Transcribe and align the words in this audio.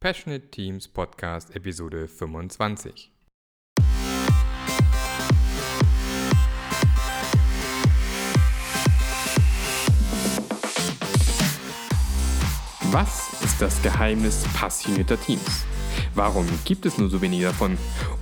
Passionate 0.00 0.52
Teams 0.52 0.86
Podcast 0.86 1.56
Episode 1.56 2.06
25. 2.06 3.10
Was 12.92 13.42
ist 13.42 13.60
das 13.60 13.82
Geheimnis 13.82 14.44
passionierter 14.54 15.20
Teams? 15.20 15.66
Warum 16.14 16.46
gibt 16.64 16.86
es 16.86 16.96
nur 16.96 17.10
so 17.10 17.20
wenige 17.20 17.46
davon? 17.46 17.76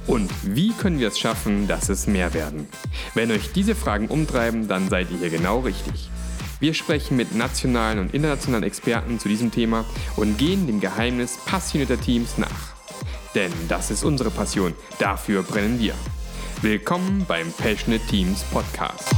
Und 0.07 0.31
wie 0.45 0.73
können 0.73 0.99
wir 0.99 1.09
es 1.09 1.19
schaffen, 1.19 1.69
dass 1.69 1.91
es 1.91 2.07
mehr 2.07 2.33
werden? 2.33 2.69
Wenn 3.13 3.31
euch 3.31 3.53
diese 3.53 3.75
Fragen 3.75 4.09
umtreiben, 4.09 4.67
dann 4.67 4.89
seid 4.89 5.11
ihr 5.11 5.19
hier 5.19 5.31
genau 5.31 5.61
richtig. 5.61 6.09
Wir 6.59 6.73
sprechen 6.73 7.19
mit 7.19 7.35
nationalen 7.35 7.99
und 7.99 8.15
internationalen 8.15 8.65
Experten 8.65 9.19
zu 9.19 9.29
diesem 9.29 9.51
Thema 9.51 9.85
und 10.17 10.39
gehen 10.39 10.67
dem 10.67 10.81
Geheimnis 10.81 11.37
passionierter 11.45 12.01
Teams 12.01 12.39
nach. 12.39 12.75
Denn 13.35 13.53
das 13.69 13.91
ist 13.91 14.05
unsere 14.05 14.31
Passion, 14.31 14.73
dafür 14.99 15.43
brennen 15.43 15.79
wir. 15.79 15.95
Willkommen 16.63 17.27
beim 17.29 17.53
Passionate 17.53 18.07
Teams 18.07 18.43
Podcast. 18.45 19.15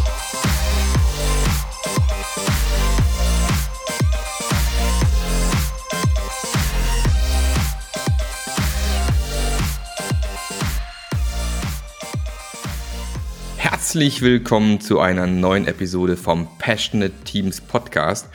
Herzlich 13.88 14.20
willkommen 14.20 14.82
zu 14.82 15.00
einer 15.00 15.26
neuen 15.26 15.66
Episode 15.66 16.18
vom 16.18 16.46
Passionate 16.58 17.14
Teams 17.24 17.62
Podcast. 17.62 18.28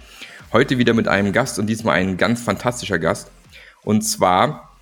Heute 0.51 0.79
wieder 0.79 0.95
mit 0.95 1.07
einem 1.07 1.31
Gast 1.31 1.59
und 1.59 1.67
diesmal 1.67 1.97
ein 1.97 2.17
ganz 2.17 2.41
fantastischer 2.41 2.97
Gast. 2.97 3.29
Und 3.83 4.01
zwar 4.01 4.75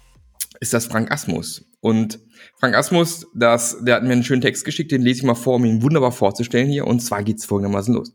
ist 0.62 0.74
das 0.74 0.86
Frank 0.86 1.12
Asmus. 1.12 1.66
Und 1.82 2.20
Frank 2.58 2.74
Asmus, 2.74 3.28
das, 3.36 3.84
der 3.84 3.96
hat 3.96 4.04
mir 4.04 4.14
einen 4.14 4.24
schönen 4.24 4.40
Text 4.40 4.64
geschickt, 4.64 4.94
den 4.94 5.02
lese 5.02 5.20
ich 5.20 5.26
mal 5.26 5.36
vor, 5.36 5.56
um 5.56 5.66
ihn 5.66 5.82
wunderbar 5.82 6.14
vorzustellen 6.14 6.70
hier. 6.70 6.88
Und 6.88 7.02
zwar 7.02 7.22
geht 7.22 7.40
es 7.40 7.46
folgendermaßen 7.46 7.94
los. 7.94 8.14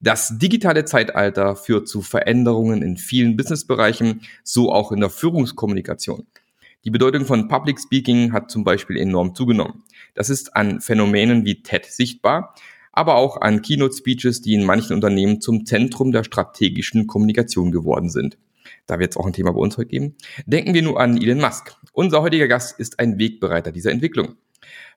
Das 0.00 0.38
digitale 0.38 0.84
Zeitalter 0.84 1.56
führt 1.56 1.88
zu 1.88 2.00
Veränderungen 2.00 2.80
in 2.80 2.96
vielen 2.96 3.36
Businessbereichen, 3.36 4.20
so 4.44 4.70
auch 4.70 4.92
in 4.92 5.00
der 5.00 5.10
Führungskommunikation. 5.10 6.28
Die 6.84 6.90
Bedeutung 6.90 7.24
von 7.24 7.48
Public 7.48 7.80
Speaking 7.80 8.32
hat 8.32 8.52
zum 8.52 8.62
Beispiel 8.62 8.98
enorm 8.98 9.34
zugenommen. 9.34 9.82
Das 10.14 10.30
ist 10.30 10.54
an 10.54 10.80
Phänomenen 10.80 11.44
wie 11.44 11.60
TED 11.62 11.84
sichtbar, 11.86 12.54
aber 12.92 13.16
auch 13.16 13.40
an 13.40 13.62
Keynote-Speeches, 13.62 14.42
die 14.42 14.54
in 14.54 14.64
manchen 14.64 14.94
Unternehmen 14.94 15.40
zum 15.40 15.66
Zentrum 15.66 16.12
der 16.12 16.22
strategischen 16.22 17.08
Kommunikation 17.08 17.72
geworden 17.72 18.10
sind. 18.10 18.38
Da 18.86 19.00
wird 19.00 19.10
es 19.10 19.16
auch 19.16 19.26
ein 19.26 19.32
Thema 19.32 19.52
bei 19.52 19.58
uns 19.58 19.76
heute 19.76 19.88
geben. 19.88 20.14
Denken 20.46 20.72
wir 20.72 20.82
nur 20.82 21.00
an 21.00 21.20
Elon 21.20 21.40
Musk. 21.40 21.74
Unser 21.92 22.22
heutiger 22.22 22.46
Gast 22.46 22.78
ist 22.78 23.00
ein 23.00 23.18
Wegbereiter 23.18 23.72
dieser 23.72 23.90
Entwicklung. 23.90 24.36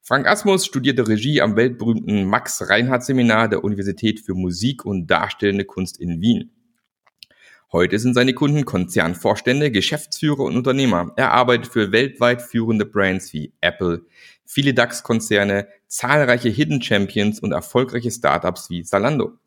Frank 0.03 0.27
Asmus 0.27 0.67
studierte 0.67 1.07
Regie 1.07 1.41
am 1.41 1.55
weltberühmten 1.55 2.25
Max 2.25 2.69
Reinhardt 2.69 3.03
Seminar 3.03 3.49
der 3.49 3.63
Universität 3.63 4.19
für 4.19 4.35
Musik 4.35 4.85
und 4.85 5.07
Darstellende 5.07 5.65
Kunst 5.65 5.99
in 5.99 6.21
Wien. 6.21 6.51
Heute 7.73 7.99
sind 7.99 8.15
seine 8.15 8.33
Kunden 8.33 8.65
Konzernvorstände, 8.65 9.71
Geschäftsführer 9.71 10.41
und 10.41 10.57
Unternehmer. 10.57 11.13
Er 11.15 11.31
arbeitet 11.31 11.71
für 11.71 11.93
weltweit 11.93 12.41
führende 12.41 12.85
Brands 12.85 13.31
wie 13.31 13.53
Apple, 13.61 14.01
viele 14.45 14.73
DAX-Konzerne, 14.73 15.69
zahlreiche 15.87 16.49
Hidden 16.49 16.81
Champions 16.81 17.39
und 17.39 17.53
erfolgreiche 17.53 18.11
Startups 18.11 18.69
wie 18.69 18.83
Zalando. 18.83 19.37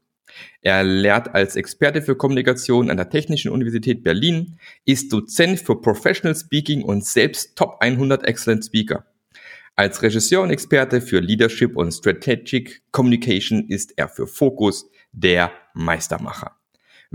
Er 0.62 0.82
lehrt 0.84 1.34
als 1.34 1.54
Experte 1.54 2.00
für 2.00 2.16
Kommunikation 2.16 2.88
an 2.88 2.96
der 2.96 3.10
Technischen 3.10 3.50
Universität 3.50 4.02
Berlin, 4.02 4.58
ist 4.86 5.12
Dozent 5.12 5.60
für 5.60 5.78
Professional 5.78 6.34
Speaking 6.34 6.82
und 6.82 7.04
selbst 7.04 7.56
Top 7.56 7.76
100 7.80 8.24
Excellent 8.24 8.64
Speaker. 8.64 9.04
Als 9.76 10.00
Regisseur 10.00 10.40
und 10.40 10.50
Experte 10.50 11.02
für 11.02 11.20
Leadership 11.20 11.76
und 11.76 11.92
Strategic 11.92 12.90
Communication 12.90 13.68
ist 13.68 13.92
er 13.98 14.08
für 14.08 14.26
Fokus 14.26 14.88
der 15.12 15.52
Meistermacher. 15.74 16.56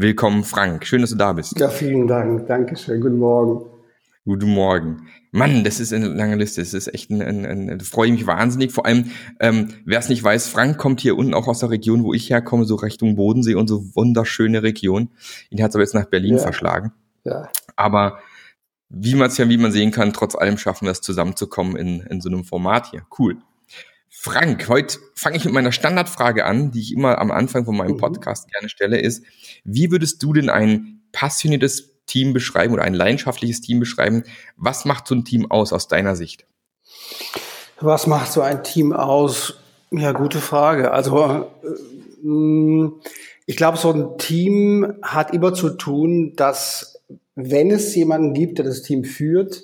Willkommen, 0.01 0.45
Frank. 0.45 0.85
Schön, 0.85 1.01
dass 1.01 1.09
du 1.09 1.17
da 1.17 1.33
bist. 1.33 1.59
Ja, 1.59 1.67
vielen 1.67 2.07
Dank. 2.07 2.47
Dankeschön. 2.47 3.01
Guten 3.01 3.17
Morgen. 3.17 3.65
Guten 4.23 4.49
Morgen. 4.49 5.09
Mann, 5.31 5.65
das 5.65 5.81
ist 5.81 5.91
eine 5.91 6.07
lange 6.07 6.37
Liste. 6.37 6.61
Das 6.61 6.73
ist 6.73 6.87
echt 6.93 7.09
ein, 7.09 7.21
ein, 7.21 7.45
ein 7.45 7.79
freue 7.81 8.09
mich 8.09 8.25
wahnsinnig. 8.25 8.71
Vor 8.71 8.85
allem, 8.85 9.11
ähm, 9.41 9.73
wer 9.83 9.99
es 9.99 10.07
nicht 10.07 10.23
weiß, 10.23 10.47
Frank 10.47 10.77
kommt 10.77 11.01
hier 11.01 11.17
unten 11.17 11.33
auch 11.33 11.49
aus 11.49 11.59
der 11.59 11.69
Region, 11.69 12.05
wo 12.05 12.13
ich 12.13 12.29
herkomme, 12.29 12.63
so 12.63 12.75
Richtung 12.75 13.17
Bodensee 13.17 13.55
und 13.55 13.67
so 13.67 13.93
wunderschöne 13.93 14.63
Region. 14.63 15.09
Ihn 15.49 15.61
hat 15.61 15.71
es 15.71 15.75
aber 15.75 15.83
jetzt 15.83 15.95
nach 15.95 16.05
Berlin 16.05 16.37
Ja. 16.37 16.43
verschlagen. 16.43 16.93
Ja. 17.25 17.49
Aber 17.75 18.19
wie 18.87 19.15
man 19.15 19.27
es 19.27 19.37
ja, 19.37 19.49
wie 19.49 19.57
man 19.57 19.73
sehen 19.73 19.91
kann, 19.91 20.13
trotz 20.13 20.33
allem 20.33 20.57
schaffen 20.57 20.85
wir 20.85 20.91
es 20.93 21.01
zusammenzukommen 21.01 21.75
in, 21.75 21.99
in 22.03 22.21
so 22.21 22.29
einem 22.29 22.45
Format 22.45 22.89
hier. 22.91 23.01
Cool. 23.19 23.35
Frank, 24.11 24.67
heute 24.67 24.97
fange 25.13 25.37
ich 25.37 25.45
mit 25.45 25.53
meiner 25.53 25.71
Standardfrage 25.71 26.43
an, 26.45 26.71
die 26.71 26.81
ich 26.81 26.93
immer 26.93 27.19
am 27.19 27.31
Anfang 27.31 27.65
von 27.65 27.77
meinem 27.77 27.93
Mhm. 27.93 27.97
Podcast 27.97 28.49
gerne 28.51 28.69
stelle, 28.69 28.99
ist, 28.99 29.23
wie 29.63 29.91
würdest 29.91 30.21
du 30.23 30.33
denn 30.33 30.49
ein 30.49 31.01
passioniertes 31.11 32.05
Team 32.05 32.33
beschreiben 32.33 32.73
oder 32.73 32.83
ein 32.83 32.95
leidenschaftliches 32.95 33.61
Team 33.61 33.79
beschreiben? 33.79 34.23
Was 34.57 34.83
macht 34.85 35.07
so 35.07 35.15
ein 35.15 35.25
Team 35.25 35.49
aus 35.51 35.71
aus 35.73 35.87
deiner 35.87 36.15
Sicht? 36.15 36.45
Was 37.79 38.07
macht 38.07 38.31
so 38.31 38.41
ein 38.41 38.63
Team 38.63 38.93
aus? 38.93 39.59
Ja, 39.91 40.11
gute 40.11 40.39
Frage. 40.39 40.91
Also, 40.91 41.47
äh, 41.63 42.25
mh, 42.27 42.91
ich 43.45 43.55
glaube, 43.57 43.77
so 43.77 43.91
ein 43.91 44.17
Team 44.17 44.95
hat 45.01 45.33
immer 45.33 45.53
zu 45.53 45.69
tun, 45.71 46.33
dass, 46.35 47.01
wenn 47.35 47.71
es 47.71 47.95
jemanden 47.95 48.33
gibt, 48.33 48.57
der 48.57 48.65
das 48.65 48.81
Team 48.81 49.03
führt, 49.03 49.63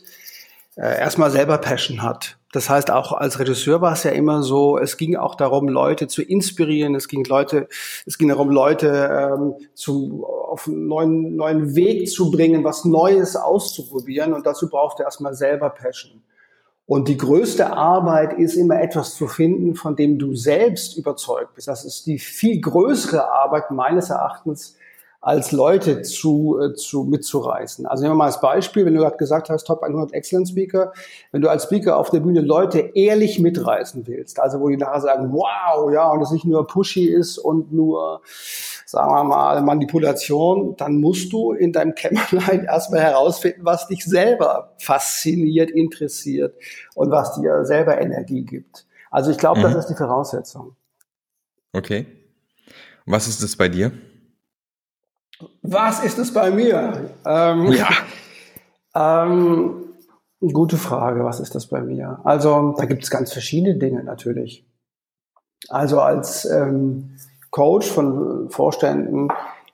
äh, 0.76 1.00
erstmal 1.00 1.32
selber 1.32 1.58
Passion 1.58 2.02
hat. 2.04 2.38
Das 2.56 2.70
heißt, 2.70 2.90
auch 2.90 3.12
als 3.12 3.38
Regisseur 3.38 3.82
war 3.82 3.92
es 3.92 4.04
ja 4.04 4.12
immer 4.12 4.42
so, 4.42 4.78
es 4.78 4.96
ging 4.96 5.18
auch 5.18 5.36
darum, 5.36 5.68
Leute 5.68 6.08
zu 6.08 6.22
inspirieren, 6.22 6.96
es 6.96 7.10
ging 7.10 7.26
Leute, 7.26 7.68
es 8.06 8.18
ging 8.18 8.30
darum, 8.30 8.50
Leute 8.50 9.10
ähm, 9.12 9.56
zu, 9.74 10.24
auf 10.26 10.66
einen 10.66 10.88
neuen, 10.88 11.36
neuen 11.36 11.76
Weg 11.76 12.10
zu 12.10 12.32
bringen, 12.32 12.64
was 12.64 12.86
Neues 12.86 13.36
auszuprobieren 13.36 14.32
und 14.32 14.46
dazu 14.46 14.70
braucht 14.70 15.02
er 15.02 15.06
erstmal 15.08 15.34
selber 15.34 15.70
Passion. 15.70 16.24
Und 16.86 17.10
die 17.10 17.18
größte 17.18 17.74
Arbeit 17.74 18.40
ist 18.40 18.56
immer 18.56 18.82
etwas 18.82 19.16
zu 19.16 19.28
finden, 19.28 19.76
von 19.76 19.98
dem 19.98 20.18
du 20.18 20.34
selbst 20.34 20.96
überzeugt 20.96 21.56
bist. 21.56 21.68
Das 21.68 21.84
ist 21.84 22.06
die 22.06 22.20
viel 22.20 22.62
größere 22.62 23.30
Arbeit 23.30 23.70
meines 23.70 24.12
Erachtens, 24.12 24.78
als 25.26 25.52
Leute 25.52 26.04
zu, 26.04 26.60
äh, 26.62 26.76
zu 26.76 27.04
mitzureißen. 27.04 27.88
Also 27.88 28.04
nehmen 28.04 28.14
wir 28.14 28.18
mal 28.20 28.26
als 28.26 28.40
Beispiel, 28.40 28.86
wenn 28.86 28.94
du 28.94 29.00
gerade 29.00 29.18
gesagt 29.18 29.50
hast, 29.50 29.64
Top 29.66 29.82
100 29.82 30.14
Excellent 30.14 30.48
Speaker, 30.48 30.94
wenn 31.32 31.42
du 31.42 31.50
als 31.50 31.64
Speaker 31.64 31.98
auf 31.98 32.12
der 32.12 32.20
Bühne 32.20 32.42
Leute 32.42 32.92
ehrlich 32.94 33.40
mitreißen 33.40 34.06
willst, 34.06 34.40
also 34.40 34.60
wo 34.60 34.70
die 34.70 34.78
nachher 34.78 35.02
sagen, 35.02 35.34
wow, 35.34 35.92
ja, 35.92 36.12
und 36.12 36.22
es 36.22 36.30
nicht 36.30 36.46
nur 36.46 36.68
pushy 36.68 37.06
ist 37.08 37.40
und 37.40 37.74
nur, 37.74 38.22
sagen 38.86 39.12
wir 39.12 39.24
mal, 39.24 39.64
Manipulation, 39.64 40.76
dann 40.78 41.02
musst 41.02 41.34
du 41.34 41.54
in 41.54 41.74
deinem 41.74 41.96
Kämmerlein 41.96 42.64
erstmal 42.70 43.02
herausfinden, 43.02 43.62
was 43.64 43.88
dich 43.88 44.06
selber 44.06 44.76
fasziniert, 44.78 45.72
interessiert 45.72 46.54
und 46.94 47.10
was 47.10 47.34
dir 47.34 47.66
selber 47.66 48.00
Energie 48.00 48.44
gibt. 48.44 48.86
Also 49.10 49.32
ich 49.32 49.40
glaube, 49.40 49.62
Mhm. 49.62 49.64
das 49.64 49.76
ist 49.76 49.88
die 49.88 49.96
Voraussetzung. 49.96 50.76
Okay. 51.74 52.06
Was 53.08 53.28
ist 53.28 53.42
das 53.42 53.56
bei 53.56 53.70
dir? 53.70 53.92
Was 55.62 56.04
ist 56.04 56.18
es 56.18 56.34
bei 56.34 56.52
mir? 56.52 57.10
Ähm, 57.26 57.76
Ähm, 58.96 59.94
gute 60.40 60.78
Frage, 60.78 61.26
was 61.26 61.40
ist 61.40 61.54
das 61.54 61.68
bei 61.68 61.82
mir? 61.82 62.20
Also 62.24 62.74
da 62.78 62.86
gibt 62.86 63.04
es 63.04 63.12
ganz 63.12 63.34
verschiedene 63.34 63.78
Dinge 63.78 64.04
natürlich. 64.04 64.66
Also 65.68 66.00
als 66.00 66.46
ähm, 66.46 67.18
Coach 67.52 67.88
von 67.88 68.50
Vorständen 68.50 69.28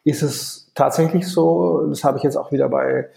ist 0.03 0.23
es 0.23 0.71
tatsächlich 0.73 1.27
so, 1.27 1.85
das 1.87 2.03
habe 2.03 2.17
ich 2.17 2.23
jetzt 2.23 2.35
auch 2.35 2.51
wieder 2.51 2.69
bei 2.69 3.09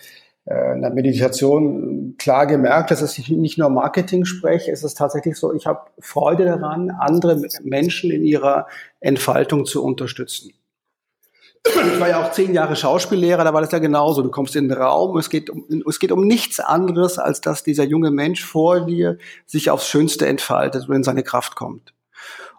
äh, 0.44 0.54
einer 0.54 0.90
Meditation 0.90 2.16
klar 2.18 2.46
gemerkt, 2.46 2.90
dass 2.90 3.18
ich 3.18 3.30
nicht 3.30 3.56
nur 3.56 3.70
Marketing 3.70 4.26
spreche, 4.26 4.72
es 4.72 4.84
ist 4.84 4.98
tatsächlich 4.98 5.36
so, 5.36 5.54
ich 5.54 5.66
habe 5.66 5.86
Freude 6.00 6.44
daran, 6.44 6.90
andere 6.90 7.40
Menschen 7.62 8.10
in 8.10 8.24
ihrer 8.24 8.66
Entfaltung 9.00 9.64
zu 9.64 9.82
unterstützen. 9.82 10.52
Ich 11.66 12.00
war 12.00 12.08
ja 12.08 12.22
auch 12.22 12.32
zehn 12.32 12.52
Jahre 12.52 12.76
Schauspiellehrer, 12.76 13.42
da 13.42 13.54
war 13.54 13.62
das 13.62 13.72
ja 13.72 13.78
genauso. 13.78 14.20
Du 14.22 14.30
kommst 14.30 14.54
in 14.54 14.68
den 14.68 14.76
Raum, 14.76 15.16
es 15.16 15.30
geht 15.30 15.48
um, 15.48 15.64
es 15.88 15.98
geht 15.98 16.12
um 16.12 16.26
nichts 16.26 16.60
anderes, 16.60 17.18
als 17.18 17.40
dass 17.40 17.64
dieser 17.64 17.84
junge 17.84 18.10
Mensch 18.10 18.44
vor 18.44 18.84
dir 18.84 19.18
sich 19.46 19.70
aufs 19.70 19.88
Schönste 19.88 20.26
entfaltet 20.26 20.88
und 20.88 20.94
in 20.94 21.04
seine 21.04 21.22
Kraft 21.22 21.56
kommt. 21.56 21.94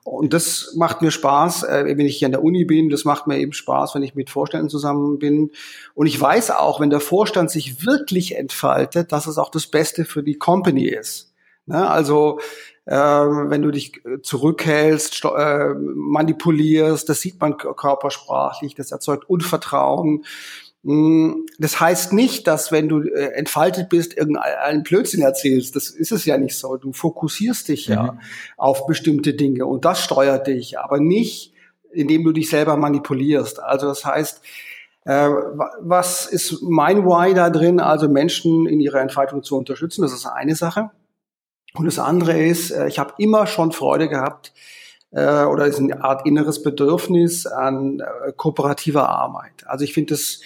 Und 0.04 0.34
das 0.34 0.74
macht 0.76 1.02
mir 1.02 1.10
Spaß, 1.10 1.64
äh, 1.64 1.84
wenn 1.98 2.06
ich 2.06 2.18
hier 2.18 2.28
an 2.28 2.32
der 2.32 2.44
Uni 2.44 2.64
bin. 2.64 2.90
Das 2.90 3.06
macht 3.06 3.26
mir 3.26 3.40
eben 3.40 3.54
Spaß, 3.54 3.96
wenn 3.96 4.04
ich 4.04 4.14
mit 4.14 4.30
Vorständen 4.30 4.70
zusammen 4.70 5.18
bin. 5.18 5.52
Und 5.96 6.06
ich 6.06 6.22
weiß 6.22 6.52
auch, 6.52 6.80
wenn 6.80 6.92
der 6.92 7.00
Vorstand 7.00 7.50
sich 7.50 7.86
wirklich 7.86 8.36
entfaltet, 8.36 9.12
dass 9.12 9.26
es 9.26 9.40
auch 9.40 9.50
das 9.50 9.66
Beste 9.66 10.06
für 10.06 10.22
die 10.22 10.38
Company 10.38 10.86
ist. 10.86 11.34
Ne? 11.66 11.90
Also 11.90 12.40
ähm, 12.88 13.50
wenn 13.50 13.62
du 13.64 13.72
dich 13.72 14.06
äh, 14.06 14.22
zurückhältst, 14.22 15.26
äh, 15.26 15.74
manipulierst, 15.74 17.10
das 17.10 17.22
sieht 17.22 17.42
man 17.42 17.58
körpersprachlich, 17.58 18.76
das 18.76 18.92
erzeugt 18.92 19.28
Unvertrauen. 19.28 20.24
Mm, 20.84 21.46
das 21.58 21.80
heißt 21.80 22.14
nicht, 22.14 22.46
dass 22.46 22.72
wenn 22.72 22.88
du 22.88 23.02
äh, 23.02 23.32
entfaltet 23.34 23.90
bist, 23.90 24.16
irgendeinen 24.16 24.84
Blödsinn 24.84 25.24
erzählst. 25.24 25.76
Das 25.76 25.90
ist 25.90 26.12
es 26.12 26.26
ja 26.26 26.38
nicht 26.38 26.58
so. 26.58 26.78
Du 26.78 26.94
fokussierst 26.94 27.70
dich 27.70 27.88
ja 27.88 28.04
mhm. 28.04 28.20
auf 28.56 28.86
bestimmte 28.86 29.34
Dinge 29.34 29.66
und 29.66 29.84
das 29.84 30.04
steuert 30.04 30.46
dich, 30.46 30.78
aber 30.78 31.00
nicht, 31.00 31.54
indem 31.92 32.24
du 32.24 32.34
dich 32.34 32.50
selber 32.52 32.78
manipulierst. 32.78 33.64
Also 33.64 33.88
das 33.88 34.06
heißt, 34.06 34.42
äh, 35.06 35.30
was 35.80 36.28
ist 36.28 36.62
mein 36.62 37.04
Why 37.04 37.34
da 37.34 37.50
drin? 37.50 37.80
Also 37.80 38.08
Menschen 38.08 38.68
in 38.68 38.80
ihrer 38.80 39.02
Entfaltung 39.02 39.42
zu 39.42 39.58
unterstützen, 39.58 40.04
das 40.04 40.14
ist 40.14 40.28
eine 40.28 40.56
Sache. 40.56 40.92
Und 41.76 41.86
das 41.86 42.00
andere 42.00 42.42
ist, 42.42 42.72
äh, 42.72 42.88
ich 42.88 43.00
habe 43.00 43.14
immer 43.18 43.48
schon 43.48 43.72
Freude 43.72 44.10
gehabt, 44.10 44.54
oder 45.12 45.66
ist 45.66 45.80
eine 45.80 46.04
Art 46.04 46.28
inneres 46.28 46.62
Bedürfnis 46.62 47.46
an 47.46 48.04
kooperativer 48.36 49.08
Arbeit. 49.08 49.66
Also 49.66 49.86
ich 49.86 49.94
finde 49.94 50.14
das 50.14 50.42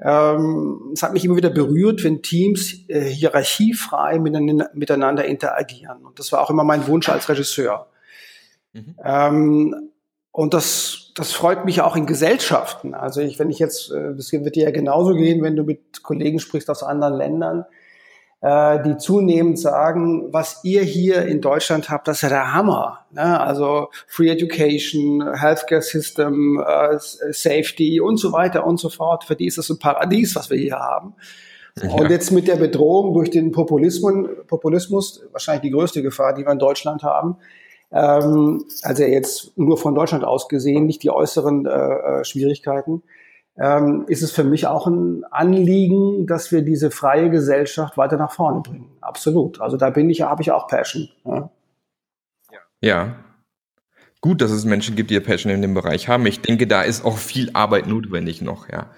ähm, 0.00 0.90
es 0.92 1.02
hat 1.02 1.12
mich 1.12 1.24
immer 1.24 1.36
wieder 1.36 1.50
berührt, 1.50 2.04
wenn 2.04 2.22
Teams 2.22 2.88
äh, 2.88 3.00
hierarchiefrei 3.00 4.18
miteinander, 4.20 5.24
interagieren. 5.24 6.04
Und 6.04 6.18
das 6.18 6.30
war 6.30 6.40
auch 6.40 6.50
immer 6.50 6.64
mein 6.64 6.86
Wunsch 6.86 7.08
als 7.08 7.28
Regisseur. 7.28 7.88
Mhm. 8.72 8.94
Ähm, 9.04 9.90
und 10.30 10.54
das, 10.54 11.10
das 11.16 11.32
freut 11.32 11.64
mich 11.64 11.80
auch 11.80 11.96
in 11.96 12.06
Gesellschaften. 12.06 12.94
Also 12.94 13.20
ich, 13.20 13.40
wenn 13.40 13.50
ich 13.50 13.58
jetzt, 13.58 13.90
äh, 13.90 14.14
das 14.14 14.30
wird 14.30 14.54
dir 14.54 14.64
ja 14.64 14.70
genauso 14.70 15.14
gehen, 15.14 15.42
wenn 15.42 15.56
du 15.56 15.64
mit 15.64 16.04
Kollegen 16.04 16.38
sprichst 16.38 16.70
aus 16.70 16.84
anderen 16.84 17.14
Ländern, 17.14 17.64
äh, 18.40 18.82
die 18.82 18.96
zunehmend 18.96 19.58
sagen, 19.58 20.32
was 20.32 20.60
ihr 20.62 20.82
hier 20.82 21.26
in 21.26 21.40
Deutschland 21.40 21.90
habt, 21.90 22.06
das 22.06 22.18
ist 22.18 22.22
ja 22.22 22.28
der 22.28 22.54
Hammer. 22.54 23.06
Ne? 23.10 23.40
Also 23.40 23.88
Free 24.06 24.28
Education, 24.30 25.34
Healthcare 25.34 25.82
System, 25.82 26.62
äh, 26.64 26.98
Safety 26.98 28.00
und 28.00 28.16
so 28.18 28.32
weiter 28.32 28.66
und 28.66 28.78
so 28.78 28.90
fort. 28.90 29.24
Für 29.24 29.34
die 29.34 29.46
ist 29.46 29.58
das 29.58 29.70
ein 29.70 29.78
Paradies, 29.78 30.36
was 30.36 30.50
wir 30.50 30.58
hier 30.58 30.78
haben. 30.78 31.14
Ja. 31.82 31.90
Und 31.90 32.10
jetzt 32.10 32.30
mit 32.30 32.48
der 32.48 32.56
Bedrohung 32.56 33.14
durch 33.14 33.30
den 33.30 33.52
Populismus, 33.52 34.28
Populismus, 34.46 35.22
wahrscheinlich 35.32 35.62
die 35.62 35.70
größte 35.70 36.02
Gefahr, 36.02 36.34
die 36.34 36.44
wir 36.44 36.52
in 36.52 36.58
Deutschland 36.58 37.02
haben, 37.02 37.36
ähm, 37.90 38.64
also 38.82 39.02
jetzt 39.02 39.56
nur 39.56 39.78
von 39.78 39.94
Deutschland 39.94 40.24
aus 40.24 40.48
gesehen, 40.48 40.86
nicht 40.86 41.02
die 41.02 41.10
äußeren 41.10 41.66
äh, 41.66 41.70
äh 41.70 42.24
Schwierigkeiten, 42.24 43.02
ähm, 43.60 44.04
ist 44.06 44.22
es 44.22 44.30
für 44.30 44.44
mich 44.44 44.66
auch 44.66 44.86
ein 44.86 45.24
Anliegen, 45.30 46.26
dass 46.26 46.52
wir 46.52 46.62
diese 46.62 46.90
freie 46.90 47.28
Gesellschaft 47.30 47.96
weiter 47.96 48.16
nach 48.16 48.32
vorne 48.32 48.60
bringen. 48.60 48.90
Absolut. 49.00 49.60
Also 49.60 49.76
da 49.76 49.90
bin 49.90 50.08
ich, 50.10 50.22
habe 50.22 50.42
ich 50.42 50.52
auch 50.52 50.68
Passion. 50.68 51.08
Ja. 51.24 51.50
ja. 52.80 53.16
Gut, 54.20 54.42
dass 54.42 54.50
es 54.50 54.64
Menschen 54.64 54.96
gibt, 54.96 55.10
die 55.10 55.20
Passion 55.20 55.52
in 55.52 55.62
dem 55.62 55.74
Bereich 55.74 56.08
haben. 56.08 56.26
Ich 56.26 56.40
denke, 56.40 56.66
da 56.66 56.82
ist 56.82 57.04
auch 57.04 57.18
viel 57.18 57.50
Arbeit 57.52 57.86
notwendig 57.86 58.42
noch, 58.42 58.68
ja. 58.68 58.90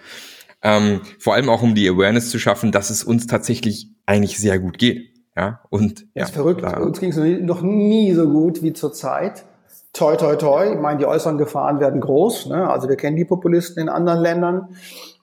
Ähm, 0.63 1.01
vor 1.19 1.35
allem 1.35 1.49
auch 1.49 1.63
um 1.63 1.75
die 1.75 1.89
Awareness 1.89 2.29
zu 2.29 2.39
schaffen, 2.39 2.71
dass 2.71 2.91
es 2.91 3.03
uns 3.03 3.27
tatsächlich 3.27 3.89
eigentlich 4.05 4.39
sehr 4.39 4.59
gut 4.59 4.79
geht. 4.79 5.09
Ja, 5.35 5.61
und. 5.71 6.07
Ja, 6.15 6.25
ist 6.25 6.35
verrückt. 6.35 6.61
Klar. 6.61 6.83
Uns 6.83 7.01
ging 7.01 7.11
es 7.11 7.41
noch 7.43 7.63
nie 7.63 8.13
so 8.13 8.29
gut 8.29 8.63
wie 8.63 8.75
zur 8.75 8.93
Zeit 8.93 9.45
toi, 9.93 10.17
toi, 10.17 10.37
toi. 10.37 10.73
Ich 10.73 10.79
meine, 10.79 10.99
die 10.99 11.07
äußeren 11.07 11.39
Gefahren 11.39 11.81
werden 11.81 12.01
groß. 12.01 12.47
Ne? 12.47 12.69
Also 12.69 12.89
wir 12.89 12.97
kennen 12.97 13.17
die 13.17 13.25
Populisten 13.25 13.83
in 13.83 13.89
anderen 13.89 14.21
Ländern, 14.21 14.69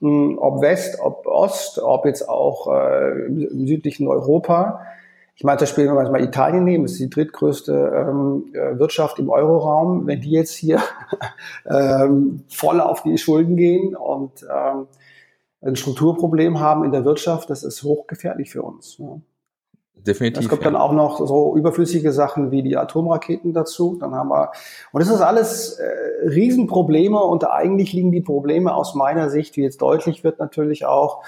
hm, 0.00 0.38
ob 0.38 0.60
West, 0.60 0.98
ob 1.00 1.26
Ost, 1.26 1.78
ob 1.78 2.04
jetzt 2.06 2.28
auch 2.28 2.72
äh, 2.72 3.26
im 3.26 3.66
südlichen 3.66 4.08
Europa. 4.08 4.80
Ich 5.36 5.44
meine, 5.44 5.58
das 5.58 5.70
Spiel, 5.70 5.86
wenn 5.86 5.94
wir 5.94 6.10
mal 6.10 6.20
Italien 6.20 6.64
nehmen, 6.64 6.84
ist 6.84 6.98
die 6.98 7.08
drittgrößte 7.08 7.72
ähm, 7.72 8.46
äh, 8.52 8.78
Wirtschaft 8.78 9.20
im 9.20 9.30
Euroraum. 9.30 10.06
Wenn 10.06 10.20
die 10.20 10.32
jetzt 10.32 10.54
hier 10.54 10.82
ähm, 11.66 12.42
voll 12.48 12.80
auf 12.80 13.04
die 13.04 13.16
Schulden 13.18 13.56
gehen 13.56 13.94
und 13.94 14.42
ähm, 14.42 14.88
ein 15.60 15.76
Strukturproblem 15.76 16.60
haben 16.60 16.84
in 16.84 16.92
der 16.92 17.04
Wirtschaft, 17.04 17.50
das 17.50 17.62
ist 17.62 17.82
hochgefährlich 17.84 18.50
für 18.50 18.62
uns. 18.62 18.98
Ne? 18.98 19.20
Definitiv. 20.08 20.42
Es 20.42 20.48
kommt 20.48 20.62
ja. 20.62 20.70
dann 20.70 20.80
auch 20.80 20.92
noch 20.92 21.24
so 21.26 21.54
überflüssige 21.54 22.12
Sachen 22.12 22.50
wie 22.50 22.62
die 22.62 22.78
Atomraketen 22.78 23.52
dazu. 23.52 23.98
Dann 24.00 24.14
haben 24.14 24.30
wir, 24.30 24.52
und 24.90 25.00
das 25.02 25.10
ist 25.10 25.20
alles 25.20 25.78
äh, 25.78 26.26
Riesenprobleme 26.26 27.20
und 27.20 27.46
eigentlich 27.46 27.92
liegen 27.92 28.10
die 28.10 28.22
Probleme 28.22 28.74
aus 28.74 28.94
meiner 28.94 29.28
Sicht, 29.28 29.58
wie 29.58 29.62
jetzt 29.62 29.82
deutlich 29.82 30.24
wird, 30.24 30.38
natürlich 30.38 30.86
auch, 30.86 31.22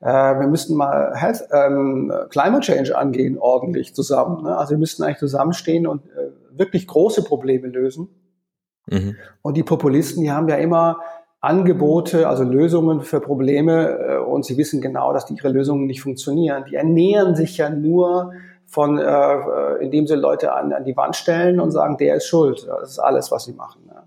äh, 0.00 0.06
wir 0.06 0.46
müssten 0.46 0.76
mal 0.76 1.12
Health, 1.16 1.42
ähm, 1.50 2.12
Climate 2.30 2.60
Change 2.60 2.96
angehen, 2.96 3.36
ordentlich 3.36 3.96
zusammen. 3.96 4.44
Ne? 4.44 4.56
Also 4.56 4.70
wir 4.70 4.78
müssten 4.78 5.02
eigentlich 5.02 5.18
zusammenstehen 5.18 5.88
und 5.88 6.06
äh, 6.06 6.30
wirklich 6.56 6.86
große 6.86 7.24
Probleme 7.24 7.66
lösen. 7.66 8.08
Mhm. 8.86 9.16
Und 9.42 9.56
die 9.56 9.64
Populisten, 9.64 10.22
die 10.22 10.30
haben 10.30 10.48
ja 10.48 10.54
immer 10.54 10.98
Angebote, 11.40 12.28
also 12.28 12.44
Lösungen 12.44 13.00
für 13.00 13.20
Probleme 13.20 13.98
äh, 13.98 14.18
und 14.18 14.44
sie 14.44 14.58
wissen 14.58 14.80
genau, 14.80 15.12
dass 15.12 15.24
die, 15.24 15.34
ihre 15.34 15.48
Lösungen 15.48 15.86
nicht 15.86 16.02
funktionieren. 16.02 16.64
Die 16.68 16.74
ernähren 16.74 17.34
sich 17.34 17.56
ja 17.56 17.70
nur 17.70 18.32
von, 18.66 18.98
äh, 18.98 19.02
äh, 19.02 19.84
indem 19.84 20.06
sie 20.06 20.14
Leute 20.14 20.52
an, 20.52 20.72
an 20.72 20.84
die 20.84 20.96
Wand 20.96 21.16
stellen 21.16 21.58
und 21.58 21.70
sagen, 21.70 21.96
der 21.96 22.16
ist 22.16 22.26
schuld. 22.26 22.66
Das 22.68 22.90
ist 22.90 22.98
alles, 22.98 23.30
was 23.32 23.44
sie 23.44 23.54
machen. 23.54 23.80
Ja, 23.88 24.04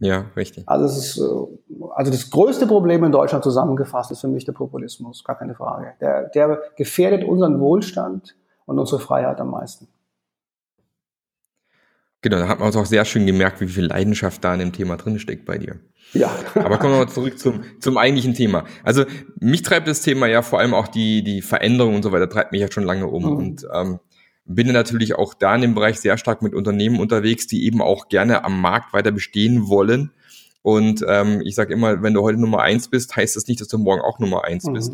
ja 0.00 0.24
richtig. 0.36 0.64
Also, 0.68 0.86
es 0.86 0.96
ist, 0.96 1.18
äh, 1.18 1.84
also 1.94 2.10
das 2.10 2.28
größte 2.30 2.66
Problem 2.66 3.04
in 3.04 3.12
Deutschland 3.12 3.44
zusammengefasst 3.44 4.10
ist 4.10 4.20
für 4.20 4.28
mich 4.28 4.44
der 4.44 4.52
Populismus, 4.52 5.22
gar 5.22 5.38
keine 5.38 5.54
Frage. 5.54 5.94
Der, 6.00 6.24
der 6.24 6.58
gefährdet 6.76 7.24
unseren 7.24 7.60
Wohlstand 7.60 8.36
und 8.66 8.80
unsere 8.80 9.00
Freiheit 9.00 9.40
am 9.40 9.50
meisten. 9.50 9.86
Genau, 12.24 12.38
da 12.38 12.48
hat 12.48 12.58
man 12.58 12.74
auch 12.74 12.86
sehr 12.86 13.04
schön 13.04 13.26
gemerkt, 13.26 13.60
wie 13.60 13.68
viel 13.68 13.84
Leidenschaft 13.84 14.42
da 14.42 14.54
in 14.54 14.58
dem 14.58 14.72
Thema 14.72 14.96
drin 14.96 15.18
steckt 15.18 15.44
bei 15.44 15.58
dir. 15.58 15.78
Ja. 16.14 16.34
Aber 16.54 16.78
kommen 16.78 16.94
wir 16.94 17.00
mal 17.00 17.08
zurück 17.08 17.38
zum, 17.38 17.64
zum 17.80 17.98
eigentlichen 17.98 18.32
Thema. 18.32 18.64
Also 18.82 19.04
mich 19.40 19.60
treibt 19.60 19.86
das 19.88 20.00
Thema 20.00 20.26
ja 20.26 20.40
vor 20.40 20.58
allem 20.58 20.72
auch 20.72 20.88
die, 20.88 21.22
die 21.22 21.42
Veränderung 21.42 21.96
und 21.96 22.02
so 22.02 22.12
weiter, 22.12 22.30
treibt 22.30 22.52
mich 22.52 22.62
ja 22.62 22.72
schon 22.72 22.84
lange 22.84 23.08
um. 23.08 23.24
Mhm. 23.24 23.36
Und 23.36 23.66
ähm, 23.74 24.00
bin 24.46 24.72
natürlich 24.72 25.16
auch 25.16 25.34
da 25.34 25.54
in 25.54 25.60
dem 25.60 25.74
Bereich 25.74 26.00
sehr 26.00 26.16
stark 26.16 26.40
mit 26.40 26.54
Unternehmen 26.54 26.98
unterwegs, 26.98 27.46
die 27.46 27.66
eben 27.66 27.82
auch 27.82 28.08
gerne 28.08 28.42
am 28.42 28.58
Markt 28.58 28.94
weiter 28.94 29.12
bestehen 29.12 29.68
wollen. 29.68 30.10
Und 30.62 31.04
ähm, 31.06 31.42
ich 31.44 31.54
sage 31.54 31.74
immer, 31.74 32.02
wenn 32.02 32.14
du 32.14 32.22
heute 32.22 32.40
Nummer 32.40 32.62
eins 32.62 32.88
bist, 32.88 33.14
heißt 33.14 33.36
das 33.36 33.48
nicht, 33.48 33.60
dass 33.60 33.68
du 33.68 33.76
morgen 33.76 34.00
auch 34.00 34.18
Nummer 34.18 34.44
eins 34.44 34.64
mhm. 34.64 34.72
bist. 34.72 34.92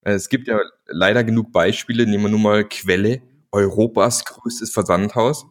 Äh, 0.00 0.14
es 0.14 0.28
gibt 0.28 0.48
ja 0.48 0.58
leider 0.88 1.22
genug 1.22 1.52
Beispiele, 1.52 2.06
nehmen 2.06 2.24
wir 2.24 2.30
nur 2.30 2.40
mal 2.40 2.64
Quelle, 2.64 3.22
Europas 3.52 4.24
größtes 4.24 4.72
Versandhaus. 4.72 5.46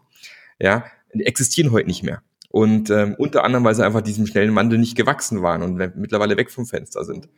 Ja, 0.59 0.83
existieren 1.13 1.71
heute 1.71 1.87
nicht 1.87 2.03
mehr. 2.03 2.21
Und 2.49 2.89
ähm, 2.89 3.15
unter 3.17 3.45
anderem, 3.45 3.63
weil 3.63 3.75
sie 3.75 3.85
einfach 3.85 4.01
diesem 4.01 4.27
schnellen 4.27 4.53
Wandel 4.55 4.77
nicht 4.77 4.97
gewachsen 4.97 5.41
waren 5.41 5.63
und 5.63 5.95
mittlerweile 5.95 6.35
weg 6.35 6.51
vom 6.51 6.65
Fenster 6.65 7.05
sind. 7.05 7.29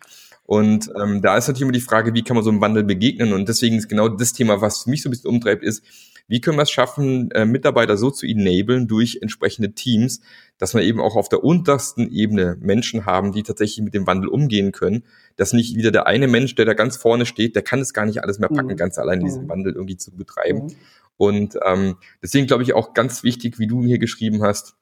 Und 0.45 0.89
ähm, 0.99 1.21
da 1.21 1.37
ist 1.37 1.47
natürlich 1.47 1.61
immer 1.61 1.71
die 1.71 1.81
Frage, 1.81 2.13
wie 2.13 2.23
kann 2.23 2.35
man 2.35 2.43
so 2.43 2.49
einem 2.49 2.61
Wandel 2.61 2.83
begegnen? 2.83 3.31
Und 3.31 3.47
deswegen 3.47 3.77
ist 3.77 3.87
genau 3.87 4.09
das 4.09 4.33
Thema, 4.33 4.59
was 4.59 4.87
mich 4.87 5.01
so 5.01 5.09
ein 5.09 5.11
bisschen 5.11 5.29
umtreibt, 5.29 5.63
ist, 5.63 5.83
wie 6.27 6.41
können 6.41 6.57
wir 6.57 6.63
es 6.63 6.71
schaffen, 6.71 7.31
äh, 7.31 7.45
Mitarbeiter 7.45 7.97
so 7.97 8.09
zu 8.09 8.25
enablen 8.25 8.87
durch 8.87 9.19
entsprechende 9.21 9.73
Teams, 9.73 10.21
dass 10.57 10.73
wir 10.73 10.81
eben 10.81 11.01
auch 11.01 11.15
auf 11.15 11.29
der 11.29 11.43
untersten 11.43 12.09
Ebene 12.09 12.57
Menschen 12.59 13.05
haben, 13.05 13.33
die 13.33 13.43
tatsächlich 13.43 13.83
mit 13.83 13.93
dem 13.93 14.07
Wandel 14.07 14.29
umgehen 14.29 14.71
können, 14.71 15.03
dass 15.35 15.53
nicht 15.53 15.75
wieder 15.75 15.91
der 15.91 16.07
eine 16.07 16.27
Mensch, 16.27 16.55
der 16.55 16.65
da 16.65 16.73
ganz 16.73 16.95
vorne 16.97 17.25
steht, 17.25 17.55
der 17.55 17.63
kann 17.63 17.81
es 17.81 17.93
gar 17.93 18.05
nicht 18.05 18.23
alles 18.23 18.39
mehr 18.39 18.49
packen, 18.49 18.69
mhm. 18.69 18.77
ganz 18.77 18.97
allein 18.97 19.19
diesen 19.19 19.43
mhm. 19.43 19.49
Wandel 19.49 19.73
irgendwie 19.73 19.97
zu 19.97 20.15
betreiben. 20.15 20.67
Mhm. 20.67 20.75
Und 21.17 21.57
ähm, 21.65 21.97
deswegen 22.21 22.47
glaube 22.47 22.63
ich 22.63 22.73
auch 22.73 22.93
ganz 22.93 23.23
wichtig, 23.23 23.59
wie 23.59 23.67
du 23.67 23.83
hier 23.83 23.99
geschrieben 23.99 24.43
hast, 24.43 24.75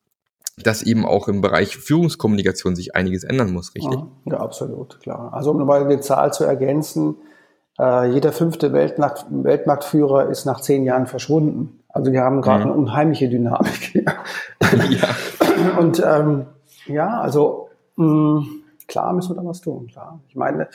dass 0.57 0.83
eben 0.83 1.05
auch 1.05 1.27
im 1.27 1.41
Bereich 1.41 1.77
Führungskommunikation 1.77 2.75
sich 2.75 2.95
einiges 2.95 3.23
ändern 3.23 3.51
muss, 3.51 3.73
richtig? 3.75 3.99
Ja, 4.25 4.37
absolut, 4.37 4.99
klar. 5.01 5.33
Also 5.33 5.51
um 5.51 5.65
mal 5.65 5.83
eine 5.83 5.99
Zahl 6.01 6.33
zu 6.33 6.43
ergänzen, 6.43 7.15
äh, 7.79 8.11
jeder 8.11 8.31
fünfte 8.31 8.73
Weltmarkt, 8.73 9.25
Weltmarktführer 9.29 10.29
ist 10.29 10.45
nach 10.45 10.61
zehn 10.61 10.83
Jahren 10.83 11.07
verschwunden. 11.07 11.79
Also 11.89 12.11
wir 12.11 12.21
haben 12.21 12.41
gerade 12.41 12.65
mhm. 12.65 12.71
eine 12.71 12.79
unheimliche 12.79 13.29
Dynamik. 13.29 13.93
ja. 14.89 15.79
Und 15.79 16.01
ähm, 16.05 16.45
ja, 16.85 17.19
also 17.19 17.69
mh, 17.95 18.45
klar 18.87 19.13
müssen 19.13 19.35
wir 19.35 19.41
da 19.41 19.47
was 19.47 19.61
tun, 19.61 19.87
klar. 19.87 20.19
Ich 20.27 20.35
meine, 20.35 20.67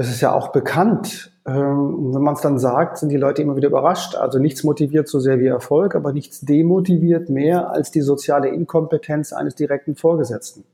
es 0.00 0.08
ist 0.08 0.22
ja 0.22 0.32
auch 0.32 0.48
bekannt. 0.48 1.30
Ähm, 1.46 2.14
wenn 2.14 2.22
man 2.22 2.32
es 2.32 2.40
dann 2.40 2.58
sagt, 2.58 2.96
sind 2.96 3.10
die 3.10 3.18
Leute 3.18 3.42
immer 3.42 3.54
wieder 3.56 3.68
überrascht. 3.68 4.14
Also 4.14 4.38
nichts 4.38 4.64
motiviert 4.64 5.08
so 5.08 5.20
sehr 5.20 5.40
wie 5.40 5.46
Erfolg, 5.48 5.94
aber 5.94 6.14
nichts 6.14 6.40
demotiviert 6.40 7.28
mehr 7.28 7.70
als 7.70 7.90
die 7.90 8.00
soziale 8.00 8.48
Inkompetenz 8.48 9.34
eines 9.34 9.56
direkten 9.56 9.96
Vorgesetzten. 9.96 10.64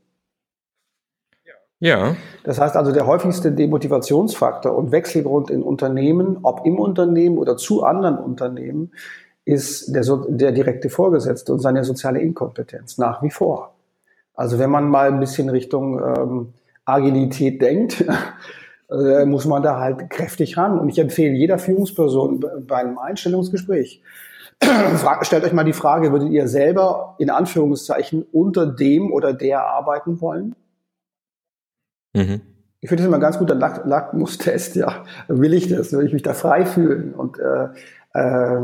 Ja. 1.79 2.15
Das 2.45 2.57
heißt 2.57 2.77
also, 2.77 2.93
der 2.93 3.05
häufigste 3.05 3.51
Demotivationsfaktor 3.51 4.73
und 4.73 4.93
Wechselgrund 4.93 5.49
in 5.49 5.61
Unternehmen, 5.61 6.39
ob 6.43 6.65
im 6.65 6.79
Unternehmen 6.79 7.37
oder 7.37 7.57
zu 7.57 7.83
anderen 7.83 8.17
Unternehmen, 8.17 8.93
ist 9.43 9.93
der, 9.93 10.03
der 10.29 10.53
direkte 10.53 10.89
Vorgesetzte 10.89 11.51
und 11.51 11.59
seine 11.59 11.83
soziale 11.83 12.21
Inkompetenz 12.21 12.97
nach 12.97 13.21
wie 13.21 13.29
vor. 13.29 13.73
Also 14.33 14.57
wenn 14.57 14.69
man 14.69 14.87
mal 14.87 15.09
ein 15.09 15.19
bisschen 15.19 15.49
Richtung 15.49 15.99
ähm, 15.99 16.53
Agilität 16.85 17.61
denkt, 17.61 18.05
äh, 18.89 19.25
muss 19.25 19.45
man 19.45 19.63
da 19.63 19.79
halt 19.79 20.09
kräftig 20.09 20.57
ran. 20.57 20.79
Und 20.79 20.89
ich 20.89 20.99
empfehle 20.99 21.33
jeder 21.33 21.59
Führungsperson 21.59 22.45
bei 22.67 22.77
einem 22.77 22.97
Einstellungsgespräch, 22.97 24.01
stellt 25.21 25.43
euch 25.43 25.53
mal 25.53 25.63
die 25.63 25.73
Frage, 25.73 26.11
würdet 26.11 26.29
ihr 26.29 26.47
selber 26.47 27.15
in 27.19 27.29
Anführungszeichen 27.29 28.25
unter 28.31 28.65
dem 28.65 29.11
oder 29.11 29.33
der 29.33 29.61
arbeiten 29.65 30.19
wollen? 30.21 30.55
Mhm. 32.15 32.41
ich 32.79 32.89
finde 32.89 33.03
das 33.03 33.07
immer 33.07 33.19
ganz 33.19 33.37
guter 33.37 33.53
Lack 33.53 33.85
Lackmustest, 33.85 34.75
ja. 34.75 35.03
Will 35.27 35.53
ich 35.53 35.67
das? 35.67 35.93
Will 35.93 36.07
ich 36.07 36.13
mich 36.13 36.23
da 36.23 36.33
frei 36.33 36.65
fühlen? 36.65 37.13
Und 37.13 37.37
äh, 37.37 37.67
äh, 38.13 38.59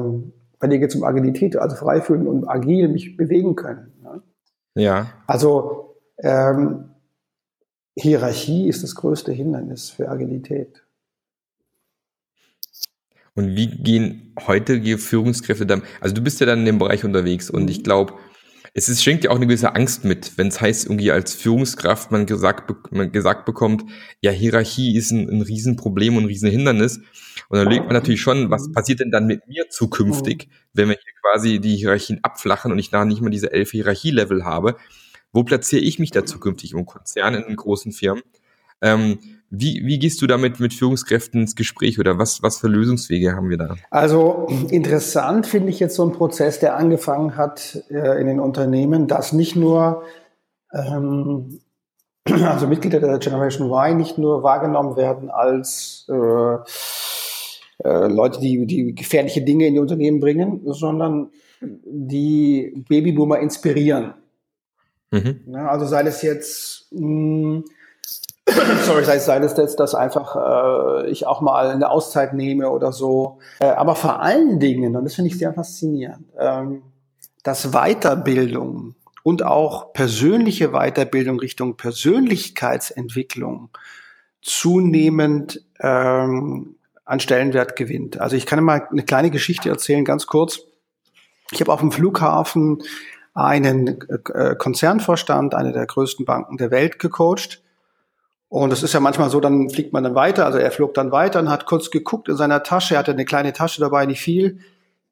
bei 0.59 0.67
dir 0.67 0.79
geht 0.79 0.89
es 0.89 0.95
um 0.95 1.03
Agilität, 1.03 1.57
also 1.57 1.75
frei 1.75 2.01
fühlen 2.01 2.25
und 2.25 2.47
agil 2.47 2.87
mich 2.87 3.17
bewegen 3.17 3.55
können. 3.55 3.91
Ne? 4.01 4.21
Ja. 4.75 5.07
Also 5.27 5.97
ähm, 6.17 6.92
Hierarchie 7.95 8.67
ist 8.67 8.83
das 8.83 8.95
größte 8.95 9.31
Hindernis 9.31 9.89
für 9.89 10.09
Agilität. 10.09 10.83
Und 13.35 13.55
wie 13.55 13.67
gehen 13.67 14.33
heutige 14.47 14.97
Führungskräfte 14.97 15.65
dann, 15.65 15.83
also 16.01 16.13
du 16.13 16.21
bist 16.21 16.39
ja 16.39 16.45
dann 16.45 16.59
in 16.59 16.65
dem 16.65 16.79
Bereich 16.79 17.03
unterwegs 17.03 17.49
und 17.49 17.69
ich 17.69 17.79
mhm. 17.79 17.83
glaube, 17.83 18.13
es 18.75 18.89
ist, 18.89 19.03
schenkt 19.03 19.23
ja 19.23 19.29
auch 19.29 19.35
eine 19.35 19.45
gewisse 19.45 19.75
Angst 19.75 20.03
mit, 20.03 20.35
wenn 20.37 20.47
es 20.47 20.59
heißt, 20.59 20.85
irgendwie 20.85 21.11
als 21.11 21.35
Führungskraft 21.35 22.11
man 22.11 22.25
gesagt, 22.25 22.73
man 22.91 23.11
gesagt 23.11 23.45
bekommt, 23.45 23.83
ja, 24.21 24.31
Hierarchie 24.31 24.95
ist 24.95 25.11
ein, 25.11 25.29
ein 25.29 25.41
Riesenproblem 25.43 26.17
und 26.17 26.23
ein 26.23 26.27
Riesenhindernis. 26.27 26.97
Und 27.49 27.59
dann 27.59 27.69
legt 27.69 27.85
man 27.85 27.93
natürlich 27.93 28.21
schon, 28.21 28.49
was 28.49 28.67
mhm. 28.67 28.71
passiert 28.73 28.99
denn 28.99 29.11
dann 29.11 29.27
mit 29.27 29.47
mir 29.47 29.69
zukünftig, 29.69 30.47
mhm. 30.47 30.51
wenn 30.73 30.89
wir 30.89 30.95
hier 30.95 31.13
quasi 31.21 31.59
die 31.59 31.75
Hierarchien 31.75 32.19
abflachen 32.23 32.71
und 32.71 32.79
ich 32.79 32.91
nachher 32.91 33.05
nicht 33.05 33.21
mehr 33.21 33.29
diese 33.29 33.51
elf 33.51 33.71
Hierarchielevel 33.71 34.43
habe. 34.43 34.77
Wo 35.33 35.43
platziere 35.43 35.81
ich 35.81 35.99
mich 35.99 36.11
da 36.11 36.25
zukünftig 36.25 36.73
im 36.73 36.85
Konzern, 36.85 37.33
in 37.33 37.55
großen 37.55 37.91
Firmen? 37.91 38.23
Ähm, 38.81 39.19
wie, 39.49 39.81
wie 39.85 39.99
gehst 39.99 40.21
du 40.21 40.27
damit 40.27 40.59
mit 40.59 40.73
Führungskräften 40.73 41.41
ins 41.41 41.55
Gespräch 41.55 41.99
oder 41.99 42.17
was, 42.17 42.41
was 42.41 42.57
für 42.57 42.67
Lösungswege 42.67 43.35
haben 43.35 43.49
wir 43.49 43.57
da? 43.57 43.75
Also 43.91 44.47
interessant 44.69 45.45
finde 45.45 45.69
ich 45.69 45.79
jetzt 45.79 45.95
so 45.95 46.05
ein 46.05 46.11
Prozess, 46.11 46.59
der 46.59 46.75
angefangen 46.75 47.37
hat 47.37 47.83
äh, 47.89 48.19
in 48.19 48.27
den 48.27 48.39
Unternehmen, 48.39 49.07
dass 49.07 49.31
nicht 49.33 49.55
nur 49.55 50.03
ähm, 50.73 51.59
also 52.25 52.67
Mitglieder 52.67 52.99
der 52.99 53.19
Generation 53.19 53.69
Y 53.69 53.97
nicht 53.97 54.17
nur 54.17 54.43
wahrgenommen 54.43 54.95
werden 54.95 55.29
als 55.29 56.07
äh, 56.09 56.55
äh, 57.83 58.07
Leute, 58.07 58.39
die, 58.39 58.65
die 58.65 58.95
gefährliche 58.95 59.41
Dinge 59.41 59.67
in 59.67 59.73
die 59.73 59.79
Unternehmen 59.79 60.19
bringen, 60.19 60.61
sondern 60.65 61.29
die 61.61 62.85
Babyboomer 62.89 63.39
inspirieren. 63.39 64.13
Mhm. 65.13 65.41
Ja, 65.45 65.67
also 65.67 65.85
sei 65.85 66.01
es 66.01 66.23
jetzt 66.23 66.87
mh, 66.91 66.99
hm, 66.99 67.63
sorry, 68.83 69.05
sei, 69.05 69.19
sei 69.19 69.37
es 69.37 69.55
jetzt, 69.55 69.79
dass 69.79 69.93
einfach 69.95 70.35
äh, 71.05 71.09
ich 71.09 71.27
auch 71.27 71.41
mal 71.41 71.69
eine 71.69 71.89
Auszeit 71.89 72.33
nehme 72.33 72.69
oder 72.69 72.91
so. 72.91 73.39
Äh, 73.59 73.67
aber 73.67 73.95
vor 73.95 74.21
allen 74.21 74.59
Dingen, 74.59 74.95
und 74.95 75.05
das 75.05 75.15
finde 75.15 75.29
ich 75.29 75.37
sehr 75.37 75.53
faszinierend, 75.53 76.25
ähm, 76.39 76.81
dass 77.43 77.71
Weiterbildung 77.71 78.95
und 79.21 79.45
auch 79.45 79.93
persönliche 79.93 80.71
Weiterbildung 80.71 81.39
Richtung 81.39 81.77
Persönlichkeitsentwicklung 81.77 83.69
zunehmend 84.41 85.63
ähm, 85.79 86.75
an 87.05 87.19
Stellenwert 87.19 87.75
gewinnt. 87.75 88.19
Also 88.19 88.35
ich 88.35 88.47
kann 88.47 88.63
mal 88.63 88.87
eine 88.89 89.03
kleine 89.03 89.29
Geschichte 89.29 89.69
erzählen, 89.69 90.03
ganz 90.03 90.25
kurz. 90.25 90.61
Ich 91.51 91.61
habe 91.61 91.71
auf 91.71 91.81
dem 91.81 91.91
Flughafen 91.91 92.81
einen 93.33 93.99
äh, 94.33 94.55
Konzernvorstand, 94.55 95.55
eine 95.55 95.71
der 95.71 95.85
größten 95.85 96.25
Banken 96.25 96.57
der 96.57 96.71
Welt 96.71 96.99
gecoacht 96.99 97.63
und 98.53 98.71
es 98.71 98.83
ist 98.83 98.93
ja 98.93 98.99
manchmal 98.99 99.31
so, 99.31 99.39
dann 99.39 99.71
fliegt 99.71 99.93
man 99.93 100.03
dann 100.03 100.13
weiter. 100.13 100.45
Also 100.45 100.59
er 100.59 100.69
flog 100.69 100.93
dann 100.93 101.11
weiter 101.11 101.39
und 101.39 101.49
hat 101.49 101.65
kurz 101.65 101.89
geguckt 101.89 102.29
in 102.29 102.35
seiner 102.35 102.61
Tasche. 102.61 102.93
Er 102.93 102.99
hatte 102.99 103.09
eine 103.09 103.25
kleine 103.25 103.51
Tasche 103.51 103.81
dabei, 103.81 104.05
nicht 104.05 104.21
viel, 104.21 104.59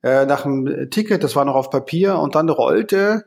äh, 0.03 0.27
nach 0.27 0.43
dem 0.43 0.91
Ticket. 0.91 1.23
Das 1.23 1.35
war 1.35 1.43
noch 1.43 1.55
auf 1.55 1.71
Papier. 1.71 2.19
Und 2.19 2.35
dann 2.35 2.49
rollte 2.49 3.25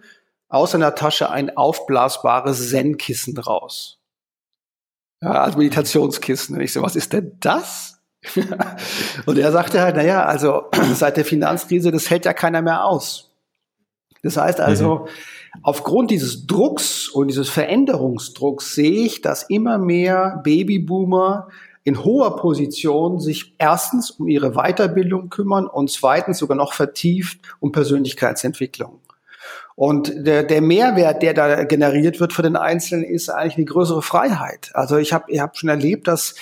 aus 0.48 0.70
seiner 0.70 0.94
Tasche 0.94 1.30
ein 1.30 1.56
aufblasbares 1.56 2.70
Zen-Kissen 2.70 3.36
raus. 3.38 3.98
Ja, 5.20 5.32
als 5.42 5.56
Meditationskissen. 5.56 6.54
Und 6.54 6.62
ich 6.62 6.72
so, 6.72 6.80
was 6.80 6.94
ist 6.94 7.12
denn 7.12 7.36
das? 7.40 8.00
und 9.26 9.36
er 9.36 9.50
sagte 9.50 9.80
halt, 9.80 9.96
naja, 9.96 10.26
also 10.26 10.66
seit 10.94 11.16
der 11.16 11.24
Finanzkrise, 11.24 11.90
das 11.90 12.08
hält 12.08 12.24
ja 12.24 12.34
keiner 12.34 12.62
mehr 12.62 12.84
aus. 12.84 13.33
Das 14.24 14.36
heißt 14.36 14.60
also, 14.60 14.96
mhm 15.04 15.08
Aufgrund 15.62 16.10
dieses 16.10 16.46
Drucks 16.46 17.08
und 17.08 17.28
dieses 17.28 17.48
Veränderungsdrucks 17.48 18.74
sehe 18.74 19.04
ich, 19.04 19.20
dass 19.20 19.44
immer 19.44 19.78
mehr 19.78 20.40
Babyboomer 20.42 21.48
in 21.84 22.02
hoher 22.02 22.36
Position 22.36 23.20
sich 23.20 23.54
erstens 23.58 24.10
um 24.10 24.26
ihre 24.26 24.52
Weiterbildung 24.52 25.28
kümmern 25.28 25.66
und 25.66 25.90
zweitens 25.90 26.38
sogar 26.38 26.56
noch 26.56 26.72
vertieft 26.72 27.38
um 27.60 27.72
Persönlichkeitsentwicklung. 27.72 29.00
Und 29.76 30.26
der, 30.26 30.44
der 30.44 30.62
Mehrwert, 30.62 31.22
der 31.22 31.34
da 31.34 31.64
generiert 31.64 32.20
wird 32.20 32.32
für 32.32 32.42
den 32.42 32.56
Einzelnen, 32.56 33.04
ist 33.04 33.28
eigentlich 33.28 33.56
eine 33.56 33.64
größere 33.64 34.02
Freiheit. 34.02 34.70
Also 34.74 34.96
ich 34.96 35.12
habe 35.12 35.24
ich 35.28 35.40
hab 35.40 35.56
schon 35.56 35.68
erlebt, 35.68 36.06
dass 36.06 36.36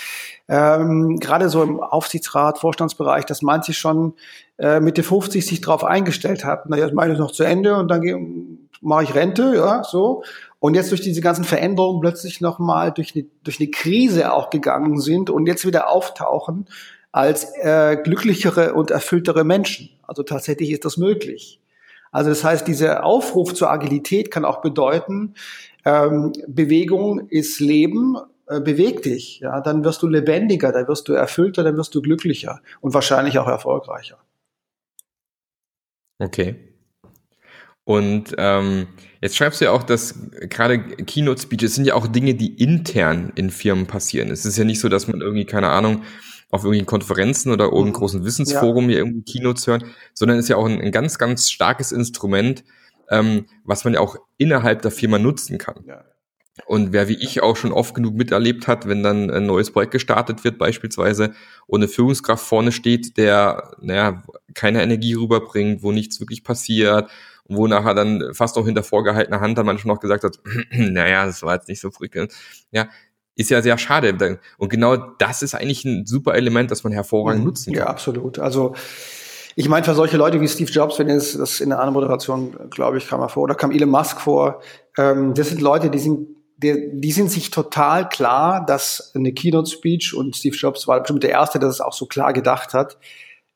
ähm, 0.49 1.19
gerade 1.19 1.49
so 1.49 1.63
im 1.63 1.81
Aufsichtsrat, 1.81 2.59
Vorstandsbereich, 2.59 3.25
dass 3.25 3.43
manche 3.43 3.73
schon 3.73 4.15
äh, 4.59 4.81
Mitte 4.81 5.03
50 5.03 5.47
sich 5.47 5.61
darauf 5.61 5.85
eingestellt 5.85 6.45
hatten, 6.45 6.69
na, 6.71 6.77
jetzt 6.77 6.95
meine 6.95 7.13
ich 7.13 7.19
noch 7.19 7.31
zu 7.31 7.45
Ende 7.45 7.77
und 7.77 7.89
dann 7.89 8.59
mache 8.81 9.05
ich 9.05 9.15
Rente, 9.15 9.55
ja, 9.55 9.83
so. 9.85 10.25
Und 10.59 10.75
jetzt 10.75 10.91
durch 10.91 11.01
diese 11.01 11.21
ganzen 11.21 11.45
Veränderungen 11.45 12.01
plötzlich 12.01 12.41
nochmal 12.41 12.93
durch 12.93 13.15
eine, 13.15 13.27
durch 13.43 13.61
eine 13.61 13.71
Krise 13.71 14.33
auch 14.33 14.51
gegangen 14.51 15.01
sind 15.01 15.31
und 15.31 15.47
jetzt 15.47 15.67
wieder 15.67 15.89
auftauchen 15.89 16.67
als 17.13 17.45
äh, 17.57 17.97
glücklichere 18.03 18.75
und 18.75 18.91
erfülltere 18.91 19.45
Menschen. 19.45 19.91
Also 20.03 20.23
tatsächlich 20.23 20.71
ist 20.71 20.85
das 20.85 20.97
möglich. 20.97 21.61
Also 22.11 22.31
das 22.31 22.45
heißt, 22.45 22.67
dieser 22.67 23.05
Aufruf 23.05 23.55
zur 23.55 23.71
Agilität 23.71 24.31
kann 24.31 24.45
auch 24.45 24.61
bedeuten, 24.61 25.35
ähm, 25.85 26.33
Bewegung 26.47 27.29
ist 27.29 27.59
Leben, 27.59 28.17
äh, 28.47 28.61
beweg 28.61 29.03
dich, 29.03 29.41
ja, 29.41 29.61
dann 29.61 29.85
wirst 29.85 30.03
du 30.03 30.09
lebendiger, 30.09 30.73
dann 30.73 30.89
wirst 30.89 31.09
du 31.09 31.13
erfüllter, 31.13 31.65
dann 31.65 31.77
wirst 31.77 31.95
du 31.95 32.03
glücklicher 32.03 32.61
und 32.81 32.95
wahrscheinlich 32.95 33.39
auch 33.39 33.49
erfolgreicher. 33.49 34.19
Okay. 36.19 36.57
Und 37.85 38.35
ähm, 38.39 38.87
jetzt 39.21 39.37
schreibst 39.37 39.61
du 39.61 39.65
ja 39.65 39.73
auch, 39.73 39.83
dass 39.83 40.15
gerade 40.49 40.79
Keynote-Speeches 40.79 41.75
sind 41.75 41.85
ja 41.85 41.95
auch 41.95 42.07
Dinge, 42.07 42.35
die 42.35 42.55
intern 42.63 43.33
in 43.35 43.51
Firmen 43.51 43.87
passieren. 43.87 44.31
Es 44.31 44.45
ist 44.45 44.57
ja 44.57 44.65
nicht 44.65 44.81
so, 44.81 44.89
dass 44.89 45.09
man 45.09 45.21
irgendwie, 45.21 45.47
keine 45.47 45.69
Ahnung, 45.69 46.03
auf 46.51 46.61
irgendwelchen 46.63 46.87
Konferenzen 46.87 47.51
oder 47.51 47.65
irgendeinem 47.65 47.89
mhm. 47.89 47.95
großen 47.95 48.25
Wissensforum 48.25 48.85
ja. 48.85 48.91
hier 48.91 48.99
irgendwie 48.99 49.25
Keynotes 49.25 49.67
hören, 49.67 49.85
sondern 50.15 50.39
ist 50.39 50.49
ja 50.49 50.57
auch 50.57 50.67
ein, 50.67 50.81
ein 50.81 50.93
ganz, 50.93 51.19
ganz 51.19 51.51
starkes 51.51 51.91
Instrument, 51.91 52.63
ähm, 53.09 53.47
was 53.65 53.85
man 53.85 53.95
ja 53.95 54.01
auch 54.01 54.17
innerhalb 54.37 54.83
der 54.83 54.91
Firma 54.91 55.19
nutzen 55.19 55.59
kann. 55.59 55.83
Ja. 55.87 56.05
Und 56.67 56.93
wer 56.93 57.09
wie 57.09 57.15
ich 57.15 57.43
auch 57.43 57.57
schon 57.57 57.73
oft 57.73 57.95
genug 57.95 58.15
miterlebt 58.15 58.69
hat, 58.69 58.87
wenn 58.87 59.03
dann 59.03 59.31
ein 59.31 59.47
neues 59.47 59.71
Projekt 59.71 59.93
gestartet 59.93 60.45
wird, 60.45 60.59
beispielsweise, 60.59 61.33
und 61.67 61.81
eine 61.81 61.89
Führungskraft 61.89 62.45
vorne 62.45 62.73
steht, 62.73 63.17
der, 63.17 63.75
naja, 63.81 64.23
keine 64.55 64.83
Energie 64.83 65.15
rüberbringt, 65.15 65.83
wo 65.83 65.93
nichts 65.93 66.21
wirklich 66.21 66.45
passiert, 66.45 67.11
wo 67.47 67.67
nachher 67.67 67.95
dann 67.95 68.35
fast 68.35 68.59
auch 68.59 68.67
hinter 68.67 68.83
vorgehaltener 68.83 69.41
Hand 69.41 69.57
dann 69.57 69.67
manchmal 69.67 69.95
noch 69.95 70.01
gesagt 70.01 70.25
hat, 70.25 70.39
naja, 70.73 71.25
das 71.25 71.43
war 71.43 71.55
jetzt 71.55 71.69
nicht 71.69 71.81
so 71.81 71.91
prickelnd. 71.91 72.33
Ja, 72.71 72.89
ist 73.35 73.51
ja 73.51 73.63
sehr 73.63 73.79
schade. 73.79 74.39
Und 74.59 74.69
genau 74.69 74.97
das 74.97 75.43
ist 75.43 75.55
eigentlich 75.55 75.87
ein 75.87 76.05
super 76.05 76.35
Element, 76.35 76.71
das 76.71 76.85
man 76.85 76.93
hervorragend 76.93 77.41
mhm. 77.41 77.47
nutzen 77.47 77.73
kann. 77.73 77.85
Ja, 77.85 77.87
absolut. 77.87 78.39
Also 78.39 78.75
ich 79.55 79.69
meine, 79.69 79.85
für 79.85 79.95
solche 79.95 80.17
Leute 80.17 80.41
wie 80.41 80.49
Steve 80.49 80.71
Jobs, 80.71 80.99
wenn 80.99 81.09
es 81.09 81.37
das 81.37 81.61
in 81.61 81.71
der 81.71 81.79
anderen 81.79 81.95
Moderation, 81.95 82.57
glaube 82.71 82.99
ich, 82.99 83.09
kam 83.09 83.21
er 83.21 83.29
vor, 83.29 83.43
oder 83.43 83.55
kam 83.55 83.71
Elon 83.71 83.91
Musk 83.91 84.21
vor, 84.21 84.61
ähm, 84.97 85.35
das 85.35 85.49
sind 85.49 85.61
Leute, 85.61 85.91
die 85.91 85.99
sind 85.99 86.29
die, 86.63 86.91
die 86.93 87.13
sind 87.13 87.31
sich 87.31 87.51
total 87.51 88.09
klar, 88.09 88.65
dass 88.65 89.13
eine 89.15 89.33
Keynote-Speech 89.33 90.15
und 90.15 90.37
Steve 90.37 90.57
Jobs 90.57 90.89
war 90.89 91.01
bestimmt 91.01 91.23
der 91.23 91.31
Erste, 91.31 91.59
der 91.59 91.69
das 91.69 91.81
auch 91.81 91.93
so 91.93 92.07
klar 92.07 92.33
gedacht 92.33 92.75
hat, 92.75 92.99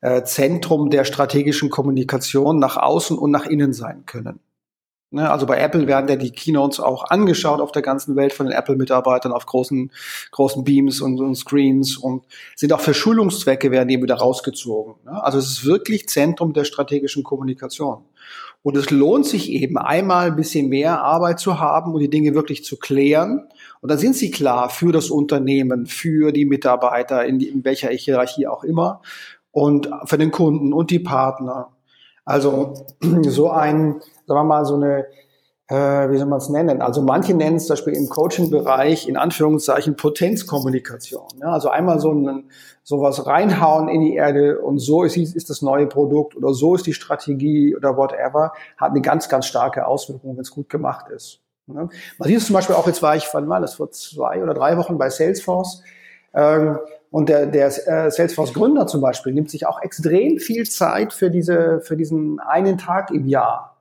äh, 0.00 0.22
Zentrum 0.24 0.90
der 0.90 1.04
strategischen 1.04 1.70
Kommunikation 1.70 2.58
nach 2.58 2.76
außen 2.76 3.16
und 3.16 3.30
nach 3.30 3.46
innen 3.46 3.72
sein 3.72 4.04
können. 4.06 4.40
Ne, 5.16 5.30
also 5.30 5.46
bei 5.46 5.58
Apple 5.58 5.86
werden 5.86 6.08
ja 6.10 6.16
die 6.16 6.30
Keynotes 6.30 6.78
auch 6.78 7.04
angeschaut 7.04 7.62
auf 7.62 7.72
der 7.72 7.80
ganzen 7.80 8.16
Welt 8.16 8.34
von 8.34 8.44
den 8.44 8.54
Apple-Mitarbeitern 8.54 9.32
auf 9.32 9.46
großen, 9.46 9.90
großen 10.30 10.62
Beams 10.62 11.00
und, 11.00 11.18
und, 11.20 11.34
Screens 11.36 11.96
und 11.96 12.26
sind 12.54 12.70
auch 12.74 12.80
für 12.80 12.92
Schulungszwecke 12.92 13.70
werden 13.70 13.88
die 13.88 14.02
wieder 14.02 14.16
rausgezogen. 14.16 14.96
Ne? 15.06 15.24
Also 15.24 15.38
es 15.38 15.46
ist 15.46 15.64
wirklich 15.64 16.06
Zentrum 16.10 16.52
der 16.52 16.64
strategischen 16.64 17.22
Kommunikation. 17.22 18.04
Und 18.62 18.76
es 18.76 18.90
lohnt 18.90 19.24
sich 19.24 19.50
eben 19.50 19.78
einmal 19.78 20.26
ein 20.26 20.36
bisschen 20.36 20.68
mehr 20.68 21.00
Arbeit 21.02 21.40
zu 21.40 21.60
haben 21.60 21.94
und 21.94 22.00
die 22.00 22.10
Dinge 22.10 22.34
wirklich 22.34 22.62
zu 22.62 22.76
klären. 22.76 23.48
Und 23.80 23.90
dann 23.90 23.98
sind 23.98 24.16
sie 24.16 24.30
klar 24.30 24.68
für 24.68 24.92
das 24.92 25.08
Unternehmen, 25.08 25.86
für 25.86 26.30
die 26.30 26.44
Mitarbeiter, 26.44 27.24
in, 27.24 27.40
in 27.40 27.64
welcher 27.64 27.88
Hierarchie 27.88 28.48
auch 28.48 28.64
immer 28.64 29.00
und 29.50 29.88
für 30.04 30.18
den 30.18 30.30
Kunden 30.30 30.74
und 30.74 30.90
die 30.90 30.98
Partner. 30.98 31.70
Also 32.26 32.74
so 33.22 33.48
ein, 33.48 34.02
sagen 34.26 34.40
wir 34.40 34.44
mal, 34.44 34.64
so 34.64 34.74
eine, 34.74 35.06
äh, 35.68 36.10
wie 36.10 36.16
soll 36.16 36.26
man 36.26 36.38
es 36.38 36.48
nennen? 36.48 36.80
Also 36.80 37.02
manche 37.02 37.34
nennen 37.34 37.56
es 37.56 37.66
zum 37.66 37.74
Beispiel 37.74 37.94
im 37.94 38.08
Coaching-Bereich 38.08 39.08
in 39.08 39.16
Anführungszeichen 39.16 39.96
Potenzkommunikation. 39.96 41.28
Ja, 41.40 41.48
also 41.52 41.68
einmal 41.68 42.00
so 42.00 42.12
ein 42.12 42.50
sowas 42.82 43.26
reinhauen 43.26 43.88
in 43.88 44.00
die 44.00 44.14
Erde 44.14 44.60
und 44.60 44.78
so 44.78 45.02
ist, 45.02 45.16
ist 45.16 45.50
das 45.50 45.60
neue 45.62 45.86
Produkt 45.86 46.36
oder 46.36 46.54
so 46.54 46.76
ist 46.76 46.86
die 46.86 46.94
Strategie 46.94 47.74
oder 47.74 47.96
whatever, 47.96 48.52
hat 48.76 48.92
eine 48.92 49.00
ganz, 49.00 49.28
ganz 49.28 49.46
starke 49.46 49.86
Auswirkung, 49.86 50.36
wenn 50.36 50.42
es 50.42 50.52
gut 50.52 50.68
gemacht 50.68 51.08
ist. 51.08 51.40
Man 51.66 51.90
sieht 52.20 52.36
es 52.36 52.46
zum 52.46 52.54
Beispiel 52.54 52.76
auch, 52.76 52.86
jetzt 52.86 53.02
war 53.02 53.16
ich, 53.16 53.26
wann 53.32 53.48
war 53.48 53.60
das, 53.60 53.74
vor 53.74 53.90
zwei 53.90 54.40
oder 54.40 54.54
drei 54.54 54.76
Wochen 54.76 54.98
bei 54.98 55.10
Salesforce. 55.10 55.82
Ähm, 56.32 56.78
und 57.10 57.28
der, 57.28 57.46
der 57.46 57.66
äh, 57.66 58.10
Salesforce-Gründer 58.10 58.86
zum 58.86 59.00
Beispiel 59.00 59.32
nimmt 59.32 59.50
sich 59.50 59.66
auch 59.66 59.80
extrem 59.82 60.38
viel 60.38 60.68
Zeit 60.68 61.12
für, 61.12 61.30
diese, 61.30 61.80
für 61.80 61.96
diesen 61.96 62.38
einen 62.40 62.78
Tag 62.78 63.10
im 63.10 63.26
Jahr, 63.26 63.75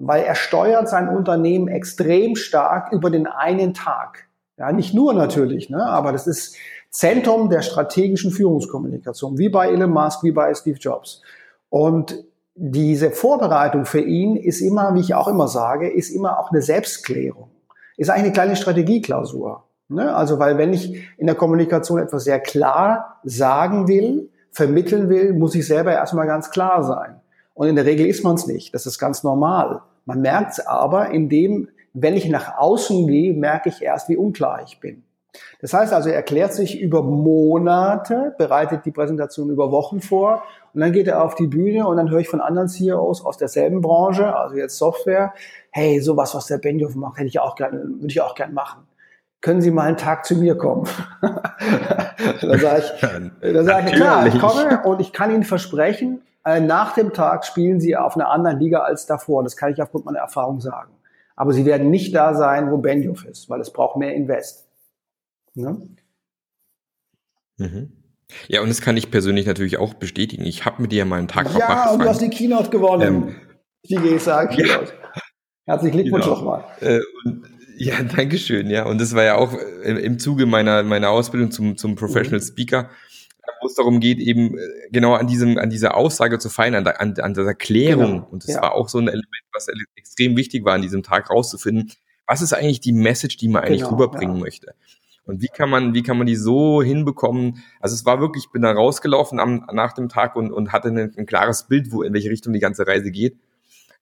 weil 0.00 0.22
er 0.22 0.34
steuert 0.34 0.88
sein 0.88 1.08
Unternehmen 1.08 1.68
extrem 1.68 2.36
stark 2.36 2.92
über 2.92 3.10
den 3.10 3.26
einen 3.26 3.74
Tag. 3.74 4.28
Ja, 4.56 4.72
nicht 4.72 4.94
nur 4.94 5.14
natürlich, 5.14 5.70
ne, 5.70 5.84
aber 5.84 6.12
das 6.12 6.26
ist 6.26 6.56
Zentrum 6.90 7.48
der 7.48 7.62
strategischen 7.62 8.30
Führungskommunikation, 8.30 9.38
wie 9.38 9.48
bei 9.48 9.68
Elon 9.68 9.90
Musk, 9.90 10.24
wie 10.24 10.32
bei 10.32 10.52
Steve 10.54 10.78
Jobs. 10.78 11.22
Und 11.68 12.24
diese 12.54 13.10
Vorbereitung 13.10 13.84
für 13.84 14.00
ihn 14.00 14.36
ist 14.36 14.60
immer, 14.60 14.94
wie 14.94 15.00
ich 15.00 15.14
auch 15.14 15.28
immer 15.28 15.46
sage, 15.46 15.88
ist 15.88 16.10
immer 16.10 16.40
auch 16.40 16.50
eine 16.50 16.62
Selbstklärung. 16.62 17.50
Ist 17.96 18.10
eigentlich 18.10 18.24
eine 18.24 18.32
kleine 18.32 18.56
Strategieklausur. 18.56 19.64
Ne? 19.88 20.14
Also, 20.14 20.38
weil 20.38 20.58
wenn 20.58 20.72
ich 20.72 21.06
in 21.18 21.26
der 21.26 21.36
Kommunikation 21.36 22.00
etwas 22.00 22.24
sehr 22.24 22.40
klar 22.40 23.20
sagen 23.22 23.86
will, 23.86 24.30
vermitteln 24.50 25.08
will, 25.08 25.34
muss 25.34 25.54
ich 25.54 25.66
selber 25.66 25.92
erstmal 25.92 26.26
ganz 26.26 26.50
klar 26.50 26.82
sein. 26.82 27.17
Und 27.58 27.66
in 27.66 27.74
der 27.74 27.86
Regel 27.86 28.06
ist 28.06 28.22
man 28.22 28.36
es 28.36 28.46
nicht. 28.46 28.72
Das 28.72 28.86
ist 28.86 29.00
ganz 29.00 29.24
normal. 29.24 29.82
Man 30.04 30.20
merkt 30.20 30.52
es 30.52 30.64
aber, 30.64 31.10
indem, 31.10 31.68
wenn 31.92 32.14
ich 32.14 32.28
nach 32.28 32.56
außen 32.56 33.08
gehe, 33.08 33.34
merke 33.34 33.68
ich 33.68 33.82
erst, 33.82 34.08
wie 34.08 34.16
unklar 34.16 34.62
ich 34.64 34.78
bin. 34.78 35.02
Das 35.60 35.74
heißt 35.74 35.92
also, 35.92 36.08
er 36.08 36.14
erklärt 36.14 36.54
sich 36.54 36.80
über 36.80 37.02
Monate, 37.02 38.32
bereitet 38.38 38.84
die 38.84 38.92
Präsentation 38.92 39.50
über 39.50 39.72
Wochen 39.72 40.00
vor 40.00 40.44
und 40.72 40.82
dann 40.82 40.92
geht 40.92 41.08
er 41.08 41.24
auf 41.24 41.34
die 41.34 41.48
Bühne 41.48 41.88
und 41.88 41.96
dann 41.96 42.10
höre 42.10 42.20
ich 42.20 42.28
von 42.28 42.40
anderen 42.40 42.68
CEOs 42.68 43.26
aus 43.26 43.38
derselben 43.38 43.80
Branche, 43.80 44.36
also 44.36 44.54
jetzt 44.54 44.78
Software, 44.78 45.34
hey, 45.72 46.00
sowas, 46.00 46.36
was 46.36 46.46
der 46.46 46.58
Benioff 46.58 46.94
macht, 46.94 47.18
hätte 47.18 47.26
ich 47.26 47.40
auch 47.40 47.56
gerne, 47.56 47.82
würde 47.82 48.06
ich 48.06 48.20
auch 48.20 48.36
gerne 48.36 48.52
machen. 48.52 48.86
Können 49.40 49.62
Sie 49.62 49.72
mal 49.72 49.88
einen 49.88 49.96
Tag 49.96 50.24
zu 50.26 50.36
mir 50.36 50.56
kommen? 50.56 50.86
da 51.20 52.58
sage 52.58 52.84
ich, 52.84 53.52
da 53.52 53.64
sage 53.64 53.88
ich, 53.88 53.96
klar, 53.96 54.28
ich 54.28 54.38
komme 54.38 54.80
und 54.84 55.00
ich 55.00 55.12
kann 55.12 55.32
Ihnen 55.32 55.42
versprechen, 55.42 56.22
nach 56.60 56.94
dem 56.94 57.12
Tag 57.12 57.44
spielen 57.44 57.80
Sie 57.80 57.96
auf 57.96 58.16
einer 58.16 58.30
anderen 58.30 58.58
Liga 58.58 58.80
als 58.80 59.06
davor. 59.06 59.42
Das 59.42 59.56
kann 59.56 59.72
ich 59.72 59.82
aufgrund 59.82 60.04
meiner 60.04 60.20
Erfahrung 60.20 60.60
sagen. 60.60 60.92
Aber 61.36 61.52
Sie 61.52 61.64
werden 61.64 61.90
nicht 61.90 62.14
da 62.14 62.34
sein, 62.34 62.70
wo 62.70 62.78
Benioff 62.78 63.24
ist, 63.24 63.48
weil 63.48 63.60
es 63.60 63.72
braucht 63.72 63.96
mehr 63.96 64.14
Invest. 64.14 64.66
Ne? 65.54 65.88
Mhm. 67.58 67.92
Ja, 68.46 68.60
und 68.60 68.68
das 68.68 68.80
kann 68.80 68.96
ich 68.96 69.10
persönlich 69.10 69.46
natürlich 69.46 69.78
auch 69.78 69.94
bestätigen. 69.94 70.44
Ich 70.44 70.64
habe 70.64 70.82
mit 70.82 70.92
dir 70.92 71.04
mal 71.04 71.18
einen 71.18 71.28
Tag 71.28 71.46
ja, 71.46 71.50
verbracht. 71.52 71.86
Ja, 71.86 71.92
und 71.92 72.02
du 72.02 72.08
hast 72.08 72.20
die 72.20 72.30
Keynote 72.30 72.70
gewonnen. 72.70 73.28
Ähm, 73.28 73.36
die 73.84 73.96
GSA 73.96 74.46
Keynote. 74.46 74.92
Ja. 74.92 75.22
Herzlichen 75.66 76.00
Glückwunsch 76.00 76.24
genau. 76.24 76.36
nochmal. 76.36 76.64
Äh, 76.80 77.00
ja, 77.78 78.02
danke 78.16 78.38
schön. 78.38 78.68
Ja, 78.68 78.84
und 78.86 79.00
das 79.00 79.14
war 79.14 79.24
ja 79.24 79.36
auch 79.36 79.54
im 79.84 80.18
Zuge 80.18 80.46
meiner, 80.46 80.82
meiner 80.82 81.10
Ausbildung 81.10 81.50
zum, 81.50 81.76
zum 81.76 81.94
Professional 81.94 82.40
mhm. 82.40 82.44
Speaker, 82.44 82.90
wo 83.60 83.66
es 83.66 83.74
darum 83.74 84.00
geht, 84.00 84.18
eben 84.18 84.56
äh, 84.58 84.60
genau 84.90 85.14
an 85.14 85.26
diesem, 85.26 85.58
an 85.58 85.70
dieser 85.70 85.96
Aussage 85.96 86.38
zu 86.38 86.48
feiern, 86.48 86.74
an, 86.74 86.86
an, 86.86 87.14
an 87.18 87.34
dieser 87.34 87.54
Klärung. 87.54 88.12
Genau. 88.12 88.28
Und 88.30 88.44
das 88.44 88.54
ja. 88.54 88.62
war 88.62 88.74
auch 88.74 88.88
so 88.88 88.98
ein 88.98 89.08
Element, 89.08 89.44
was 89.52 89.68
extrem 89.96 90.36
wichtig 90.36 90.64
war, 90.64 90.74
an 90.74 90.82
diesem 90.82 91.02
Tag 91.02 91.30
rauszufinden. 91.30 91.92
Was 92.26 92.42
ist 92.42 92.52
eigentlich 92.52 92.80
die 92.80 92.92
Message, 92.92 93.36
die 93.36 93.48
man 93.48 93.64
eigentlich 93.64 93.82
genau, 93.82 93.92
rüberbringen 93.92 94.36
ja. 94.36 94.42
möchte? 94.42 94.74
Und 95.24 95.42
wie 95.42 95.48
kann 95.48 95.68
man, 95.68 95.92
wie 95.92 96.02
kann 96.02 96.16
man 96.16 96.26
die 96.26 96.36
so 96.36 96.82
hinbekommen? 96.82 97.62
Also 97.80 97.94
es 97.94 98.06
war 98.06 98.18
wirklich, 98.18 98.44
ich 98.46 98.50
bin 98.50 98.62
da 98.62 98.72
rausgelaufen 98.72 99.38
am, 99.38 99.66
nach 99.72 99.92
dem 99.92 100.08
Tag 100.08 100.36
und, 100.36 100.50
und 100.52 100.72
hatte 100.72 100.88
ein, 100.88 101.14
ein 101.16 101.26
klares 101.26 101.68
Bild, 101.68 101.92
wo, 101.92 102.02
in 102.02 102.14
welche 102.14 102.30
Richtung 102.30 102.54
die 102.54 102.60
ganze 102.60 102.86
Reise 102.86 103.10
geht. 103.10 103.36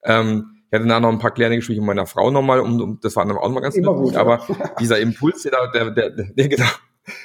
Ähm, 0.05 0.57
ich 0.71 0.73
hatte 0.73 0.87
danach 0.87 1.01
noch 1.01 1.09
ein 1.11 1.19
paar 1.19 1.33
klärende 1.33 1.59
Gespräche 1.59 1.81
mit 1.81 1.87
meiner 1.87 2.07
Frau 2.07 2.31
nochmal, 2.31 2.61
um, 2.61 2.81
um, 2.81 3.01
das 3.01 3.17
war 3.17 3.27
dann 3.27 3.37
auch 3.37 3.43
nochmal 3.43 3.63
ganz 3.63 3.77
Immer 3.77 3.95
gut, 3.95 4.17
aber 4.17 4.41
dieser 4.81 5.01
Impuls, 5.01 5.43
der 5.43 5.53
da, 5.53 5.67
der, 5.73 5.91
der, 5.91 6.11
der, 6.11 6.49
genau, 6.49 6.69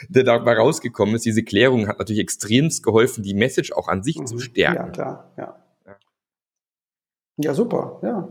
der 0.09 0.23
dabei 0.23 0.57
rausgekommen 0.57 1.15
ist, 1.15 1.25
diese 1.25 1.43
Klärung 1.43 1.87
hat 1.87 1.99
natürlich 1.99 2.21
extremst 2.21 2.83
geholfen, 2.83 3.23
die 3.23 3.33
Message 3.33 3.71
auch 3.71 3.87
an 3.87 4.03
sich 4.03 4.19
mhm. 4.19 4.27
zu 4.27 4.39
stärken. 4.39 4.85
Ja, 4.85 4.89
klar, 4.89 5.31
ja. 5.37 5.55
Ja, 7.37 7.53
super, 7.53 7.99
ja. 8.03 8.27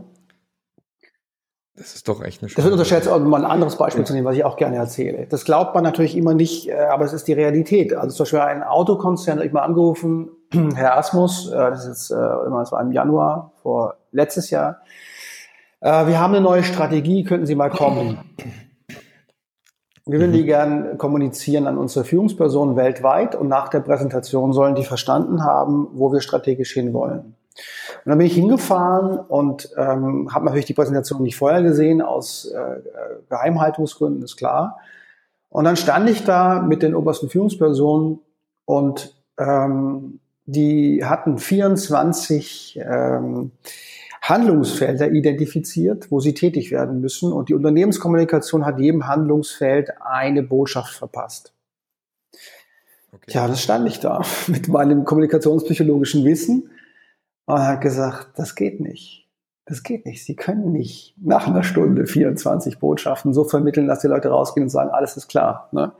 Das 1.75 1.95
ist 1.95 2.07
doch 2.07 2.21
echt 2.21 2.43
eine 2.43 2.51
Das 2.51 2.63
wird 2.63 2.73
unterschätzt, 2.73 3.07
um 3.07 3.29
mal 3.29 3.43
ein 3.43 3.49
anderes 3.49 3.77
Beispiel 3.77 4.03
zu 4.03 4.13
nehmen, 4.13 4.25
was 4.25 4.35
ich 4.35 4.43
auch 4.43 4.57
gerne 4.57 4.75
erzähle. 4.75 5.25
Das 5.27 5.45
glaubt 5.45 5.73
man 5.73 5.83
natürlich 5.83 6.15
immer 6.15 6.33
nicht, 6.33 6.69
äh, 6.69 6.73
aber 6.73 7.05
es 7.05 7.13
ist 7.13 7.27
die 7.27 7.33
Realität. 7.33 7.93
Also 7.93 8.15
zum 8.15 8.23
Beispiel 8.25 8.39
ein 8.39 8.63
Autokonzern 8.63 9.39
hat 9.39 9.45
ich 9.45 9.51
mal 9.51 9.63
angerufen, 9.63 10.29
Herr 10.75 10.97
Asmus, 10.97 11.49
äh, 11.49 11.55
das 11.55 11.85
ist 11.85 12.11
äh, 12.11 12.15
immer, 12.15 12.59
das 12.59 12.71
war 12.71 12.81
im 12.81 12.91
Januar 12.91 13.53
vor 13.61 13.95
letztes 14.11 14.49
Jahr. 14.49 14.81
Wir 15.83 16.19
haben 16.19 16.35
eine 16.35 16.41
neue 16.41 16.63
Strategie, 16.63 17.23
könnten 17.23 17.47
Sie 17.47 17.55
mal 17.55 17.71
kommen? 17.71 18.19
Wir 20.05 20.19
würden 20.19 20.33
die 20.33 20.41
mhm. 20.41 20.47
gern 20.47 20.97
kommunizieren 20.97 21.67
an 21.67 21.77
unsere 21.77 22.05
Führungspersonen 22.05 22.75
weltweit 22.75 23.35
und 23.35 23.47
nach 23.47 23.69
der 23.69 23.81
Präsentation 23.81 24.51
sollen 24.53 24.75
die 24.75 24.83
verstanden 24.83 25.43
haben, 25.43 25.87
wo 25.93 26.11
wir 26.11 26.21
strategisch 26.21 26.73
hinwollen. 26.73 27.35
Und 28.03 28.09
dann 28.09 28.17
bin 28.17 28.27
ich 28.27 28.33
hingefahren 28.33 29.19
und 29.19 29.69
ähm, 29.77 30.33
habe 30.33 30.45
natürlich 30.45 30.65
die 30.65 30.73
Präsentation 30.73 31.21
nicht 31.21 31.35
vorher 31.35 31.61
gesehen, 31.61 32.01
aus 32.01 32.45
äh, 32.45 32.79
Geheimhaltungsgründen, 33.29 34.23
ist 34.23 34.37
klar. 34.37 34.79
Und 35.49 35.65
dann 35.65 35.75
stand 35.75 36.09
ich 36.09 36.23
da 36.23 36.61
mit 36.61 36.81
den 36.81 36.95
obersten 36.95 37.29
Führungspersonen 37.29 38.19
und 38.65 39.13
ähm, 39.37 40.19
die 40.45 41.05
hatten 41.05 41.37
24 41.37 42.79
ähm, 42.83 43.51
Handlungsfelder 44.31 45.11
identifiziert, 45.11 46.09
wo 46.09 46.19
sie 46.21 46.33
tätig 46.33 46.71
werden 46.71 47.01
müssen. 47.01 47.33
Und 47.33 47.49
die 47.49 47.53
Unternehmenskommunikation 47.53 48.65
hat 48.65 48.79
jedem 48.79 49.07
Handlungsfeld 49.07 49.91
eine 49.99 50.41
Botschaft 50.41 50.93
verpasst. 50.93 51.53
Okay. 53.11 53.31
Ja, 53.31 53.47
das 53.47 53.61
stand 53.61 53.87
ich 53.87 53.99
da 53.99 54.21
mit 54.47 54.69
meinem 54.69 55.03
kommunikationspsychologischen 55.03 56.23
Wissen 56.23 56.71
und 57.45 57.59
hat 57.59 57.81
gesagt, 57.81 58.29
das 58.37 58.55
geht 58.55 58.79
nicht. 58.79 59.27
Das 59.65 59.83
geht 59.83 60.05
nicht. 60.05 60.25
Sie 60.25 60.35
können 60.35 60.71
nicht 60.71 61.13
nach 61.21 61.47
einer 61.47 61.63
Stunde 61.63 62.07
24 62.07 62.79
Botschaften 62.79 63.33
so 63.33 63.43
vermitteln, 63.43 63.87
dass 63.87 63.99
die 63.99 64.07
Leute 64.07 64.29
rausgehen 64.29 64.63
und 64.65 64.69
sagen, 64.69 64.89
alles 64.89 65.17
ist 65.17 65.27
klar. 65.27 65.69
Ne? 65.71 65.91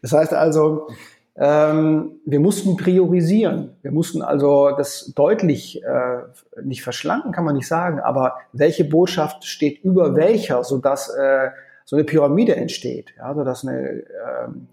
Das 0.00 0.12
heißt 0.12 0.32
also, 0.32 0.88
ähm, 1.34 2.20
wir 2.26 2.40
mussten 2.40 2.76
priorisieren. 2.76 3.76
Wir 3.82 3.90
mussten 3.90 4.22
also 4.22 4.72
das 4.76 5.12
deutlich 5.14 5.82
äh, 5.82 6.18
nicht 6.62 6.82
verschlanken, 6.82 7.32
kann 7.32 7.44
man 7.44 7.54
nicht 7.54 7.68
sagen, 7.68 8.00
aber 8.00 8.36
welche 8.52 8.84
Botschaft 8.84 9.44
steht 9.44 9.82
über 9.82 10.14
welcher, 10.14 10.62
sodass 10.62 11.08
äh, 11.08 11.50
so 11.84 11.96
eine 11.96 12.04
Pyramide 12.04 12.56
entsteht, 12.56 13.14
ja, 13.16 13.34
sodass 13.34 13.66
eine, 13.66 13.80
äh, 13.80 14.04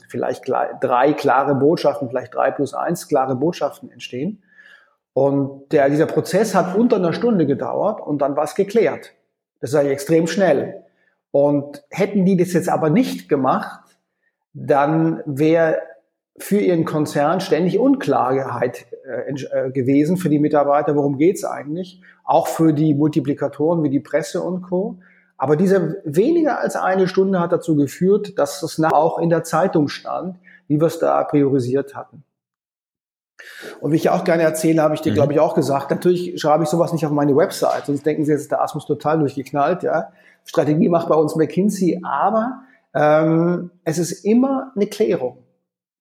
vielleicht 0.09 0.47
drei 0.47 1.13
klare 1.13 1.55
Botschaften, 1.55 2.09
vielleicht 2.09 2.35
drei 2.35 2.51
plus 2.51 2.73
eins 2.73 3.07
klare 3.07 3.35
Botschaften 3.35 3.89
entstehen. 3.91 4.43
Und 5.13 5.71
der, 5.71 5.89
dieser 5.89 6.05
Prozess 6.05 6.55
hat 6.55 6.75
unter 6.75 6.97
einer 6.97 7.13
Stunde 7.13 7.45
gedauert 7.45 7.99
und 8.01 8.21
dann 8.21 8.35
war 8.35 8.43
es 8.43 8.55
geklärt. 8.55 9.13
Das 9.59 9.71
ist 9.71 9.75
eigentlich 9.75 9.93
extrem 9.93 10.27
schnell. 10.27 10.83
Und 11.31 11.83
hätten 11.89 12.25
die 12.25 12.37
das 12.37 12.53
jetzt 12.53 12.69
aber 12.69 12.89
nicht 12.89 13.27
gemacht, 13.29 13.97
dann 14.53 15.21
wäre 15.25 15.79
für 16.39 16.59
ihren 16.59 16.85
Konzern 16.85 17.41
ständig 17.41 17.79
Unklarheit 17.79 18.85
äh, 19.05 19.31
äh, 19.31 19.71
gewesen 19.71 20.17
für 20.17 20.29
die 20.29 20.39
Mitarbeiter, 20.39 20.95
worum 20.95 21.17
geht's 21.17 21.43
eigentlich, 21.43 22.01
auch 22.23 22.47
für 22.47 22.73
die 22.73 22.95
Multiplikatoren 22.95 23.83
wie 23.83 23.89
die 23.89 23.99
Presse 23.99 24.41
und 24.41 24.61
Co. 24.61 24.99
Aber 25.37 25.55
diese 25.55 26.01
weniger 26.05 26.59
als 26.59 26.75
eine 26.75 27.07
Stunde 27.07 27.39
hat 27.39 27.51
dazu 27.51 27.75
geführt, 27.75 28.37
dass 28.37 28.63
es 28.63 28.81
auch 28.83 29.19
in 29.19 29.29
der 29.29 29.43
Zeitung 29.43 29.87
stand, 29.87 30.37
wie 30.67 30.79
wir 30.79 30.87
es 30.87 30.99
da 30.99 31.23
priorisiert 31.23 31.95
hatten. 31.95 32.23
Und 33.79 33.91
wie 33.91 33.95
ich 33.95 34.09
auch 34.09 34.23
gerne 34.23 34.43
erzähle, 34.43 34.81
habe 34.81 34.95
ich 34.95 35.01
dir, 35.01 35.11
mhm. 35.11 35.15
glaube 35.15 35.33
ich, 35.33 35.39
auch 35.39 35.55
gesagt, 35.55 35.91
natürlich 35.91 36.39
schreibe 36.39 36.63
ich 36.63 36.69
sowas 36.69 36.91
nicht 36.91 37.05
auf 37.05 37.11
meine 37.11 37.35
Website, 37.35 37.85
sonst 37.85 38.05
denken 38.05 38.25
sie, 38.25 38.31
jetzt 38.31 38.41
ist 38.41 38.51
der 38.51 38.61
Asmus 38.61 38.85
total 38.85 39.19
durchgeknallt. 39.19 39.83
Ja? 39.83 40.11
Strategie 40.45 40.89
macht 40.89 41.07
bei 41.07 41.15
uns 41.15 41.35
McKinsey, 41.35 42.01
aber 42.03 42.61
ähm, 42.93 43.71
es 43.83 43.97
ist 43.97 44.25
immer 44.25 44.71
eine 44.75 44.87
Klärung. 44.87 45.37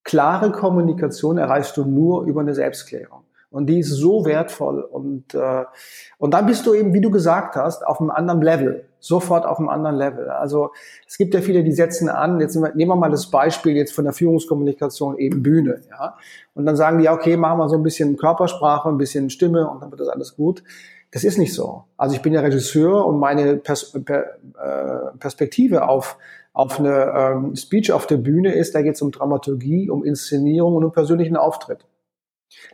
Klare 0.08 0.52
Kommunikation 0.52 1.36
erreichst 1.36 1.76
du 1.76 1.84
nur 1.84 2.24
über 2.24 2.40
eine 2.40 2.54
Selbstklärung. 2.54 3.24
Und 3.50 3.66
die 3.66 3.80
ist 3.80 3.90
so 3.90 4.24
wertvoll. 4.24 4.80
Und, 4.80 5.34
äh, 5.34 5.64
und 6.16 6.32
dann 6.32 6.46
bist 6.46 6.66
du 6.66 6.72
eben, 6.72 6.94
wie 6.94 7.02
du 7.02 7.10
gesagt 7.10 7.56
hast, 7.56 7.86
auf 7.86 8.00
einem 8.00 8.10
anderen 8.10 8.40
Level. 8.40 8.84
Sofort 9.00 9.44
auf 9.44 9.58
einem 9.58 9.68
anderen 9.68 9.96
Level. 9.96 10.30
Also 10.30 10.70
es 11.06 11.18
gibt 11.18 11.34
ja 11.34 11.42
viele, 11.42 11.62
die 11.62 11.72
setzen 11.72 12.08
an, 12.08 12.40
jetzt 12.40 12.56
nehmen 12.56 12.90
wir 12.90 12.96
mal 12.96 13.10
das 13.10 13.30
Beispiel 13.30 13.76
jetzt 13.76 13.92
von 13.94 14.04
der 14.04 14.14
Führungskommunikation 14.14 15.18
eben 15.18 15.42
Bühne. 15.42 15.82
Ja? 15.90 16.16
Und 16.54 16.64
dann 16.64 16.74
sagen 16.74 17.00
die, 17.00 17.10
okay, 17.10 17.36
machen 17.36 17.58
wir 17.58 17.68
so 17.68 17.76
ein 17.76 17.82
bisschen 17.82 18.16
Körpersprache, 18.16 18.88
ein 18.88 18.96
bisschen 18.96 19.28
Stimme 19.28 19.68
und 19.68 19.82
dann 19.82 19.90
wird 19.90 20.00
das 20.00 20.08
alles 20.08 20.36
gut. 20.36 20.62
Das 21.10 21.22
ist 21.22 21.36
nicht 21.36 21.52
so. 21.52 21.84
Also 21.98 22.16
ich 22.16 22.22
bin 22.22 22.32
ja 22.32 22.40
Regisseur 22.40 23.04
und 23.04 23.18
meine 23.18 23.56
Pers 23.56 23.92
per, 24.04 24.36
äh, 24.58 25.16
Perspektive 25.18 25.86
auf, 25.86 26.16
auf 26.58 26.80
eine 26.80 27.12
ähm, 27.16 27.54
Speech 27.54 27.92
auf 27.92 28.08
der 28.08 28.16
Bühne 28.16 28.52
ist, 28.52 28.74
da 28.74 28.82
geht 28.82 28.96
es 28.96 29.02
um 29.02 29.12
Dramaturgie, 29.12 29.90
um 29.90 30.04
Inszenierung 30.04 30.74
und 30.74 30.84
um 30.84 30.90
persönlichen 30.90 31.36
Auftritt. 31.36 31.86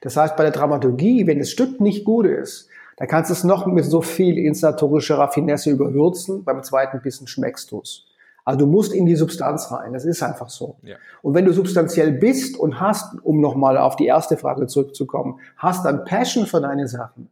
Das 0.00 0.16
heißt, 0.16 0.36
bei 0.36 0.42
der 0.42 0.52
Dramaturgie, 0.52 1.26
wenn 1.26 1.38
das 1.38 1.50
Stück 1.50 1.80
nicht 1.82 2.04
gut 2.04 2.24
ist, 2.24 2.70
Da 2.96 3.06
kannst 3.06 3.30
du 3.30 3.32
es 3.34 3.44
noch 3.44 3.66
mit 3.66 3.84
so 3.84 4.02
viel 4.02 4.38
inszenatorischer 4.38 5.18
Raffinesse 5.18 5.70
überwürzen, 5.70 6.44
beim 6.44 6.62
zweiten 6.62 7.00
Bissen 7.00 7.26
schmeckst 7.26 7.72
du 7.72 7.80
es. 7.80 8.04
Also 8.44 8.60
du 8.60 8.66
musst 8.66 8.92
in 8.92 9.06
die 9.06 9.16
Substanz 9.16 9.72
rein, 9.72 9.94
das 9.94 10.04
ist 10.04 10.22
einfach 10.22 10.50
so. 10.50 10.76
Ja. 10.82 10.96
Und 11.22 11.34
wenn 11.34 11.46
du 11.46 11.52
substanziell 11.52 12.12
bist 12.12 12.58
und 12.58 12.78
hast, 12.78 13.16
um 13.22 13.40
nochmal 13.40 13.78
auf 13.78 13.96
die 13.96 14.06
erste 14.06 14.36
Frage 14.36 14.66
zurückzukommen, 14.66 15.40
hast 15.56 15.84
dann 15.86 16.04
Passion 16.04 16.46
für 16.46 16.60
deine 16.60 16.86
Sachen, 16.86 17.30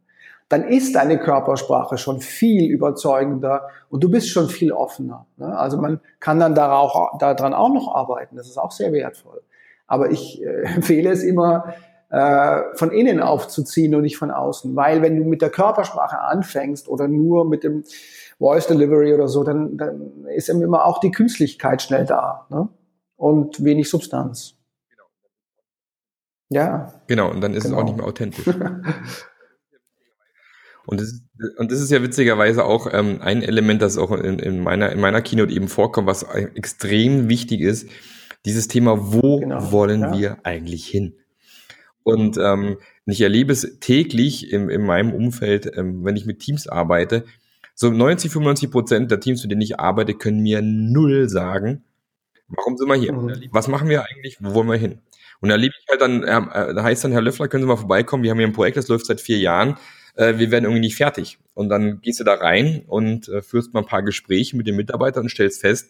dann 0.53 0.65
ist 0.65 0.93
deine 0.93 1.17
Körpersprache 1.17 1.97
schon 1.97 2.21
viel 2.21 2.69
überzeugender 2.69 3.69
und 3.89 4.03
du 4.03 4.11
bist 4.11 4.29
schon 4.29 4.49
viel 4.49 4.71
offener. 4.71 5.25
Ne? 5.37 5.57
Also 5.57 5.77
man 5.77 5.99
kann 6.19 6.39
dann 6.39 6.53
daran 6.53 7.55
auch 7.55 7.73
noch 7.73 7.95
arbeiten, 7.95 8.35
das 8.35 8.45
ist 8.45 8.59
auch 8.59 8.69
sehr 8.69 8.93
wertvoll. 8.93 9.41
Aber 9.87 10.11
ich 10.11 10.43
äh, 10.43 10.61
empfehle 10.75 11.09
es 11.09 11.23
immer, 11.23 11.73
äh, 12.11 12.61
von 12.75 12.91
innen 12.91 13.19
aufzuziehen 13.19 13.95
und 13.95 14.03
nicht 14.03 14.17
von 14.17 14.29
außen. 14.29 14.75
Weil 14.75 15.01
wenn 15.01 15.17
du 15.17 15.23
mit 15.23 15.41
der 15.41 15.49
Körpersprache 15.49 16.19
anfängst 16.19 16.87
oder 16.87 17.07
nur 17.07 17.49
mit 17.49 17.63
dem 17.63 17.83
Voice 18.37 18.67
Delivery 18.67 19.15
oder 19.15 19.27
so, 19.27 19.43
dann, 19.43 19.75
dann 19.75 20.27
ist 20.35 20.49
immer 20.49 20.85
auch 20.85 20.99
die 20.99 21.09
Künstlichkeit 21.09 21.81
schnell 21.81 22.05
da 22.05 22.45
ne? 22.51 22.69
und 23.15 23.63
wenig 23.63 23.89
Substanz. 23.89 24.53
Ja. 26.49 26.93
Genau, 27.07 27.31
und 27.31 27.41
dann 27.41 27.55
ist 27.55 27.63
genau. 27.63 27.77
es 27.77 27.81
auch 27.81 27.85
nicht 27.85 27.97
mehr 27.97 28.05
authentisch. 28.05 28.45
Und 30.85 30.99
das, 30.99 31.09
ist, 31.09 31.23
und 31.57 31.71
das 31.71 31.79
ist 31.79 31.91
ja 31.91 32.03
witzigerweise 32.03 32.65
auch 32.65 32.87
ähm, 32.91 33.19
ein 33.21 33.41
Element, 33.41 33.81
das 33.81 33.97
auch 33.97 34.11
in, 34.11 34.39
in, 34.39 34.61
meiner, 34.61 34.91
in 34.91 34.99
meiner 34.99 35.21
Keynote 35.21 35.53
eben 35.53 35.67
vorkommt, 35.69 36.07
was 36.07 36.23
extrem 36.23 37.29
wichtig 37.29 37.61
ist. 37.61 37.89
Dieses 38.45 38.67
Thema, 38.67 39.13
wo 39.13 39.39
genau, 39.39 39.71
wollen 39.71 40.01
ja. 40.01 40.17
wir 40.17 40.37
eigentlich 40.43 40.85
hin? 40.85 41.15
Und 42.03 42.37
ähm, 42.37 42.77
ich 43.05 43.21
erlebe 43.21 43.53
es 43.53 43.79
täglich 43.79 44.51
in, 44.51 44.69
in 44.69 44.81
meinem 44.85 45.13
Umfeld, 45.13 45.71
ähm, 45.77 46.03
wenn 46.03 46.17
ich 46.17 46.25
mit 46.25 46.39
Teams 46.39 46.67
arbeite. 46.67 47.23
So 47.75 47.89
90, 47.89 48.31
95 48.31 48.71
Prozent 48.71 49.11
der 49.11 49.19
Teams, 49.19 49.41
mit 49.43 49.51
denen 49.51 49.61
ich 49.61 49.79
arbeite, 49.79 50.13
können 50.13 50.41
mir 50.41 50.61
null 50.61 51.29
sagen, 51.29 51.83
warum 52.47 52.77
sind 52.77 52.87
wir 52.87 52.95
hier? 52.95 53.13
Mhm. 53.13 53.49
Was 53.51 53.69
machen 53.69 53.87
wir 53.87 54.05
eigentlich? 54.05 54.37
Wo 54.41 54.53
wollen 54.53 54.67
wir 54.67 54.77
hin? 54.77 54.99
Und 55.39 55.49
da 55.49 55.55
erlebe 55.55 55.73
ich 55.79 55.85
halt 55.89 56.01
dann, 56.01 56.23
äh, 56.23 56.73
da 56.73 56.83
heißt 56.83 57.03
dann, 57.03 57.11
Herr 57.13 57.21
Löffler, 57.21 57.47
können 57.47 57.63
Sie 57.63 57.67
mal 57.67 57.77
vorbeikommen? 57.77 58.23
Wir 58.23 58.31
haben 58.31 58.37
hier 58.37 58.47
ein 58.47 58.53
Projekt, 58.53 58.77
das 58.77 58.89
läuft 58.89 59.05
seit 59.05 59.21
vier 59.21 59.39
Jahren. 59.39 59.77
Äh, 60.15 60.37
wir 60.37 60.51
werden 60.51 60.65
irgendwie 60.65 60.81
nicht 60.81 60.95
fertig. 60.95 61.39
Und 61.53 61.69
dann 61.69 62.01
gehst 62.01 62.19
du 62.19 62.23
da 62.23 62.33
rein 62.33 62.83
und 62.87 63.27
äh, 63.29 63.41
führst 63.41 63.73
mal 63.73 63.81
ein 63.81 63.85
paar 63.85 64.03
Gespräche 64.03 64.57
mit 64.57 64.67
den 64.67 64.75
Mitarbeitern 64.75 65.23
und 65.23 65.29
stellst 65.29 65.61
fest, 65.61 65.89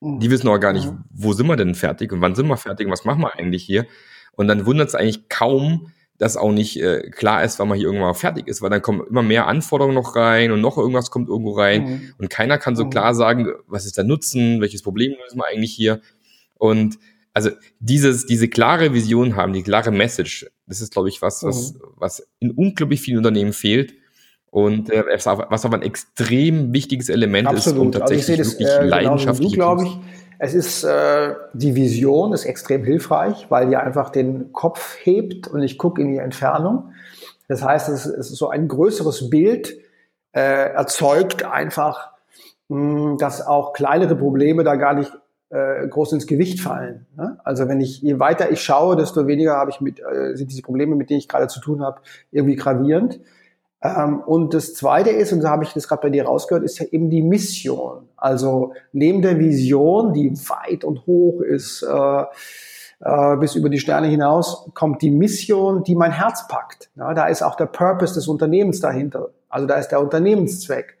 mhm. 0.00 0.20
die 0.20 0.30
wissen 0.30 0.48
auch 0.48 0.58
gar 0.58 0.72
nicht, 0.72 0.88
wo 1.10 1.32
sind 1.32 1.46
wir 1.46 1.56
denn 1.56 1.74
fertig 1.74 2.12
und 2.12 2.20
wann 2.20 2.34
sind 2.34 2.48
wir 2.48 2.56
fertig 2.56 2.86
und 2.86 2.92
was 2.92 3.04
machen 3.04 3.22
wir 3.22 3.34
eigentlich 3.34 3.64
hier? 3.64 3.86
Und 4.32 4.48
dann 4.48 4.66
wundert 4.66 4.88
es 4.88 4.94
eigentlich 4.94 5.28
kaum, 5.28 5.92
dass 6.18 6.36
auch 6.36 6.52
nicht 6.52 6.78
äh, 6.78 7.08
klar 7.10 7.42
ist, 7.44 7.58
wann 7.58 7.68
man 7.68 7.78
hier 7.78 7.86
irgendwann 7.86 8.14
fertig 8.14 8.46
ist, 8.46 8.60
weil 8.60 8.68
dann 8.68 8.82
kommen 8.82 9.02
immer 9.08 9.22
mehr 9.22 9.46
Anforderungen 9.46 9.94
noch 9.94 10.16
rein 10.16 10.52
und 10.52 10.60
noch 10.60 10.76
irgendwas 10.76 11.10
kommt 11.10 11.30
irgendwo 11.30 11.52
rein 11.52 11.82
mhm. 11.82 12.14
und 12.18 12.28
keiner 12.28 12.58
kann 12.58 12.76
so 12.76 12.84
mhm. 12.84 12.90
klar 12.90 13.14
sagen, 13.14 13.48
was 13.66 13.86
ist 13.86 13.96
der 13.96 14.04
Nutzen, 14.04 14.60
welches 14.60 14.82
Problem 14.82 15.12
lösen 15.12 15.38
wir 15.38 15.46
eigentlich 15.46 15.72
hier 15.72 16.02
und 16.56 16.98
also 17.32 17.50
dieses, 17.78 18.26
diese 18.26 18.48
klare 18.48 18.92
Vision 18.92 19.36
haben, 19.36 19.52
die 19.52 19.62
klare 19.62 19.92
Message, 19.92 20.46
das 20.70 20.80
ist, 20.80 20.92
glaube 20.92 21.08
ich, 21.08 21.20
was, 21.20 21.42
was, 21.42 21.74
mhm. 21.74 21.80
was 21.96 22.26
in 22.38 22.52
unglaublich 22.52 23.00
vielen 23.00 23.18
Unternehmen 23.18 23.52
fehlt. 23.52 23.94
Und 24.50 24.90
äh, 24.90 25.04
was 25.06 25.64
aber 25.64 25.76
ein 25.76 25.82
extrem 25.82 26.72
wichtiges 26.72 27.08
Element 27.08 27.46
Absolut. 27.46 27.76
ist, 27.76 27.82
um 27.82 27.92
tatsächlich 27.92 28.38
also 28.38 28.52
wirklich 28.52 28.68
das, 28.68 28.78
äh, 28.78 28.84
leidenschaftlich. 28.84 29.52
glaube 29.52 29.84
ich. 29.84 29.98
Es 30.38 30.54
ist 30.54 30.84
äh, 30.84 31.34
die 31.52 31.76
Vision 31.76 32.32
ist 32.32 32.46
extrem 32.46 32.82
hilfreich, 32.82 33.46
weil 33.50 33.68
die 33.68 33.76
einfach 33.76 34.10
den 34.10 34.52
Kopf 34.52 34.96
hebt 35.02 35.46
und 35.46 35.62
ich 35.62 35.76
gucke 35.76 36.00
in 36.00 36.12
die 36.12 36.18
Entfernung. 36.18 36.92
Das 37.46 37.62
heißt, 37.62 37.88
es 37.90 38.06
ist 38.06 38.30
so 38.30 38.48
ein 38.48 38.66
größeres 38.66 39.28
Bild 39.28 39.76
äh, 40.32 40.70
erzeugt 40.72 41.44
einfach, 41.44 42.10
mh, 42.68 43.10
hm, 43.10 43.18
dass 43.18 43.46
auch 43.46 43.72
kleinere 43.72 44.16
Probleme 44.16 44.64
da 44.64 44.76
gar 44.76 44.94
nicht 44.94 45.12
äh, 45.50 45.86
groß 45.88 46.12
ins 46.12 46.26
Gewicht 46.26 46.60
fallen. 46.60 47.06
Ne? 47.16 47.38
Also 47.44 47.68
wenn 47.68 47.80
ich 47.80 48.00
je 48.00 48.18
weiter 48.18 48.50
ich 48.50 48.62
schaue, 48.62 48.96
desto 48.96 49.26
weniger 49.26 49.56
habe 49.56 49.70
ich 49.70 49.80
mit 49.80 50.00
äh, 50.00 50.34
sind 50.36 50.50
diese 50.50 50.62
Probleme, 50.62 50.96
mit 50.96 51.10
denen 51.10 51.18
ich 51.18 51.28
gerade 51.28 51.48
zu 51.48 51.60
tun 51.60 51.82
habe, 51.82 52.00
irgendwie 52.30 52.56
gravierend. 52.56 53.20
Ähm, 53.82 54.20
und 54.20 54.54
das 54.54 54.74
Zweite 54.74 55.10
ist, 55.10 55.32
und 55.32 55.40
so 55.40 55.48
habe 55.48 55.64
ich 55.64 55.72
das 55.72 55.88
gerade 55.88 56.02
bei 56.02 56.10
dir 56.10 56.24
rausgehört, 56.24 56.64
ist 56.64 56.78
ja 56.78 56.86
eben 56.86 57.10
die 57.10 57.22
Mission. 57.22 58.08
Also 58.16 58.74
neben 58.92 59.22
der 59.22 59.38
Vision, 59.38 60.12
die 60.12 60.32
weit 60.48 60.84
und 60.84 61.06
hoch 61.06 61.40
ist, 61.40 61.82
äh, 61.82 62.24
äh, 63.00 63.36
bis 63.38 63.54
über 63.54 63.70
die 63.70 63.78
Sterne 63.78 64.06
hinaus, 64.06 64.68
kommt 64.74 65.00
die 65.00 65.10
Mission, 65.10 65.82
die 65.82 65.94
mein 65.94 66.12
Herz 66.12 66.46
packt. 66.46 66.90
Ja, 66.96 67.14
da 67.14 67.26
ist 67.26 67.42
auch 67.42 67.56
der 67.56 67.66
Purpose 67.66 68.14
des 68.14 68.28
Unternehmens 68.28 68.80
dahinter. 68.80 69.30
Also 69.48 69.66
da 69.66 69.76
ist 69.76 69.88
der 69.88 70.00
Unternehmenszweck. 70.00 70.98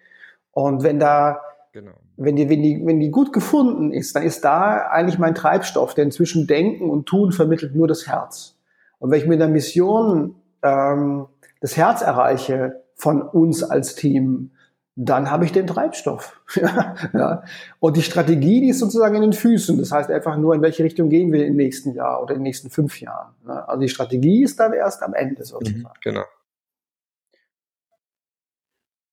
Und 0.52 0.82
wenn 0.82 0.98
da, 0.98 1.40
genau. 1.72 1.92
Wenn 2.22 2.36
die, 2.36 2.50
wenn 2.50 2.62
die, 2.62 2.84
wenn 2.84 3.00
die 3.00 3.10
gut 3.10 3.32
gefunden 3.32 3.92
ist, 3.92 4.14
dann 4.14 4.22
ist 4.22 4.44
da 4.44 4.88
eigentlich 4.90 5.18
mein 5.18 5.34
Treibstoff, 5.34 5.94
denn 5.94 6.10
zwischen 6.10 6.46
Denken 6.46 6.90
und 6.90 7.06
Tun 7.06 7.32
vermittelt 7.32 7.74
nur 7.74 7.88
das 7.88 8.06
Herz. 8.06 8.58
Und 8.98 9.10
wenn 9.10 9.18
ich 9.18 9.26
mit 9.26 9.40
der 9.40 9.48
Mission 9.48 10.34
ähm, 10.62 11.26
das 11.60 11.78
Herz 11.78 12.02
erreiche 12.02 12.82
von 12.94 13.22
uns 13.22 13.62
als 13.62 13.94
Team, 13.94 14.50
dann 14.96 15.30
habe 15.30 15.46
ich 15.46 15.52
den 15.52 15.66
Treibstoff. 15.66 16.42
ja. 17.14 17.42
Und 17.78 17.96
die 17.96 18.02
Strategie, 18.02 18.60
die 18.60 18.68
ist 18.68 18.80
sozusagen 18.80 19.14
in 19.14 19.22
den 19.22 19.32
Füßen. 19.32 19.78
Das 19.78 19.90
heißt 19.90 20.10
einfach 20.10 20.36
nur, 20.36 20.54
in 20.54 20.60
welche 20.60 20.84
Richtung 20.84 21.08
gehen 21.08 21.32
wir 21.32 21.46
im 21.46 21.56
nächsten 21.56 21.94
Jahr 21.94 22.22
oder 22.22 22.34
in 22.34 22.40
den 22.40 22.44
nächsten 22.44 22.68
fünf 22.68 23.00
Jahren. 23.00 23.32
Ne? 23.46 23.66
Also 23.66 23.80
die 23.80 23.88
Strategie 23.88 24.42
ist 24.42 24.60
dann 24.60 24.74
erst 24.74 25.02
am 25.02 25.14
Ende 25.14 25.42
sozusagen. 25.44 25.84
Mhm, 25.84 26.00
genau. 26.02 26.24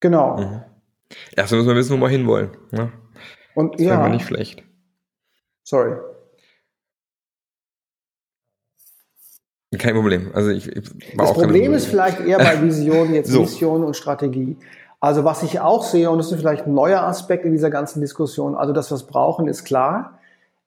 Genau. 0.01 0.37
Mhm. 0.37 0.76
Erstmal 1.35 1.61
müssen 1.61 1.69
wir 1.69 1.75
wissen, 1.75 1.97
wo 1.97 2.01
wir 2.01 2.09
hinwollen. 2.09 2.51
Ne? 2.71 2.91
Und 3.55 3.75
das 3.75 3.81
ja. 3.81 4.09
nicht 4.09 4.27
schlecht. 4.27 4.63
Sorry. 5.63 5.97
Kein 9.77 9.95
Problem. 9.95 10.31
Also 10.33 10.49
ich, 10.49 10.67
ich 10.67 10.89
das 11.17 11.33
Problem 11.33 11.73
ist 11.73 11.87
vielleicht 11.87 12.21
eher 12.21 12.37
bei 12.37 12.61
Vision, 12.63 13.13
jetzt 13.13 13.29
so. 13.29 13.41
Mission 13.41 13.83
und 13.83 13.95
Strategie. 13.95 14.57
Also 14.99 15.23
was 15.23 15.43
ich 15.43 15.59
auch 15.59 15.83
sehe, 15.83 16.09
und 16.09 16.17
das 16.17 16.31
ist 16.31 16.39
vielleicht 16.39 16.65
ein 16.65 16.73
neuer 16.73 17.01
Aspekt 17.01 17.45
in 17.45 17.51
dieser 17.51 17.69
ganzen 17.69 18.01
Diskussion, 18.01 18.55
also 18.55 18.73
dass 18.73 18.89
wir 18.89 18.95
es 18.95 19.03
brauchen, 19.05 19.47
ist 19.47 19.65
klar. 19.65 20.19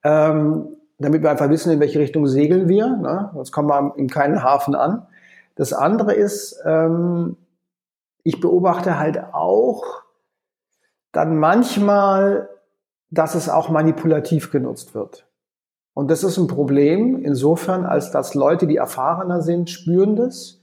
Ähm, 0.04 0.76
damit 0.98 1.22
wir 1.22 1.30
einfach 1.30 1.48
wissen, 1.48 1.72
in 1.72 1.80
welche 1.80 1.98
Richtung 1.98 2.26
segeln 2.26 2.68
wir. 2.68 2.88
Ne? 2.88 3.30
Sonst 3.34 3.52
kommen 3.52 3.68
wir 3.68 3.94
in 3.96 4.08
keinen 4.08 4.42
Hafen 4.42 4.74
an. 4.74 5.06
Das 5.56 5.72
andere 5.72 6.12
ist, 6.12 6.60
ähm, 6.64 7.36
ich 8.22 8.40
beobachte 8.40 8.98
halt 8.98 9.18
auch 9.32 10.02
dann 11.12 11.36
manchmal, 11.36 12.48
dass 13.10 13.34
es 13.34 13.48
auch 13.48 13.68
manipulativ 13.68 14.50
genutzt 14.50 14.94
wird. 14.94 15.26
Und 15.94 16.10
das 16.10 16.22
ist 16.22 16.38
ein 16.38 16.46
Problem 16.46 17.22
insofern, 17.24 17.84
als 17.84 18.10
dass 18.10 18.34
Leute, 18.34 18.66
die 18.66 18.76
erfahrener 18.76 19.42
sind, 19.42 19.68
spüren 19.70 20.16
das 20.16 20.60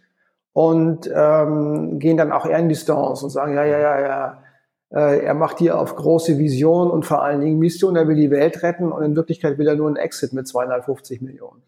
und 0.53 1.09
ähm, 1.13 1.99
gehen 1.99 2.17
dann 2.17 2.31
auch 2.31 2.45
eher 2.45 2.59
in 2.59 2.69
Distanz 2.69 3.21
und 3.21 3.29
sagen, 3.29 3.53
ja, 3.53 3.65
ja, 3.65 3.77
ja, 3.77 3.99
ja, 3.99 4.43
äh, 4.89 5.19
er 5.19 5.33
macht 5.33 5.59
hier 5.59 5.77
auf 5.77 5.95
große 5.95 6.37
Vision 6.37 6.89
und 6.89 7.05
vor 7.05 7.21
allen 7.21 7.41
Dingen 7.41 7.59
Mission, 7.59 7.95
er 7.95 8.07
will 8.07 8.15
die 8.15 8.31
Welt 8.31 8.63
retten 8.63 8.91
und 8.91 9.03
in 9.03 9.15
Wirklichkeit 9.15 9.57
will 9.57 9.67
er 9.67 9.75
nur 9.75 9.87
einen 9.87 9.97
Exit 9.97 10.33
mit 10.33 10.47
250 10.47 11.21
Millionen. 11.21 11.61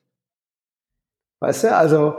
Weißt 1.42 1.66
du, 1.66 1.76
also 1.76 2.16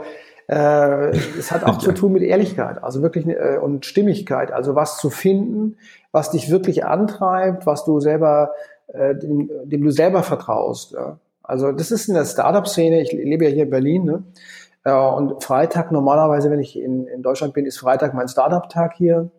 äh, 0.51 1.11
es 1.39 1.51
hat 1.51 1.63
auch 1.63 1.77
zu 1.79 1.93
tun 1.93 2.11
mit 2.11 2.23
Ehrlichkeit, 2.23 2.83
also 2.83 3.01
wirklich 3.01 3.25
äh, 3.25 3.57
und 3.57 3.85
Stimmigkeit, 3.85 4.51
also 4.51 4.75
was 4.75 4.97
zu 4.97 5.09
finden, 5.09 5.77
was 6.11 6.31
dich 6.31 6.51
wirklich 6.51 6.83
antreibt, 6.83 7.65
was 7.65 7.85
du 7.85 8.01
selber, 8.01 8.51
äh, 8.87 9.15
dem, 9.15 9.49
dem 9.63 9.81
du 9.81 9.91
selber 9.91 10.23
vertraust. 10.23 10.91
Ja. 10.91 11.17
Also 11.41 11.71
das 11.71 11.91
ist 11.91 12.09
in 12.09 12.15
der 12.15 12.25
Startup-Szene, 12.25 13.01
ich 13.01 13.13
lebe 13.13 13.45
ja 13.45 13.49
hier 13.49 13.63
in 13.63 13.69
Berlin, 13.69 14.05
ne? 14.05 14.23
und 14.83 15.43
Freitag 15.43 15.91
normalerweise, 15.91 16.49
wenn 16.49 16.59
ich 16.59 16.75
in, 16.75 17.05
in 17.05 17.21
Deutschland 17.21 17.53
bin, 17.53 17.67
ist 17.67 17.77
Freitag 17.77 18.15
mein 18.15 18.27
Startup-Tag 18.27 18.95
hier. 18.95 19.29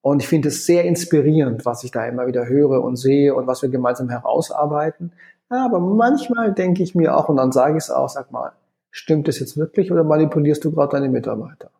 Und 0.00 0.22
ich 0.22 0.28
finde 0.28 0.48
es 0.48 0.64
sehr 0.64 0.84
inspirierend, 0.84 1.66
was 1.66 1.84
ich 1.84 1.90
da 1.90 2.06
immer 2.06 2.26
wieder 2.26 2.46
höre 2.46 2.82
und 2.82 2.96
sehe 2.96 3.34
und 3.34 3.46
was 3.46 3.60
wir 3.60 3.68
gemeinsam 3.68 4.08
herausarbeiten. 4.08 5.12
Aber 5.50 5.78
manchmal 5.78 6.54
denke 6.54 6.82
ich 6.82 6.94
mir 6.94 7.14
auch, 7.14 7.28
und 7.28 7.36
dann 7.36 7.52
sage 7.52 7.76
ich 7.76 7.84
es 7.84 7.90
auch, 7.90 8.08
sag 8.08 8.32
mal, 8.32 8.52
stimmt 8.90 9.28
das 9.28 9.38
jetzt 9.38 9.56
wirklich 9.56 9.92
oder 9.92 10.04
manipulierst 10.04 10.64
du 10.64 10.72
gerade 10.72 10.92
deine 10.92 11.08
Mitarbeiter? 11.08 11.70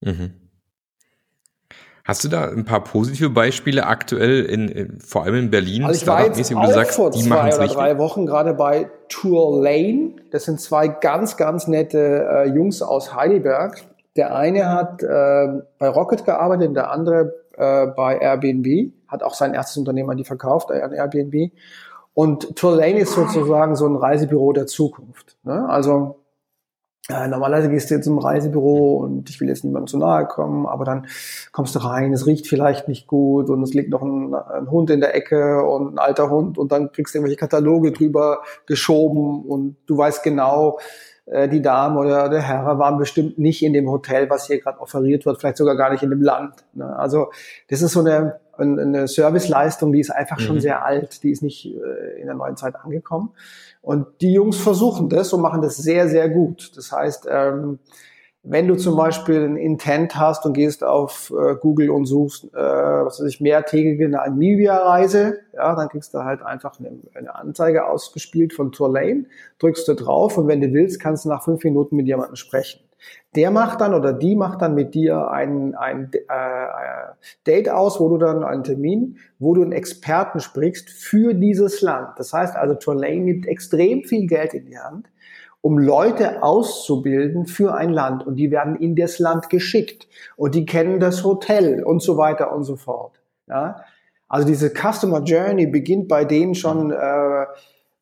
Mhm. 0.00 0.34
Hast 2.04 2.24
du 2.24 2.28
da 2.28 2.48
ein 2.48 2.64
paar 2.64 2.82
positive 2.82 3.30
Beispiele 3.30 3.86
aktuell, 3.86 4.44
in, 4.44 4.68
in 4.68 5.00
vor 5.00 5.22
allem 5.22 5.36
in 5.36 5.50
Berlin, 5.50 5.84
also 5.84 6.00
ich 6.00 6.06
war 6.06 6.26
jetzt 6.26 6.52
auch 6.52 6.66
sagst, 6.66 6.96
vor 6.96 7.12
zwei 7.12 7.54
oder 7.54 7.68
drei 7.68 7.98
Wochen 7.98 8.26
gerade 8.26 8.54
bei 8.54 8.90
Tour 9.08 9.62
Lane. 9.62 10.16
Das 10.32 10.44
sind 10.44 10.60
zwei 10.60 10.88
ganz, 10.88 11.36
ganz 11.36 11.68
nette 11.68 12.26
äh, 12.28 12.48
Jungs 12.48 12.82
aus 12.82 13.14
Heidelberg. 13.14 13.84
Der 14.16 14.34
eine 14.34 14.68
hat 14.68 15.02
äh, 15.04 15.62
bei 15.78 15.88
Rocket 15.88 16.24
gearbeitet, 16.24 16.74
der 16.74 16.90
andere 16.90 17.34
äh, 17.56 17.86
bei 17.86 18.18
Airbnb, 18.18 18.92
hat 19.06 19.22
auch 19.22 19.34
sein 19.34 19.54
erstes 19.54 19.76
Unternehmen 19.76 20.10
an 20.10 20.16
die 20.16 20.24
verkauft, 20.24 20.70
äh, 20.70 20.82
an 20.82 20.92
Airbnb. 20.92 21.52
Und 22.14 22.56
Tour 22.56 22.76
Lane 22.76 23.00
ist 23.00 23.14
sozusagen 23.14 23.74
so 23.74 23.86
ein 23.86 23.96
Reisebüro 23.96 24.52
der 24.52 24.66
Zukunft. 24.66 25.36
Ne? 25.44 25.68
Also 25.68 26.22
äh, 27.08 27.26
normalerweise 27.26 27.68
gehst 27.68 27.90
du 27.90 27.94
jetzt 27.96 28.04
zum 28.04 28.18
Reisebüro 28.18 28.98
und 28.98 29.28
ich 29.28 29.40
will 29.40 29.48
jetzt 29.48 29.64
niemandem 29.64 29.88
zu 29.88 29.98
nahe 29.98 30.26
kommen, 30.26 30.66
aber 30.66 30.84
dann 30.84 31.08
kommst 31.50 31.74
du 31.74 31.80
rein, 31.80 32.12
es 32.12 32.26
riecht 32.26 32.46
vielleicht 32.46 32.86
nicht 32.86 33.08
gut 33.08 33.50
und 33.50 33.60
es 33.62 33.74
liegt 33.74 33.90
noch 33.90 34.02
ein, 34.02 34.32
ein, 34.34 34.70
Hund 34.70 34.88
in 34.88 35.00
der 35.00 35.14
Ecke 35.16 35.64
und 35.64 35.94
ein 35.94 35.98
alter 35.98 36.30
Hund 36.30 36.58
und 36.58 36.70
dann 36.70 36.92
kriegst 36.92 37.12
du 37.12 37.18
irgendwelche 37.18 37.40
Kataloge 37.40 37.90
drüber 37.90 38.42
geschoben 38.66 39.44
und 39.44 39.76
du 39.86 39.98
weißt 39.98 40.22
genau, 40.22 40.78
äh, 41.26 41.48
die 41.48 41.60
Dame 41.60 41.98
oder 41.98 42.28
der 42.28 42.42
Herr 42.42 42.78
waren 42.78 42.98
bestimmt 42.98 43.36
nicht 43.36 43.64
in 43.64 43.72
dem 43.72 43.90
Hotel, 43.90 44.30
was 44.30 44.46
hier 44.46 44.60
gerade 44.60 44.78
offeriert 44.78 45.26
wird, 45.26 45.40
vielleicht 45.40 45.56
sogar 45.56 45.76
gar 45.76 45.90
nicht 45.90 46.04
in 46.04 46.10
dem 46.10 46.22
Land. 46.22 46.64
Ne? 46.72 46.96
Also 46.96 47.32
das 47.68 47.82
ist 47.82 47.92
so 47.92 48.00
eine, 48.00 48.40
eine 48.62 49.08
Serviceleistung, 49.08 49.92
die 49.92 50.00
ist 50.00 50.10
einfach 50.10 50.38
mhm. 50.38 50.42
schon 50.42 50.60
sehr 50.60 50.84
alt, 50.84 51.22
die 51.22 51.30
ist 51.30 51.42
nicht 51.42 51.66
äh, 51.66 52.20
in 52.20 52.26
der 52.26 52.34
neuen 52.34 52.56
Zeit 52.56 52.76
angekommen. 52.76 53.30
Und 53.80 54.06
die 54.20 54.32
Jungs 54.32 54.56
versuchen 54.56 55.08
das 55.08 55.32
und 55.32 55.40
machen 55.40 55.60
das 55.60 55.76
sehr, 55.76 56.08
sehr 56.08 56.28
gut. 56.28 56.72
Das 56.76 56.92
heißt, 56.92 57.26
ähm, 57.30 57.80
wenn 58.44 58.66
du 58.66 58.74
zum 58.76 58.96
Beispiel 58.96 59.44
ein 59.44 59.56
Intent 59.56 60.16
hast 60.16 60.44
und 60.46 60.52
gehst 60.54 60.82
auf 60.82 61.30
äh, 61.30 61.54
Google 61.54 61.90
und 61.90 62.06
suchst, 62.06 62.44
äh, 62.52 62.56
was 62.56 63.20
weiß 63.20 63.28
ich, 63.28 63.40
mehrtägige 63.40 64.08
Namibia-Reise, 64.08 65.38
ja, 65.54 65.76
dann 65.76 65.88
kriegst 65.88 66.12
du 66.12 66.24
halt 66.24 66.42
einfach 66.42 66.78
eine, 66.80 66.90
eine 67.14 67.34
Anzeige 67.36 67.86
ausgespielt 67.86 68.52
von 68.52 68.72
Tourlane, 68.72 69.26
drückst 69.60 69.86
du 69.86 69.94
drauf 69.94 70.38
und 70.38 70.48
wenn 70.48 70.60
du 70.60 70.72
willst, 70.72 70.98
kannst 70.98 71.24
du 71.24 71.28
nach 71.28 71.44
fünf 71.44 71.62
Minuten 71.62 71.94
mit 71.94 72.06
jemandem 72.06 72.34
sprechen. 72.34 72.80
Der 73.34 73.50
macht 73.50 73.80
dann 73.80 73.94
oder 73.94 74.12
die 74.12 74.36
macht 74.36 74.60
dann 74.60 74.74
mit 74.74 74.94
dir 74.94 75.30
ein, 75.30 75.74
ein 75.74 76.10
äh, 76.12 76.26
Date 77.46 77.70
aus, 77.70 77.98
wo 77.98 78.08
du 78.08 78.18
dann 78.18 78.44
einen 78.44 78.64
Termin, 78.64 79.18
wo 79.38 79.54
du 79.54 79.62
einen 79.62 79.72
Experten 79.72 80.40
sprichst 80.40 80.90
für 80.90 81.34
dieses 81.34 81.80
Land. 81.80 82.18
Das 82.18 82.32
heißt 82.32 82.56
also, 82.56 82.74
Tourlane 82.74 83.20
nimmt 83.20 83.46
extrem 83.46 84.04
viel 84.04 84.26
Geld 84.26 84.54
in 84.54 84.66
die 84.66 84.78
Hand, 84.78 85.08
um 85.62 85.78
Leute 85.78 86.42
auszubilden 86.42 87.46
für 87.46 87.74
ein 87.74 87.90
Land 87.90 88.26
und 88.26 88.36
die 88.36 88.50
werden 88.50 88.76
in 88.76 88.96
das 88.96 89.18
Land 89.18 89.48
geschickt 89.48 90.08
und 90.36 90.54
die 90.54 90.66
kennen 90.66 91.00
das 91.00 91.24
Hotel 91.24 91.82
und 91.84 92.02
so 92.02 92.16
weiter 92.16 92.54
und 92.54 92.64
so 92.64 92.76
fort. 92.76 93.20
Ja? 93.48 93.84
Also 94.28 94.46
diese 94.46 94.70
Customer 94.70 95.22
Journey 95.22 95.66
beginnt 95.66 96.08
bei 96.08 96.24
denen 96.24 96.54
schon 96.54 96.90
äh, 96.90 97.42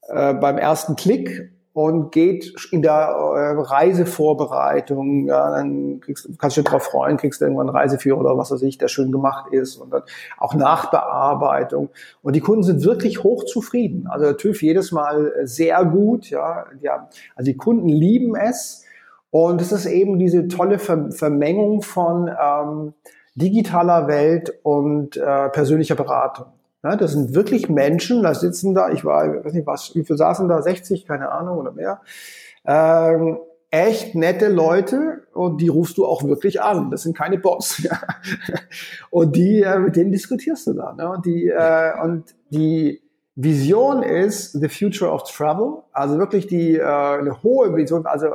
äh, 0.08 0.34
beim 0.34 0.58
ersten 0.58 0.96
Klick 0.96 1.52
und 1.72 2.10
geht 2.10 2.52
in 2.72 2.82
der 2.82 2.92
äh, 2.92 3.60
Reisevorbereitung, 3.60 5.26
ja, 5.26 5.50
dann 5.50 6.00
kriegst, 6.00 6.28
kannst 6.38 6.56
du 6.56 6.62
dich 6.62 6.70
drauf 6.70 6.82
freuen, 6.82 7.16
kriegst 7.16 7.40
du 7.40 7.44
irgendwann 7.44 7.68
einen 7.68 7.76
Reiseführer 7.76 8.18
oder 8.18 8.36
was 8.36 8.50
weiß 8.50 8.62
ich, 8.62 8.76
der 8.78 8.88
schön 8.88 9.12
gemacht 9.12 9.52
ist 9.52 9.76
und 9.76 9.92
dann 9.92 10.02
auch 10.38 10.54
Nachbearbeitung. 10.54 11.90
Und 12.22 12.34
die 12.34 12.40
Kunden 12.40 12.64
sind 12.64 12.84
wirklich 12.84 13.22
hoch 13.22 13.44
zufrieden. 13.44 14.08
Also 14.08 14.26
der 14.26 14.36
TÜV 14.36 14.62
jedes 14.62 14.90
Mal 14.90 15.32
sehr 15.44 15.84
gut, 15.84 16.28
ja, 16.30 16.66
ja 16.80 17.08
also 17.36 17.50
die 17.50 17.56
Kunden 17.56 17.88
lieben 17.88 18.34
es 18.34 18.84
und 19.30 19.60
es 19.60 19.70
ist 19.70 19.86
eben 19.86 20.18
diese 20.18 20.48
tolle 20.48 20.80
Vermengung 20.80 21.82
von 21.82 22.28
ähm, 22.28 22.94
digitaler 23.36 24.08
Welt 24.08 24.52
und 24.64 25.16
äh, 25.16 25.48
persönlicher 25.50 25.94
Beratung. 25.94 26.46
Ja, 26.82 26.96
das 26.96 27.12
sind 27.12 27.34
wirklich 27.34 27.68
Menschen, 27.68 28.22
da 28.22 28.32
sitzen 28.34 28.74
da, 28.74 28.90
ich 28.90 29.04
war, 29.04 29.44
weiß 29.44 29.52
nicht 29.52 29.66
was, 29.66 29.94
wie 29.94 30.04
viele 30.04 30.16
saßen 30.16 30.48
da, 30.48 30.62
60, 30.62 31.06
keine 31.06 31.30
Ahnung 31.30 31.58
oder 31.58 31.72
mehr. 31.72 32.00
Ähm, 32.64 33.38
echt 33.70 34.14
nette 34.14 34.48
Leute 34.48 35.22
und 35.32 35.60
die 35.60 35.68
rufst 35.68 35.96
du 35.98 36.06
auch 36.06 36.24
wirklich 36.24 36.60
an. 36.60 36.90
Das 36.90 37.02
sind 37.02 37.16
keine 37.16 37.38
Bots. 37.38 37.82
Ja. 37.90 37.98
Und 39.10 39.36
die, 39.36 39.62
äh, 39.62 39.78
mit 39.78 39.96
denen 39.96 40.12
diskutierst 40.12 40.66
du 40.66 40.74
da. 40.74 40.92
Ne? 40.92 41.08
Und 41.08 41.26
die, 41.26 41.48
äh, 41.48 41.92
und 42.02 42.34
die 42.50 43.00
Vision 43.34 44.02
ist 44.02 44.52
the 44.52 44.68
future 44.68 45.10
of 45.10 45.24
travel. 45.24 45.82
Also 45.92 46.18
wirklich 46.18 46.46
die 46.46 46.76
äh, 46.76 46.82
eine 46.82 47.42
hohe 47.42 47.74
Vision. 47.74 48.06
Also 48.06 48.26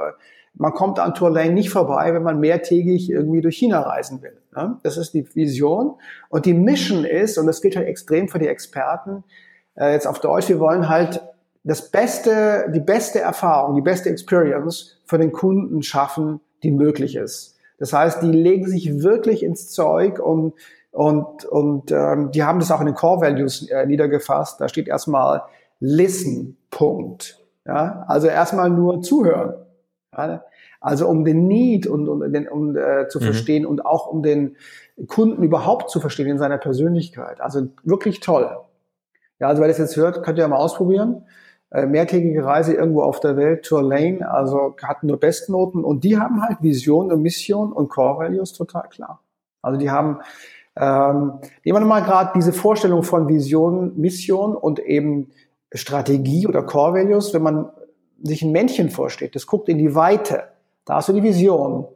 man 0.57 0.73
kommt 0.73 0.99
an 0.99 1.13
Tourlane 1.13 1.51
nicht 1.51 1.69
vorbei, 1.69 2.13
wenn 2.13 2.23
man 2.23 2.39
mehrtägig 2.39 3.09
irgendwie 3.09 3.41
durch 3.41 3.57
China 3.57 3.81
reisen 3.81 4.21
will. 4.21 4.37
Ne? 4.55 4.77
Das 4.83 4.97
ist 4.97 5.13
die 5.13 5.27
Vision. 5.35 5.95
Und 6.29 6.45
die 6.45 6.53
Mission 6.53 7.03
ist, 7.03 7.37
und 7.37 7.47
das 7.47 7.61
gilt 7.61 7.75
halt 7.75 7.87
extrem 7.87 8.29
für 8.29 8.39
die 8.39 8.47
Experten, 8.47 9.23
äh, 9.75 9.91
jetzt 9.91 10.07
auf 10.07 10.19
Deutsch, 10.19 10.49
wir 10.49 10.59
wollen 10.59 10.89
halt 10.89 11.21
das 11.63 11.89
beste, 11.89 12.71
die 12.73 12.79
beste 12.79 13.19
Erfahrung, 13.19 13.75
die 13.75 13.81
beste 13.81 14.09
Experience 14.09 15.01
für 15.05 15.17
den 15.17 15.31
Kunden 15.31 15.81
schaffen, 15.81 16.39
die 16.63 16.71
möglich 16.71 17.15
ist. 17.15 17.57
Das 17.79 17.91
heißt, 17.91 18.21
die 18.21 18.31
legen 18.31 18.67
sich 18.67 19.01
wirklich 19.03 19.43
ins 19.43 19.69
Zeug 19.71 20.19
und 20.19 20.53
und 20.91 21.43
und 21.43 21.91
ähm, 21.91 22.31
die 22.31 22.43
haben 22.43 22.59
das 22.59 22.71
auch 22.71 22.79
in 22.79 22.85
den 22.85 22.95
Core 22.95 23.19
Values 23.19 23.67
äh, 23.69 23.85
niedergefasst. 23.85 24.61
Da 24.61 24.69
steht 24.69 24.87
erstmal 24.87 25.41
Listen. 25.79 26.57
Punkt. 26.71 27.41
Ja, 27.65 28.05
also 28.07 28.27
erstmal 28.27 28.69
nur 28.69 29.01
zuhören. 29.01 29.64
Also 30.81 31.07
um 31.07 31.25
den 31.25 31.47
Need 31.47 31.87
und, 31.87 32.07
und 32.07 32.31
den, 32.31 32.47
um 32.47 32.75
äh, 32.75 33.07
zu 33.07 33.19
mhm. 33.19 33.23
verstehen 33.23 33.65
und 33.65 33.85
auch 33.85 34.07
um 34.07 34.21
den 34.23 34.55
Kunden 35.07 35.43
überhaupt 35.43 35.89
zu 35.89 35.99
verstehen 35.99 36.27
in 36.27 36.37
seiner 36.37 36.57
Persönlichkeit. 36.57 37.41
Also 37.41 37.67
wirklich 37.83 38.19
toll. 38.19 38.49
Ja, 39.39 39.47
also 39.47 39.61
wer 39.61 39.67
das 39.67 39.77
jetzt 39.77 39.97
hört, 39.97 40.23
könnt 40.23 40.37
ihr 40.37 40.43
ja 40.43 40.47
mal 40.47 40.57
ausprobieren. 40.57 41.25
Äh, 41.71 41.87
mehrtägige 41.87 42.45
Reise 42.45 42.73
irgendwo 42.73 43.01
auf 43.01 43.19
der 43.19 43.35
Welt, 43.35 43.65
Tour 43.65 43.83
Lane, 43.83 44.29
also 44.29 44.75
hatten 44.83 45.07
nur 45.07 45.19
Bestnoten 45.19 45.83
und 45.83 46.03
die 46.03 46.17
haben 46.17 46.41
halt 46.41 46.61
Vision 46.61 47.11
und 47.11 47.21
Mission 47.21 47.73
und 47.73 47.89
Core 47.89 48.19
Values 48.19 48.53
total 48.53 48.87
klar. 48.87 49.19
Also 49.61 49.79
die 49.79 49.89
haben, 49.89 50.19
ähm, 50.77 51.39
nehmen 51.65 51.79
wir 51.79 51.85
mal 51.85 52.03
gerade 52.03 52.31
diese 52.35 52.53
Vorstellung 52.53 53.03
von 53.03 53.27
Vision, 53.27 53.99
Mission 53.99 54.55
und 54.55 54.79
eben 54.79 55.31
Strategie 55.73 56.47
oder 56.47 56.63
Core 56.63 56.93
Values, 56.93 57.33
wenn 57.33 57.41
man 57.41 57.71
sich 58.27 58.41
ein 58.41 58.51
Männchen 58.51 58.89
vorsteht, 58.89 59.35
das 59.35 59.47
guckt 59.47 59.69
in 59.69 59.77
die 59.77 59.95
Weite, 59.95 60.43
da 60.85 60.95
hast 60.95 61.09
du 61.09 61.13
die 61.13 61.23
Vision. 61.23 61.87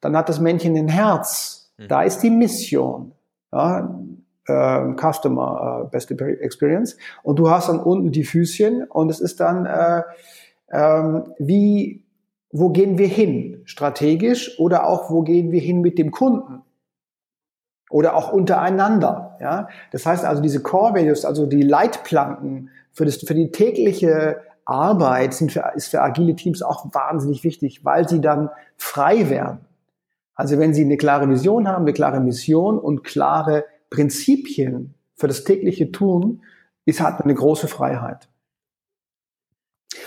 Dann 0.00 0.16
hat 0.16 0.28
das 0.28 0.40
Männchen 0.40 0.76
ein 0.76 0.88
Herz, 0.88 1.72
mhm. 1.78 1.88
da 1.88 2.02
ist 2.02 2.22
die 2.22 2.30
Mission. 2.30 3.12
Ja, 3.52 3.98
äh, 4.46 4.94
Customer 4.94 5.84
äh, 5.84 5.88
Best 5.90 6.10
Experience. 6.10 6.96
Und 7.22 7.38
du 7.38 7.50
hast 7.50 7.68
dann 7.68 7.80
unten 7.80 8.12
die 8.12 8.24
Füßchen 8.24 8.84
und 8.84 9.10
es 9.10 9.20
ist 9.20 9.40
dann, 9.40 9.66
äh, 9.66 10.02
äh, 10.68 11.22
wie, 11.38 12.04
wo 12.50 12.70
gehen 12.70 12.98
wir 12.98 13.08
hin? 13.08 13.62
Strategisch 13.64 14.58
oder 14.58 14.86
auch, 14.86 15.10
wo 15.10 15.22
gehen 15.22 15.52
wir 15.52 15.60
hin 15.60 15.80
mit 15.80 15.98
dem 15.98 16.10
Kunden? 16.10 16.62
Oder 17.90 18.16
auch 18.16 18.32
untereinander. 18.32 19.36
Ja? 19.40 19.68
Das 19.92 20.06
heißt 20.06 20.24
also, 20.24 20.42
diese 20.42 20.62
Core 20.62 20.94
Values, 20.94 21.24
also 21.24 21.46
die 21.46 21.62
Leitplanken 21.62 22.70
für, 22.92 23.04
das, 23.04 23.18
für 23.18 23.34
die 23.34 23.50
tägliche 23.50 24.40
Arbeit 24.66 25.32
sind 25.32 25.52
für, 25.52 25.72
ist 25.74 25.88
für 25.88 26.02
agile 26.02 26.34
Teams 26.36 26.60
auch 26.60 26.92
wahnsinnig 26.92 27.44
wichtig, 27.44 27.84
weil 27.84 28.08
sie 28.08 28.20
dann 28.20 28.50
frei 28.76 29.30
werden. 29.30 29.60
Also 30.34 30.58
wenn 30.58 30.74
sie 30.74 30.84
eine 30.84 30.98
klare 30.98 31.28
Vision 31.30 31.66
haben, 31.66 31.82
eine 31.82 31.94
klare 31.94 32.20
Mission 32.20 32.78
und 32.78 33.04
klare 33.04 33.64
Prinzipien 33.88 34.94
für 35.14 35.28
das 35.28 35.44
tägliche 35.44 35.92
Tun, 35.92 36.42
ist 36.84 37.00
hat 37.00 37.22
eine 37.22 37.34
große 37.34 37.68
Freiheit. 37.68 38.28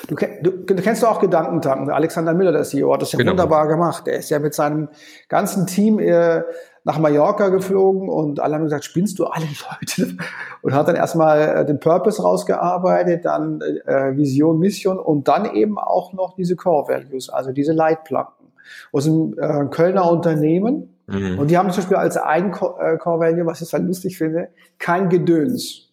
Du, 0.07 0.15
du, 0.15 0.51
du 0.51 0.75
kennst 0.75 1.03
doch 1.03 1.09
auch 1.09 1.19
Gedankentanken. 1.19 1.89
Alexander 1.89 2.33
Miller, 2.33 2.51
der 2.51 2.63
CEO, 2.63 2.93
hat 2.93 3.01
das 3.01 3.11
ja 3.11 3.17
genau. 3.17 3.31
wunderbar 3.31 3.67
gemacht. 3.67 4.07
Er 4.07 4.19
ist 4.19 4.29
ja 4.29 4.39
mit 4.39 4.53
seinem 4.53 4.89
ganzen 5.27 5.67
Team 5.67 5.99
äh, 5.99 6.43
nach 6.89 6.97
Mallorca 6.97 7.49
geflogen 7.49 8.09
und 8.09 8.39
alle 8.39 8.55
haben 8.55 8.63
gesagt, 8.63 8.83
spinnst 8.83 9.19
du 9.19 9.25
alle 9.25 9.45
Leute? 9.45 10.17
Und 10.63 10.73
hat 10.73 10.87
dann 10.87 10.95
erstmal 10.95 11.39
äh, 11.39 11.65
den 11.65 11.79
Purpose 11.79 12.21
rausgearbeitet, 12.21 13.25
dann 13.25 13.61
äh, 13.61 14.17
Vision, 14.17 14.57
Mission 14.57 14.97
und 14.97 15.27
dann 15.27 15.53
eben 15.53 15.77
auch 15.77 16.11
noch 16.13 16.35
diese 16.35 16.55
Core 16.55 16.89
Values, 16.89 17.29
also 17.29 17.51
diese 17.51 17.71
Leitplanken. 17.71 18.47
Aus 18.91 19.07
einem 19.07 19.35
äh, 19.37 19.65
Kölner 19.67 20.11
Unternehmen. 20.11 20.95
Mhm. 21.07 21.39
Und 21.39 21.51
die 21.51 21.57
haben 21.57 21.69
zum 21.69 21.83
Beispiel 21.83 21.97
als 21.97 22.17
ein 22.17 22.51
Core 22.51 22.97
äh, 22.97 22.97
Value, 23.05 23.45
was 23.45 23.61
ich 23.61 23.71
halt 23.71 23.83
lustig 23.83 24.17
finde, 24.17 24.49
kein 24.79 25.09
Gedöns. 25.09 25.89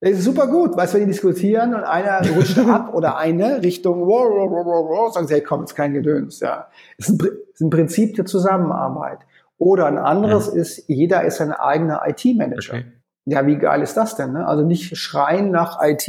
Das 0.00 0.12
ist 0.12 0.24
super 0.24 0.46
gut, 0.46 0.76
weißt 0.76 0.94
du, 0.94 0.98
wenn 0.98 1.06
die 1.06 1.12
diskutieren 1.12 1.74
und 1.74 1.84
einer 1.84 2.28
rutscht 2.34 2.58
ab 2.68 2.94
oder 2.94 3.18
eine 3.18 3.62
Richtung, 3.62 4.06
wow, 4.06 4.26
wow, 4.30 4.64
wow, 4.64 4.88
wow, 4.88 5.12
sagen 5.12 5.26
sie, 5.26 5.34
hey, 5.34 5.42
komm, 5.42 5.64
ist 5.64 5.74
kein 5.74 5.92
Gedöns, 5.92 6.40
ja. 6.40 6.68
Das 6.96 7.08
ist 7.08 7.20
ein, 7.20 7.28
ist 7.52 7.60
ein 7.60 7.70
Prinzip 7.70 8.14
der 8.14 8.24
Zusammenarbeit. 8.24 9.18
Oder 9.62 9.86
ein 9.86 9.96
anderes 9.96 10.48
ja. 10.48 10.60
ist, 10.60 10.88
jeder 10.88 11.22
ist 11.22 11.40
ein 11.40 11.52
eigener 11.52 12.02
IT-Manager. 12.04 12.74
Okay. 12.74 12.84
Ja, 13.26 13.46
wie 13.46 13.58
geil 13.58 13.80
ist 13.80 13.96
das 13.96 14.16
denn? 14.16 14.32
Ne? 14.32 14.44
Also 14.44 14.64
nicht 14.64 14.96
schreien 14.96 15.52
nach 15.52 15.78
IT, 15.80 16.08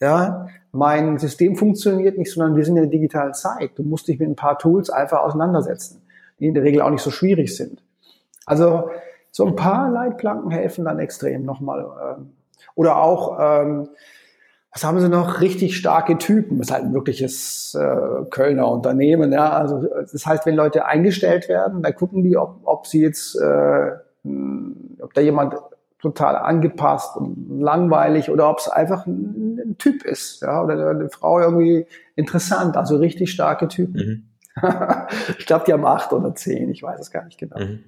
ja, 0.00 0.46
mein 0.70 1.18
System 1.18 1.56
funktioniert 1.56 2.16
nicht, 2.18 2.32
sondern 2.32 2.54
wir 2.54 2.64
sind 2.64 2.76
in 2.76 2.84
der 2.84 2.90
digitalen 2.92 3.34
Zeit. 3.34 3.72
Du 3.74 3.82
musst 3.82 4.06
dich 4.06 4.20
mit 4.20 4.28
ein 4.28 4.36
paar 4.36 4.60
Tools 4.60 4.90
einfach 4.90 5.18
auseinandersetzen, 5.22 6.02
die 6.38 6.46
in 6.46 6.54
der 6.54 6.62
Regel 6.62 6.82
auch 6.82 6.90
nicht 6.90 7.02
so 7.02 7.10
schwierig 7.10 7.56
sind. 7.56 7.82
Also 8.46 8.90
so 9.32 9.44
ein 9.44 9.56
paar 9.56 9.90
Leitplanken 9.90 10.52
helfen 10.52 10.84
dann 10.84 11.00
extrem 11.00 11.44
nochmal. 11.44 11.84
Ähm, 12.16 12.30
oder 12.76 13.02
auch, 13.02 13.38
ähm, 13.40 13.88
was 14.72 14.84
haben 14.84 15.00
sie 15.00 15.08
noch? 15.08 15.40
Richtig 15.40 15.76
starke 15.76 16.18
Typen. 16.18 16.58
Das 16.58 16.68
ist 16.68 16.74
halt 16.74 16.84
ein 16.84 16.94
wirkliches 16.94 17.74
äh, 17.74 18.24
Kölner 18.30 18.70
Unternehmen. 18.70 19.32
Ja? 19.32 19.50
Also 19.50 19.88
das 20.12 20.26
heißt, 20.26 20.46
wenn 20.46 20.54
Leute 20.54 20.84
eingestellt 20.84 21.48
werden, 21.48 21.82
dann 21.82 21.94
gucken 21.94 22.22
die, 22.22 22.36
ob, 22.36 22.60
ob 22.64 22.86
sie 22.86 23.02
jetzt, 23.02 23.34
äh, 23.40 23.90
ob 25.00 25.14
da 25.14 25.20
jemand 25.20 25.54
total 26.00 26.36
angepasst 26.36 27.16
und 27.16 27.60
langweilig 27.60 28.30
oder 28.30 28.50
ob 28.50 28.58
es 28.58 28.68
einfach 28.68 29.06
ein, 29.06 29.58
ein, 29.58 29.78
Typ 29.78 30.04
ist, 30.04 30.42
ja, 30.42 30.62
oder 30.62 30.90
eine 30.90 31.10
Frau 31.10 31.40
irgendwie 31.40 31.86
interessant, 32.14 32.76
also 32.76 32.96
richtig 32.98 33.32
starke 33.32 33.66
Typen. 33.66 33.96
Mhm. 33.96 34.22
ich 35.38 35.46
glaube, 35.46 35.64
die 35.66 35.72
haben 35.72 35.84
acht 35.84 36.12
oder 36.12 36.34
zehn, 36.34 36.70
ich 36.70 36.82
weiß 36.82 37.00
es 37.00 37.10
gar 37.10 37.24
nicht 37.24 37.38
genau. 37.38 37.58
Mhm. 37.58 37.84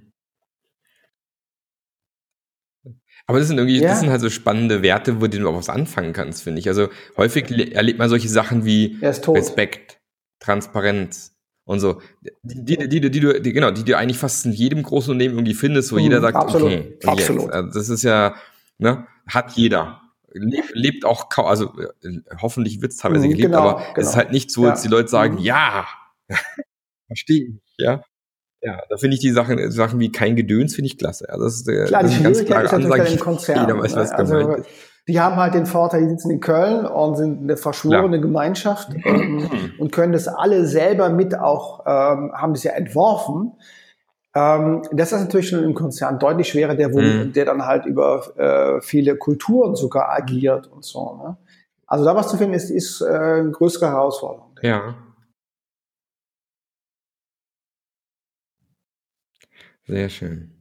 Aber 3.26 3.38
das 3.38 3.48
sind 3.48 3.58
irgendwie, 3.58 3.80
ja. 3.80 3.90
das 3.90 4.00
sind 4.00 4.10
halt 4.10 4.20
so 4.20 4.30
spannende 4.30 4.82
Werte, 4.82 5.20
wo 5.20 5.26
du 5.26 5.48
auch 5.48 5.54
was 5.54 5.68
anfangen 5.68 6.12
kannst, 6.12 6.42
finde 6.42 6.58
ich. 6.58 6.68
Also 6.68 6.88
häufig 7.16 7.50
erlebt 7.74 7.98
man 7.98 8.08
solche 8.08 8.28
Sachen 8.28 8.64
wie 8.64 8.98
Respekt, 9.02 10.00
Transparenz 10.40 11.36
und 11.64 11.80
so. 11.80 12.00
Die, 12.42 12.76
die, 12.76 12.88
die, 12.88 13.10
die, 13.10 13.20
du, 13.20 13.40
genau, 13.40 13.70
die 13.70 13.84
du 13.84 13.96
eigentlich 13.96 14.18
fast 14.18 14.46
in 14.46 14.52
jedem 14.52 14.82
großen 14.82 15.12
Unternehmen 15.12 15.36
irgendwie 15.36 15.54
findest, 15.54 15.92
wo 15.92 15.96
mhm, 15.96 16.02
jeder 16.02 16.20
sagt, 16.20 16.36
absolut, 16.36 16.72
okay, 16.72 16.98
absolut. 17.06 17.50
Also 17.52 17.70
das 17.78 17.88
ist 17.88 18.02
ja, 18.02 18.34
ne, 18.78 19.06
hat 19.26 19.52
jeder. 19.52 20.00
Lebt, 20.32 20.74
lebt 20.74 21.04
auch 21.04 21.28
kaum, 21.28 21.46
also 21.46 21.72
äh, 22.02 22.20
hoffentlich 22.40 22.80
wird 22.80 22.92
es 22.92 22.98
teilweise 22.98 23.26
mhm, 23.26 23.30
gelebt, 23.30 23.46
genau, 23.46 23.58
aber 23.60 23.78
genau. 23.80 23.92
es 23.96 24.08
ist 24.08 24.16
halt 24.16 24.32
nicht 24.32 24.50
so, 24.50 24.64
dass 24.64 24.82
ja. 24.82 24.88
die 24.88 24.94
Leute 24.94 25.08
sagen, 25.08 25.34
mhm. 25.34 25.40
ja, 25.42 25.86
verstehe 27.06 27.46
ich, 27.48 27.74
ja. 27.78 28.02
Ja, 28.62 28.80
da 28.88 28.96
finde 28.96 29.14
ich 29.14 29.20
die 29.20 29.30
Sachen, 29.30 29.70
Sachen 29.70 29.98
wie 30.00 30.12
kein 30.12 30.36
Gedöns, 30.36 30.74
finde 30.74 30.86
ich 30.86 30.98
klasse. 30.98 31.28
Also 31.30 31.44
das 31.44 31.54
ist, 31.56 31.68
äh, 31.68 31.84
Klar, 31.86 32.02
das 32.02 32.12
ist 32.12 32.18
die 32.18 32.24
ganz 32.24 32.44
klare 32.44 32.70
Ansage. 32.70 33.02
Ist 33.02 33.20
Konzern, 33.20 33.66
jeder 33.66 33.78
weiß, 33.78 33.96
was 33.96 34.10
also, 34.12 34.36
gemeint 34.36 34.58
ist. 34.60 34.68
Die 35.08 35.18
haben 35.18 35.36
halt 35.36 35.54
den 35.54 35.66
Vorteil, 35.66 36.02
die 36.02 36.08
sitzen 36.10 36.30
in 36.30 36.40
Köln 36.40 36.86
und 36.86 37.16
sind 37.16 37.42
eine 37.42 37.56
verschworene 37.56 38.16
ja. 38.16 38.22
Gemeinschaft 38.22 38.90
ähm, 39.04 39.50
und 39.78 39.92
können 39.92 40.12
das 40.12 40.28
alle 40.28 40.66
selber 40.66 41.08
mit 41.08 41.36
auch, 41.36 41.80
ähm, 41.86 42.32
haben 42.34 42.52
das 42.52 42.62
ja 42.62 42.72
entworfen. 42.72 43.52
Ähm, 44.34 44.82
das 44.92 45.10
ist 45.12 45.20
natürlich 45.20 45.48
schon 45.48 45.64
im 45.64 45.74
Konzern 45.74 46.18
deutlich 46.18 46.48
schwerer, 46.48 46.74
der, 46.74 46.92
wo, 46.92 47.00
mhm. 47.00 47.32
der 47.32 47.46
dann 47.46 47.66
halt 47.66 47.86
über 47.86 48.22
äh, 48.36 48.80
viele 48.82 49.16
Kulturen 49.16 49.74
sogar 49.74 50.10
agiert 50.10 50.68
und 50.68 50.84
so. 50.84 51.16
Ne? 51.16 51.36
Also 51.86 52.04
da 52.04 52.14
was 52.14 52.28
zu 52.28 52.36
finden 52.36 52.54
ist, 52.54 52.70
ist 52.70 53.00
äh, 53.00 53.06
eine 53.06 53.50
größere 53.50 53.88
Herausforderung. 53.88 54.52
Ja. 54.62 54.94
Sehr 59.90 60.08
schön. 60.08 60.52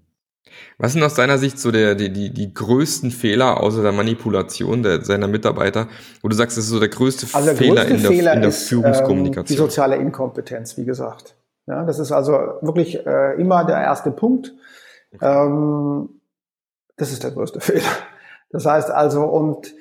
Was 0.79 0.93
sind 0.93 1.03
aus 1.03 1.13
deiner 1.13 1.37
Sicht 1.37 1.59
so 1.59 1.71
der, 1.71 1.93
die, 1.93 2.11
die, 2.11 2.33
die 2.33 2.51
größten 2.51 3.11
Fehler 3.11 3.61
außer 3.61 3.83
der 3.83 3.91
Manipulation 3.91 4.81
der, 4.81 5.03
seiner 5.03 5.27
Mitarbeiter, 5.27 5.87
wo 6.23 6.27
du 6.27 6.35
sagst, 6.35 6.57
das 6.57 6.65
ist 6.65 6.71
so 6.71 6.79
der 6.79 6.89
größte, 6.89 7.27
also 7.33 7.49
der 7.49 7.55
Fehler, 7.55 7.85
größte 7.85 7.93
in 7.93 8.01
der, 8.01 8.11
Fehler 8.11 8.33
in 8.33 8.41
der 8.41 8.49
ist, 8.49 8.67
Führungskommunikation? 8.67 9.45
Ähm, 9.45 9.47
die 9.47 9.57
soziale 9.57 9.97
Inkompetenz, 9.97 10.77
wie 10.77 10.85
gesagt. 10.85 11.35
Ja, 11.67 11.85
das 11.85 11.99
ist 11.99 12.11
also 12.11 12.31
wirklich 12.61 13.05
äh, 13.05 13.39
immer 13.39 13.63
der 13.65 13.77
erste 13.77 14.09
Punkt. 14.09 14.53
Ähm, 15.21 16.09
das 16.97 17.11
ist 17.11 17.23
der 17.23 17.31
größte 17.31 17.59
Fehler. 17.61 17.91
Das 18.49 18.65
heißt 18.65 18.89
also, 18.89 19.25
und 19.25 19.71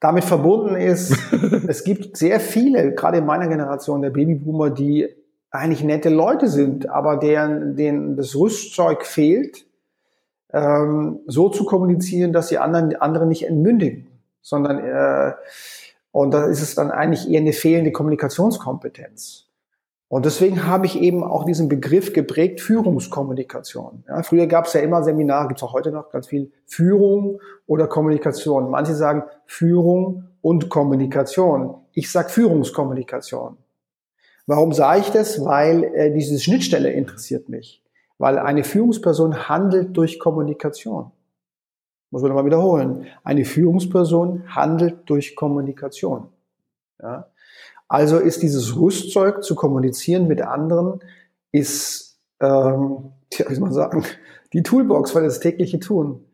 damit 0.00 0.24
verbunden 0.24 0.74
ist, 0.76 1.16
es 1.66 1.84
gibt 1.84 2.18
sehr 2.18 2.40
viele, 2.40 2.92
gerade 2.94 3.18
in 3.18 3.24
meiner 3.24 3.48
Generation 3.48 4.02
der 4.02 4.10
Babyboomer, 4.10 4.68
die 4.68 5.08
eigentlich 5.52 5.84
nette 5.84 6.08
Leute 6.08 6.48
sind, 6.48 6.88
aber 6.88 7.18
deren, 7.18 7.76
denen 7.76 8.16
das 8.16 8.34
Rüstzeug 8.34 9.04
fehlt, 9.04 9.66
ähm, 10.52 11.20
so 11.26 11.50
zu 11.50 11.64
kommunizieren, 11.64 12.32
dass 12.32 12.48
sie 12.48 12.58
anderen, 12.58 12.96
andere 12.96 13.26
nicht 13.26 13.46
entmündigen, 13.46 14.08
sondern 14.40 14.78
äh, 14.78 15.32
und 16.10 16.32
da 16.32 16.46
ist 16.46 16.60
es 16.60 16.74
dann 16.74 16.90
eigentlich 16.90 17.30
eher 17.30 17.40
eine 17.40 17.52
fehlende 17.52 17.92
Kommunikationskompetenz. 17.92 19.46
Und 20.08 20.26
deswegen 20.26 20.66
habe 20.66 20.84
ich 20.84 21.00
eben 21.00 21.24
auch 21.24 21.44
diesen 21.46 21.70
Begriff 21.70 22.12
geprägt, 22.12 22.60
Führungskommunikation. 22.60 24.04
Ja, 24.06 24.22
früher 24.22 24.46
gab 24.46 24.66
es 24.66 24.74
ja 24.74 24.82
immer 24.82 25.02
Seminare, 25.02 25.48
gibt 25.48 25.60
es 25.60 25.62
auch 25.62 25.72
heute 25.72 25.90
noch 25.90 26.10
ganz 26.10 26.26
viel 26.26 26.52
Führung 26.66 27.40
oder 27.66 27.86
Kommunikation. 27.86 28.70
Manche 28.70 28.94
sagen 28.94 29.22
Führung 29.46 30.24
und 30.42 30.68
Kommunikation. 30.68 31.76
Ich 31.94 32.10
sage 32.10 32.28
Führungskommunikation. 32.28 33.56
Warum 34.46 34.72
sage 34.72 35.00
ich 35.00 35.10
das? 35.10 35.44
Weil 35.44 35.84
äh, 35.84 36.12
diese 36.12 36.38
Schnittstelle 36.38 36.90
interessiert 36.90 37.48
mich. 37.48 37.82
Weil 38.18 38.38
eine 38.38 38.64
Führungsperson 38.64 39.48
handelt 39.48 39.96
durch 39.96 40.18
Kommunikation. 40.18 41.10
Muss 42.10 42.22
man 42.22 42.30
nochmal 42.30 42.44
wiederholen. 42.44 43.06
Eine 43.24 43.44
Führungsperson 43.44 44.44
handelt 44.54 45.08
durch 45.08 45.34
Kommunikation. 45.34 46.28
Ja? 47.00 47.28
Also 47.88 48.18
ist 48.18 48.42
dieses 48.42 48.76
Rüstzeug 48.76 49.42
zu 49.42 49.54
kommunizieren 49.54 50.26
mit 50.26 50.40
anderen, 50.42 51.00
ist, 51.52 52.18
ähm, 52.40 53.12
wie 53.30 53.54
soll 53.54 53.60
man 53.60 53.72
sagen, 53.72 54.04
die 54.52 54.62
Toolbox 54.62 55.12
für 55.12 55.22
das 55.22 55.40
tägliche 55.40 55.78
Tun. 55.78 56.24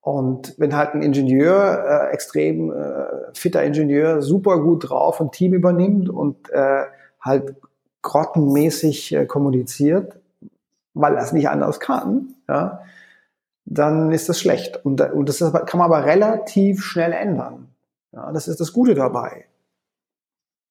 Und 0.00 0.54
wenn 0.58 0.76
halt 0.76 0.94
ein 0.94 1.02
Ingenieur, 1.02 1.84
äh, 1.84 2.12
extrem 2.12 2.72
äh, 2.72 3.06
fitter 3.34 3.64
Ingenieur, 3.64 4.22
super 4.22 4.60
gut 4.60 4.88
drauf 4.88 5.20
ein 5.20 5.32
Team 5.32 5.54
übernimmt 5.54 6.08
und 6.08 6.48
äh, 6.50 6.84
halt 7.26 7.56
grottenmäßig 8.02 9.12
äh, 9.12 9.26
kommuniziert, 9.26 10.18
weil 10.94 11.14
er 11.14 11.22
es 11.22 11.32
nicht 11.32 11.48
anders 11.48 11.80
kann, 11.80 12.34
ja, 12.48 12.80
dann 13.64 14.12
ist 14.12 14.28
das 14.28 14.40
schlecht. 14.40 14.84
Und, 14.84 15.00
und 15.00 15.28
das 15.28 15.38
kann 15.38 15.78
man 15.78 15.92
aber 15.92 16.04
relativ 16.04 16.82
schnell 16.82 17.12
ändern. 17.12 17.68
Ja, 18.12 18.32
das 18.32 18.48
ist 18.48 18.60
das 18.60 18.72
Gute 18.72 18.94
dabei. 18.94 19.46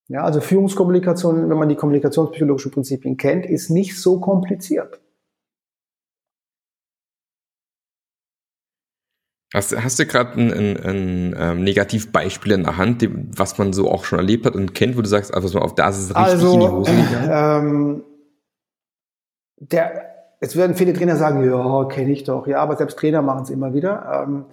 Ja, 0.08 0.24
also 0.24 0.40
Führungskommunikation, 0.40 1.50
wenn 1.50 1.58
man 1.58 1.70
die 1.70 1.76
kommunikationspsychologischen 1.76 2.72
Prinzipien 2.72 3.18
kennt, 3.18 3.46
ist 3.46 3.70
nicht 3.70 4.00
so 4.00 4.20
kompliziert. 4.20 5.00
Hast, 9.54 9.76
hast 9.82 10.00
du 10.00 10.06
gerade 10.06 10.40
ein, 10.40 10.52
ein, 10.52 10.78
ein, 10.78 11.36
ähm, 11.38 11.64
Negativbeispiel 11.64 12.54
in 12.54 12.64
der 12.64 12.78
Hand, 12.78 13.08
was 13.38 13.58
man 13.58 13.74
so 13.74 13.90
auch 13.90 14.04
schon 14.04 14.20
erlebt 14.20 14.46
hat 14.46 14.56
und 14.56 14.74
kennt, 14.74 14.98
wo 14.98 15.02
du 15.02 15.08
sagst, 15.08 15.34
also 15.34 15.60
auf 15.60 15.76
da 15.76 15.90
ist 15.90 15.98
es 15.98 16.10
richtig 16.10 16.18
also, 16.18 16.54
in 16.54 16.60
die 16.60 16.68
Hose 16.68 16.92
gegangen? 16.92 17.30
Ähm, 17.32 18.04
der, 19.58 20.16
jetzt 20.42 20.56
werden 20.56 20.76
viele 20.76 20.94
Trainer 20.94 21.16
sagen, 21.16 21.46
ja, 21.46 21.86
kenne 21.86 22.12
ich 22.12 22.24
doch. 22.24 22.48
Ja, 22.48 22.60
aber 22.60 22.76
selbst 22.76 22.98
Trainer 22.98 23.22
machen 23.22 23.44
es 23.44 23.50
immer 23.50 23.74
wieder. 23.74 24.26
Ähm, 24.28 24.46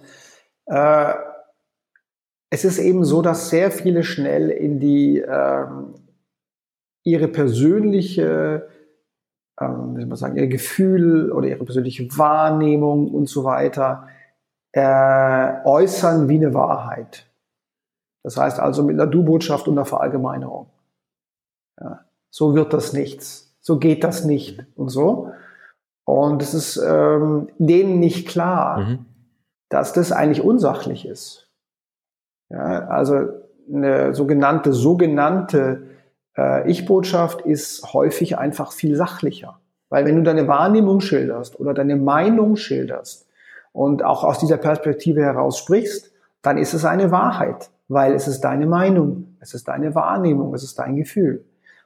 äh, 0.67 1.13
es 2.51 2.63
ist 2.63 2.77
eben 2.77 3.03
so, 3.03 3.21
dass 3.21 3.49
sehr 3.49 3.71
viele 3.71 4.03
schnell 4.03 4.49
in 4.49 4.79
die 4.79 5.17
ähm, 5.19 5.95
ihre 7.03 7.27
persönliche 7.27 8.69
ähm, 9.59 9.95
wie 9.95 10.01
soll 10.01 10.07
man 10.07 10.17
sagen, 10.17 10.37
ihr 10.37 10.47
Gefühl 10.47 11.31
oder 11.31 11.47
ihre 11.47 11.63
persönliche 11.63 12.07
Wahrnehmung 12.17 13.11
und 13.11 13.27
so 13.27 13.43
weiter 13.43 14.07
äh, 14.73 15.53
äußern 15.63 16.27
wie 16.27 16.35
eine 16.35 16.53
Wahrheit. 16.53 17.25
Das 18.23 18.37
heißt 18.37 18.59
also 18.59 18.83
mit 18.83 18.99
einer 18.99 19.09
Du-Botschaft 19.09 19.67
und 19.67 19.77
einer 19.77 19.85
Verallgemeinerung. 19.85 20.67
Ja, 21.79 22.01
so 22.29 22.55
wird 22.55 22.73
das 22.73 22.93
nichts. 22.93 23.55
So 23.61 23.79
geht 23.79 24.03
das 24.03 24.25
nicht 24.25 24.65
und 24.75 24.89
so. 24.89 25.31
Und 26.05 26.41
es 26.41 26.53
ist 26.53 26.77
ähm, 26.77 27.49
denen 27.57 27.99
nicht 27.99 28.27
klar, 28.27 28.79
mhm. 28.79 29.05
dass 29.69 29.93
das 29.93 30.11
eigentlich 30.11 30.43
unsachlich 30.43 31.05
ist. 31.05 31.49
Ja, 32.49 32.87
also 32.87 33.29
eine 33.71 34.13
sogenannte, 34.13 34.73
sogenannte 34.73 35.87
äh, 36.37 36.69
Ich-Botschaft 36.69 37.41
ist 37.41 37.93
häufig 37.93 38.37
einfach 38.37 38.73
viel 38.73 38.95
sachlicher. 38.95 39.59
Weil 39.89 40.05
wenn 40.05 40.15
du 40.15 40.23
deine 40.23 40.47
Wahrnehmung 40.47 40.99
schilderst 40.99 41.59
oder 41.59 41.73
deine 41.73 41.95
Meinung 41.95 42.55
schilderst, 42.55 43.22
und 43.73 44.03
auch 44.03 44.23
aus 44.23 44.39
dieser 44.39 44.57
Perspektive 44.57 45.21
heraus 45.21 45.57
sprichst, 45.57 46.11
dann 46.41 46.57
ist 46.57 46.73
es 46.73 46.85
eine 46.85 47.11
Wahrheit, 47.11 47.71
weil 47.89 48.13
es 48.13 48.27
ist 48.27 48.41
deine 48.41 48.67
Meinung, 48.67 49.35
es 49.39 49.53
ist 49.53 49.67
deine 49.67 49.93
Wahrnehmung, 49.95 50.53
es 50.53 50.63
ist 50.63 50.79
dein 50.79 50.95
Gefühl. 50.95 51.43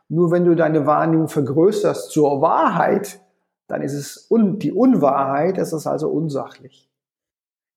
Nur 0.09 0.31
wenn 0.31 0.45
du 0.45 0.55
deine 0.55 0.85
Wahrnehmung 0.85 1.27
vergrößerst 1.27 2.11
zur 2.11 2.41
Wahrheit, 2.41 3.19
dann 3.67 3.81
ist 3.81 3.93
es 3.93 4.27
un 4.29 4.59
die 4.59 4.71
Unwahrheit, 4.71 5.57
es 5.57 5.73
ist 5.73 5.87
also 5.87 6.09
unsachlich. 6.09 6.89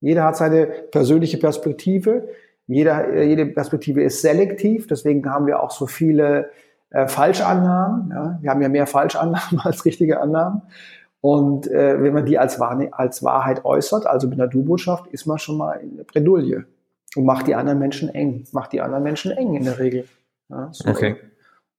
Jeder 0.01 0.25
hat 0.25 0.37
seine 0.37 0.67
persönliche 0.67 1.39
Perspektive, 1.39 2.29
jeder, 2.67 3.23
jede 3.23 3.47
Perspektive 3.47 4.03
ist 4.03 4.23
selektiv, 4.23 4.87
deswegen 4.87 5.29
haben 5.29 5.47
wir 5.47 5.61
auch 5.61 5.73
so 5.73 5.87
viele 5.87 6.51
äh, 6.91 7.09
Falschannahmen. 7.09 8.11
Ja? 8.11 8.39
Wir 8.41 8.51
haben 8.51 8.63
ja 8.63 8.69
mehr 8.69 8.87
Falschannahmen 8.87 9.61
als 9.65 9.85
richtige 9.85 10.21
Annahmen. 10.21 10.63
Und 11.21 11.71
äh, 11.71 12.03
wenn 12.03 12.15
man 12.15 12.25
die 12.25 12.39
als, 12.39 12.59
Wahr 12.59 12.81
als 12.93 13.23
Wahrheit 13.23 13.65
äußert, 13.65 14.07
also 14.07 14.27
mit 14.27 14.41
einer 14.41 14.49
Du-Botschaft, 14.49 15.07
ist 15.09 15.27
man 15.27 15.39
schon 15.39 15.59
mal 15.59 15.75
in 15.75 15.97
der 15.97 16.05
Bredouille 16.05 16.65
und 17.15 17.25
macht 17.25 17.47
die 17.47 17.55
anderen 17.55 17.79
Menschen 17.79 18.09
eng, 18.09 18.47
macht 18.53 18.73
die 18.73 18.81
anderen 18.81 19.03
Menschen 19.03 19.33
eng 19.33 19.55
in 19.55 19.65
der 19.65 19.79
Regel. 19.79 20.07
Ja, 20.49 20.69
so. 20.73 20.89
Okay. 20.89 21.17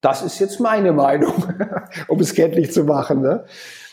Das 0.01 0.23
ist 0.23 0.39
jetzt 0.39 0.59
meine 0.59 0.93
Meinung, 0.93 1.33
um 2.07 2.19
es 2.19 2.33
kenntlich 2.33 2.71
zu 2.71 2.83
machen. 2.83 3.21
Ne? 3.21 3.45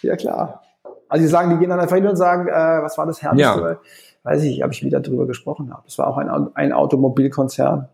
Ja 0.02 0.16
klar. 0.16 0.62
Also 1.08 1.22
sie 1.22 1.30
sagen, 1.30 1.50
die 1.50 1.56
gehen 1.56 1.70
dann 1.70 1.80
einfach 1.80 1.96
hin 1.96 2.06
und 2.06 2.16
sagen, 2.16 2.48
äh, 2.48 2.82
was 2.82 2.98
war 2.98 3.06
das 3.06 3.22
Härteste? 3.22 3.42
Ja. 3.42 3.78
Weiß 4.22 4.42
ich, 4.42 4.64
ob 4.64 4.72
ich 4.72 4.84
wieder 4.84 5.00
drüber 5.00 5.26
gesprochen 5.26 5.72
habe. 5.72 5.82
Das 5.86 5.98
war 5.98 6.08
auch 6.08 6.18
ein, 6.18 6.28
ein 6.54 6.72
Automobilkonzern. 6.72 7.88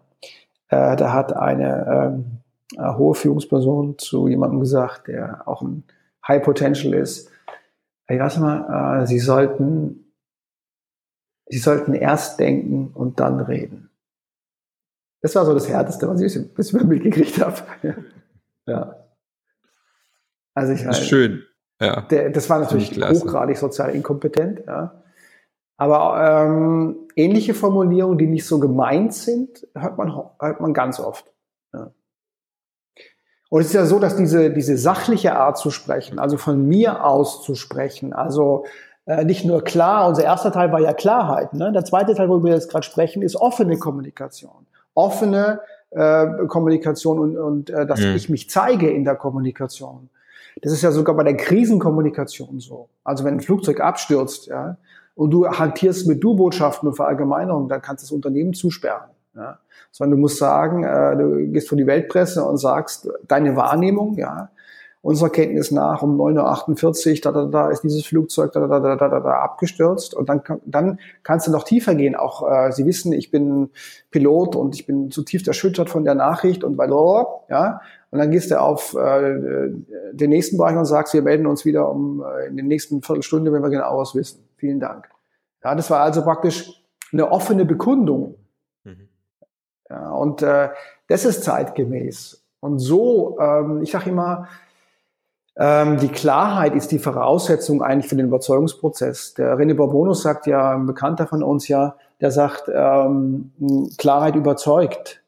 Äh, 0.69 0.97
da 0.97 1.13
hat 1.13 1.37
eine 1.37 2.15
ähm, 2.15 2.41
eine 2.77 2.97
hohe 2.97 3.15
Führungsperson 3.15 3.99
zu 3.99 4.29
jemandem 4.29 4.61
gesagt, 4.61 5.09
der 5.09 5.47
auch 5.47 5.63
ein 5.63 5.85
High 6.27 6.43
Potential 6.43 6.95
ist, 6.95 7.31
Ey, 8.07 8.19
warte 8.19 8.41
mal, 8.41 9.03
äh, 9.03 9.07
Sie 9.07 9.19
sollten, 9.19 10.13
Sie 11.47 11.59
sollten 11.59 11.95
erst 11.95 12.39
denken 12.39 12.89
und 12.89 13.21
dann 13.21 13.41
reden. 13.41 13.91
Das 15.23 15.35
war 15.35 15.47
so 15.47 15.55
das 15.55 15.69
Härteste, 15.69 16.07
was 16.07 16.21
ich 16.21 16.55
bis 16.55 16.75
ich 16.75 16.85
mitgekriegt 16.85 17.41
habe. 17.41 17.57
ja. 18.67 18.97
Also 20.55 20.73
ich 20.75 20.85
das 20.85 21.01
ist 21.01 21.09
schön. 21.09 21.45
Ja. 21.81 22.03
Der, 22.03 22.31
das 22.31 22.49
war 22.51 22.59
natürlich 22.59 22.91
hochgradig 22.93 23.57
sozial 23.57 23.95
inkompetent. 23.95 24.65
Ja. 24.67 25.03
Aber 25.77 26.47
ähm, 26.47 27.09
ähnliche 27.17 27.55
Formulierungen, 27.55 28.19
die 28.19 28.27
nicht 28.27 28.47
so 28.47 28.61
gemeint 28.61 29.15
sind, 29.15 29.67
hört 29.75 29.97
man, 29.97 30.13
hört 30.39 30.61
man 30.61 30.75
ganz 30.75 31.01
oft. 31.01 31.34
Und 33.55 33.61
es 33.61 33.69
ist 33.69 33.75
ja 33.75 33.87
so, 33.87 34.01
dass 34.01 34.17
diese, 34.17 34.51
diese 34.51 34.77
sachliche 34.77 35.37
Art 35.37 35.59
zu 35.59 35.71
sprechen, 35.71 36.19
also 36.19 36.39
von 36.39 36.67
mir 36.67 37.05
aus 37.05 37.41
zu 37.45 37.55
sprechen, 37.55 38.13
also 38.13 38.65
äh, 39.07 39.25
nicht 39.25 39.45
nur 39.45 39.63
klar, 39.63 40.09
unser 40.09 40.25
erster 40.25 40.51
Teil 40.51 40.73
war 40.73 40.81
ja 40.81 40.93
Klarheit, 40.93 41.55
ne? 41.55 41.71
der 41.71 41.85
zweite 41.85 42.17
Teil, 42.17 42.29
worüber 42.29 42.49
wir 42.49 42.55
jetzt 42.55 42.69
gerade 42.69 42.85
sprechen, 42.85 43.23
ist 43.23 43.37
offene 43.37 43.79
Kommunikation. 43.79 44.67
Offene 44.95 45.61
äh, 45.91 46.27
Kommunikation 46.49 47.21
und, 47.21 47.37
und 47.37 47.71
äh, 47.71 47.87
dass 47.87 48.01
mhm. 48.01 48.17
ich 48.17 48.29
mich 48.29 48.51
zeige 48.51 48.91
in 48.91 49.05
der 49.05 49.15
Kommunikation. 49.15 50.11
Das 50.61 50.73
ist 50.73 50.83
ja 50.83 50.91
sogar 50.91 51.15
bei 51.15 51.23
der 51.23 51.37
Krisenkommunikation 51.37 52.59
so. 52.59 52.89
Also 53.05 53.23
wenn 53.23 53.35
ein 53.35 53.41
Flugzeug 53.41 53.79
abstürzt, 53.79 54.49
ja, 54.49 54.79
und 55.15 55.31
du 55.31 55.47
hantierst 55.47 56.09
mit 56.09 56.25
Du-Botschaften 56.25 56.89
und 56.89 56.97
Verallgemeinerungen, 56.97 57.69
dann 57.69 57.81
kannst 57.81 58.03
du 58.03 58.07
das 58.07 58.13
Unternehmen 58.13 58.53
zusperren. 58.53 59.14
Ja. 59.35 59.59
Sondern 59.91 60.19
du 60.19 60.21
musst 60.21 60.39
sagen, 60.39 60.85
äh, 60.85 61.17
du 61.17 61.51
gehst 61.53 61.69
vor 61.69 61.77
die 61.77 61.87
Weltpresse 61.87 62.45
und 62.45 62.59
sagst 62.59 63.09
deine 63.27 63.57
Wahrnehmung, 63.57 64.17
ja, 64.17 64.51
unserer 65.05 65.29
Kenntnis 65.29 65.71
nach 65.71 66.03
um 66.03 66.19
9.48 66.19 67.17
Uhr, 67.17 67.21
da, 67.21 67.33
da, 67.33 67.45
da 67.45 67.71
ist 67.71 67.83
dieses 67.83 68.07
Flugzeug 68.07 68.53
da, 68.53 68.67
da, 68.67 68.81
da, 68.81 68.97
da, 68.97 69.09
da, 69.09 69.21
da 69.21 69.33
abgestürzt. 69.43 70.15
Und 70.15 70.31
dann, 70.31 70.43
dann 70.65 70.99
kannst 71.23 71.47
du 71.47 71.51
noch 71.51 71.65
tiefer 71.65 71.95
gehen. 71.95 72.15
Auch 72.15 72.51
äh, 72.51 72.73
Sie 72.73 72.87
wissen, 72.87 73.13
ich 73.13 73.31
bin 73.31 73.69
Pilot 74.11 74.57
und 74.57 74.75
ich 74.75 74.87
bin 74.87 75.11
zutiefst 75.11 75.47
erschüttert 75.47 75.91
von 75.91 76.05
der 76.05 76.15
Nachricht 76.15 76.65
und 76.65 76.79
weil, 76.79 76.89
ja, 77.51 77.83
und 78.11 78.19
dann 78.19 78.31
gehst 78.31 78.51
du 78.51 78.59
auf 78.59 78.95
äh, 78.95 79.71
den 80.13 80.31
nächsten 80.31 80.57
Bereich 80.57 80.77
und 80.77 80.87
sagst, 80.87 81.13
wir 81.13 81.23
melden 81.23 81.47
uns 81.47 81.65
wieder 81.65 81.91
um 81.91 82.23
äh, 82.23 82.47
in 82.47 82.57
den 82.57 82.69
nächsten 82.69 83.03
Viertelstunde, 83.03 83.53
wenn 83.53 83.63
wir 83.63 83.71
genau 83.71 83.99
was 83.99 84.15
wissen. 84.15 84.43
Vielen 84.57 84.81
Dank. 84.81 85.09
Ja, 85.63 85.75
das 85.75 85.91
war 85.91 86.01
also 86.01 86.23
praktisch 86.23 86.83
eine 87.13 87.31
offene 87.31 87.67
Bekundung. 87.67 88.37
Mhm. 88.85 89.09
Ja, 89.95 90.11
und 90.11 90.43
äh, 90.43 90.71
das 91.09 91.25
ist 91.25 91.45
zeitgemäß. 91.45 92.43
Und 92.59 92.81
so, 92.81 93.39
ähm, 93.39 93.83
ich 93.83 93.93
sage 93.93 94.11
immer, 94.11 94.49
ähm, 95.57 95.99
die 95.99 96.09
Klarheit 96.09 96.75
ist 96.75 96.91
die 96.91 96.99
Voraussetzung 96.99 97.81
eigentlich 97.81 98.09
für 98.09 98.17
den 98.17 98.27
Überzeugungsprozess. 98.27 99.35
Der 99.35 99.57
René 99.57 99.75
Bourbonus 99.75 100.23
sagt 100.23 100.49
ja, 100.49 100.75
ein 100.75 100.87
Bekannter 100.87 101.29
von 101.29 101.45
uns 101.45 101.69
ja, 101.69 101.97
der 102.21 102.33
sagt, 102.33 102.69
ähm, 102.75 103.53
Klarheit 103.99 104.35
überzeugt. 104.35 105.23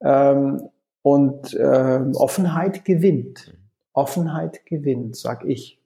Ähm, 0.00 0.68
und 1.02 1.54
äh, 1.54 2.00
Offenheit 2.14 2.84
gewinnt. 2.84 3.56
Offenheit 3.92 4.66
gewinnt, 4.66 5.16
sag 5.16 5.44
ich. 5.44 5.78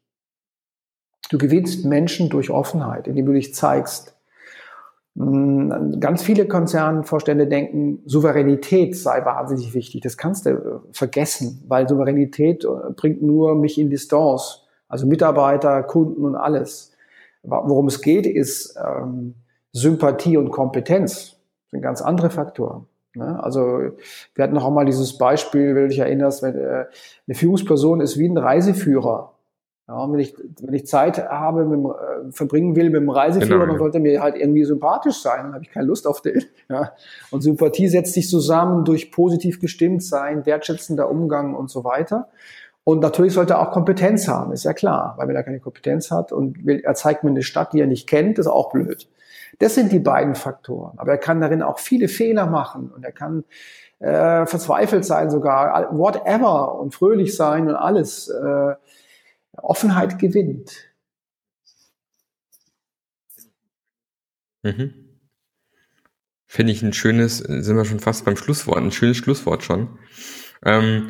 Du 1.30 1.39
gewinnst 1.39 1.85
Menschen 1.85 2.28
durch 2.28 2.51
Offenheit, 2.51 3.07
indem 3.07 3.26
du 3.26 3.33
dich 3.33 3.55
zeigst. 3.55 4.16
Hm, 5.16 6.00
ganz 6.00 6.22
viele 6.22 6.46
Konzernvorstände 6.48 7.46
denken, 7.46 8.02
Souveränität 8.06 8.96
sei 8.96 9.24
wahnsinnig 9.24 9.74
wichtig. 9.74 10.00
Das 10.00 10.16
kannst 10.16 10.46
du 10.46 10.50
äh, 10.50 10.78
vergessen, 10.92 11.62
weil 11.68 11.88
Souveränität 11.88 12.64
äh, 12.64 12.92
bringt 12.96 13.22
nur 13.22 13.54
mich 13.54 13.78
in 13.78 13.90
Distanz. 13.90 14.60
Also 14.88 15.06
Mitarbeiter, 15.06 15.82
Kunden 15.82 16.24
und 16.24 16.36
alles. 16.36 16.92
Worum 17.42 17.88
es 17.88 18.00
geht, 18.02 18.26
ist 18.26 18.76
ähm, 18.76 19.34
Sympathie 19.72 20.36
und 20.36 20.50
Kompetenz. 20.50 21.36
Das 21.64 21.70
sind 21.70 21.82
ganz 21.82 22.02
andere 22.02 22.30
Faktoren. 22.30 22.86
Ne? 23.14 23.42
Also 23.42 23.92
wir 24.34 24.44
hatten 24.44 24.54
noch 24.54 24.66
einmal 24.66 24.84
dieses 24.84 25.18
Beispiel, 25.18 25.74
wenn 25.74 25.82
du 25.82 25.88
dich 25.88 25.98
erinnerst, 25.98 26.42
wenn, 26.42 26.56
äh, 26.56 26.84
eine 27.26 27.34
Führungsperson 27.34 28.00
ist 28.00 28.18
wie 28.18 28.28
ein 28.28 28.38
Reiseführer. 28.38 29.34
Ja, 29.89 30.11
wenn 30.11 30.20
ich, 30.20 30.35
wenn 30.61 30.74
ich 30.74 30.87
Zeit 30.87 31.18
habe, 31.28 31.64
mit, 31.64 31.80
äh, 31.80 32.30
verbringen 32.30 32.76
will 32.76 32.91
mit 32.91 33.03
dem 33.03 33.11
Reiseführer, 33.11 33.61
genau, 33.61 33.66
dann 33.66 33.78
sollte 33.78 33.99
mir 33.99 34.22
halt 34.22 34.37
irgendwie 34.37 34.64
sympathisch 34.64 35.20
sein, 35.20 35.43
dann 35.43 35.55
habe 35.55 35.64
ich 35.64 35.70
keine 35.70 35.87
Lust 35.87 36.07
auf 36.07 36.22
den. 36.22 36.45
Ja. 36.68 36.93
Und 37.30 37.43
Sympathie 37.43 37.89
setzt 37.89 38.14
sich 38.14 38.30
zusammen 38.30 38.85
durch 38.85 39.12
positiv 39.12 39.61
gestimmt 39.61 40.03
sein, 40.03 40.47
wertschätzender 40.47 41.11
Umgang 41.11 41.55
und 41.55 41.68
so 41.68 41.85
weiter. 41.85 42.28
Und 42.85 43.01
natürlich 43.01 43.35
sollte 43.35 43.55
er 43.55 43.61
auch 43.61 43.72
Kompetenz 43.72 44.26
haben, 44.26 44.53
ist 44.53 44.64
ja 44.64 44.72
klar, 44.72 45.14
weil 45.16 45.28
wenn 45.28 45.37
er 45.37 45.43
keine 45.43 45.61
Kompetenz 45.61 46.11
hat 46.11 46.33
und 46.33 46.64
will, 46.64 46.80
er 46.80 46.95
zeigt 46.95 47.24
mir 47.24 47.30
eine 47.30 47.43
Stadt, 47.43 47.72
die 47.72 47.80
er 47.80 47.87
nicht 47.87 48.09
kennt, 48.09 48.39
ist 48.39 48.47
auch 48.47 48.70
blöd. 48.70 49.09
Das 49.59 49.74
sind 49.74 49.93
die 49.93 49.99
beiden 49.99 50.35
Faktoren. 50.35 50.99
Aber 50.99 51.12
er 51.12 51.18
kann 51.18 51.41
darin 51.41 51.62
auch 51.62 51.78
viele 51.78 52.09
Fehler 52.09 52.47
machen 52.47 52.91
und 52.95 53.05
er 53.05 53.12
kann 53.12 53.45
äh, 54.01 54.47
verzweifelt 54.47 55.05
sein 55.05 55.30
sogar, 55.30 55.97
whatever 55.97 56.78
und 56.80 56.95
fröhlich 56.95 57.37
sein 57.37 57.68
und 57.68 57.76
alles. 57.76 58.28
Äh, 58.28 58.74
Offenheit 59.53 60.18
gewinnt. 60.18 60.92
Mhm. 64.62 64.94
Finde 66.46 66.72
ich 66.72 66.82
ein 66.82 66.92
schönes, 66.92 67.38
sind 67.38 67.76
wir 67.76 67.84
schon 67.84 68.00
fast 68.00 68.24
beim 68.24 68.36
Schlusswort, 68.36 68.78
ein 68.78 68.92
schönes 68.92 69.16
Schlusswort 69.16 69.64
schon. 69.64 69.98
Ähm, 70.64 71.09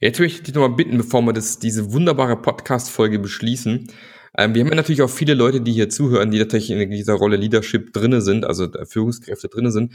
jetzt 0.00 0.18
möchte 0.18 0.38
ich 0.38 0.42
dich 0.42 0.54
nochmal 0.54 0.76
bitten, 0.76 0.98
bevor 0.98 1.22
wir 1.22 1.32
das, 1.32 1.58
diese 1.58 1.92
wunderbare 1.92 2.36
Podcast-Folge 2.36 3.18
beschließen, 3.18 3.88
ähm, 4.36 4.54
wir 4.54 4.62
haben 4.62 4.70
ja 4.70 4.76
natürlich 4.76 5.02
auch 5.02 5.10
viele 5.10 5.34
Leute, 5.34 5.60
die 5.60 5.72
hier 5.72 5.90
zuhören, 5.90 6.30
die 6.30 6.38
natürlich 6.38 6.70
in 6.70 6.90
dieser 6.90 7.14
Rolle 7.14 7.36
Leadership 7.36 7.92
drinne 7.92 8.22
sind, 8.22 8.44
also 8.44 8.68
Führungskräfte 8.86 9.48
drinne 9.48 9.70
sind. 9.70 9.92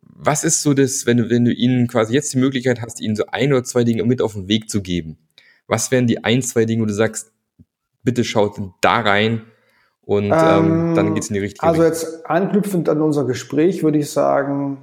Was 0.00 0.42
ist 0.42 0.62
so 0.62 0.74
das, 0.74 1.06
wenn 1.06 1.18
du, 1.18 1.30
wenn 1.30 1.44
du 1.44 1.52
ihnen 1.52 1.86
quasi 1.86 2.14
jetzt 2.14 2.34
die 2.34 2.38
Möglichkeit 2.38 2.82
hast, 2.82 3.00
ihnen 3.00 3.14
so 3.14 3.26
ein 3.26 3.52
oder 3.52 3.62
zwei 3.62 3.84
Dinge 3.84 4.04
mit 4.04 4.22
auf 4.22 4.32
den 4.32 4.48
Weg 4.48 4.68
zu 4.68 4.82
geben? 4.82 5.18
Was 5.66 5.90
wären 5.90 6.06
die 6.06 6.24
ein, 6.24 6.42
zwei 6.42 6.64
Dinge, 6.64 6.82
wo 6.82 6.86
du 6.86 6.94
sagst, 6.94 7.32
bitte 8.02 8.24
schaut 8.24 8.58
da 8.80 9.00
rein 9.00 9.42
und 10.02 10.26
ähm, 10.26 10.32
ähm, 10.34 10.94
dann 10.94 11.14
geht's 11.14 11.28
in 11.28 11.34
die 11.34 11.40
richtige 11.40 11.66
Also 11.66 11.82
Richtung. 11.82 12.12
jetzt 12.12 12.26
anknüpfend 12.26 12.88
an 12.88 13.00
unser 13.00 13.24
Gespräch 13.24 13.82
würde 13.82 13.98
ich 13.98 14.10
sagen, 14.10 14.78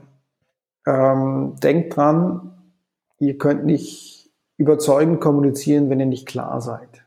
ähm, 0.88 1.56
denkt 1.62 1.96
dran, 1.96 2.74
ihr 3.20 3.38
könnt 3.38 3.66
nicht 3.66 4.32
überzeugend 4.58 5.22
kommunizieren, 5.22 5.90
wenn 5.90 6.00
ihr 6.00 6.08
nicht 6.08 6.28
klar 6.28 6.62
seid. 6.62 7.06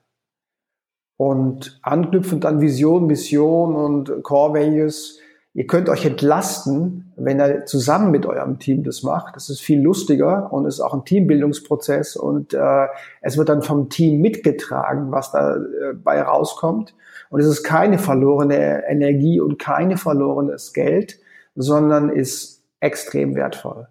Und 1.17 1.79
anknüpfend 1.83 2.45
an 2.45 2.61
Vision, 2.61 3.07
Mission 3.07 3.75
und 3.75 4.23
Core 4.23 4.55
Values, 4.55 5.19
ihr 5.55 5.69
könnt 5.69 5.89
euch 5.89 6.05
entlasten, 6.05 7.13
wenn 7.17 7.41
ihr 7.41 7.65
zusammen 7.65 8.11
mit 8.11 8.27
eurem 8.27 8.59
Team 8.59 8.83
das 8.83 9.05
macht. 9.05 9.37
Das 9.37 9.49
ist 9.49 9.61
viel 9.61 9.81
lustiger 9.81 10.53
und 10.53 10.67
ist 10.67 10.81
auch 10.81 10.93
ein 10.93 11.05
Teambildungsprozess 11.05 12.17
und 12.17 12.53
äh, 12.53 12.87
es 13.23 13.39
wird 13.39 13.49
dann 13.49 13.63
vom 13.63 13.89
Team 13.89 14.21
mitgetragen, 14.21 15.13
was 15.13 15.31
dabei 15.31 16.17
äh, 16.17 16.21
rauskommt. 16.21 16.95
Und 17.31 17.41
es 17.41 17.47
ist 17.47 17.63
keine 17.63 17.99
verlorene 17.99 18.85
Energie 18.87 19.41
und 19.41 19.59
keine 19.59 19.97
verlorenes 19.97 20.73
Geld, 20.73 21.19
sondern 21.55 22.11
ist 22.11 22.63
extrem 22.81 23.35
wertvoll. 23.35 23.89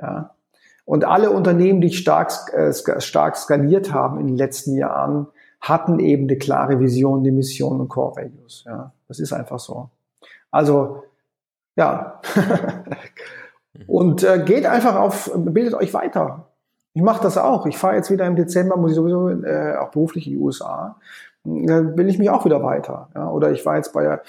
Ja. 0.00 0.34
Und 0.84 1.04
alle 1.04 1.30
Unternehmen, 1.30 1.80
die 1.80 1.92
stark, 1.92 2.32
äh, 2.52 2.72
stark 3.00 3.36
skaliert 3.36 3.92
haben 3.92 4.18
in 4.18 4.26
den 4.26 4.36
letzten 4.36 4.76
Jahren, 4.76 5.28
hatten 5.60 6.00
eben 6.00 6.24
eine 6.24 6.38
klare 6.38 6.80
Vision, 6.80 7.22
die 7.22 7.30
Mission 7.30 7.80
und 7.80 7.88
Core 7.88 8.16
Values. 8.16 8.64
Ja, 8.66 8.92
das 9.06 9.18
ist 9.18 9.32
einfach 9.32 9.58
so. 9.58 9.90
Also, 10.50 11.04
ja. 11.76 12.20
und 13.86 14.22
äh, 14.22 14.42
geht 14.44 14.66
einfach 14.66 14.96
auf, 14.96 15.30
bildet 15.34 15.74
euch 15.74 15.94
weiter. 15.94 16.50
Ich 16.94 17.02
mache 17.02 17.22
das 17.22 17.38
auch. 17.38 17.66
Ich 17.66 17.78
fahre 17.78 17.96
jetzt 17.96 18.10
wieder 18.10 18.26
im 18.26 18.36
Dezember, 18.36 18.76
muss 18.76 18.92
ich 18.92 18.96
sowieso 18.96 19.28
äh, 19.28 19.76
auch 19.76 19.90
beruflich 19.90 20.26
in 20.26 20.34
die 20.34 20.38
USA 20.38 20.96
da 21.44 21.96
will 21.96 22.08
ich 22.08 22.18
mich 22.18 22.30
auch 22.30 22.44
wieder 22.44 22.62
weiter. 22.62 23.08
Ja, 23.14 23.30
oder 23.30 23.50
ich 23.52 23.64
war 23.64 23.76
jetzt 23.76 23.92
bei 23.92 24.02
der, 24.02 24.22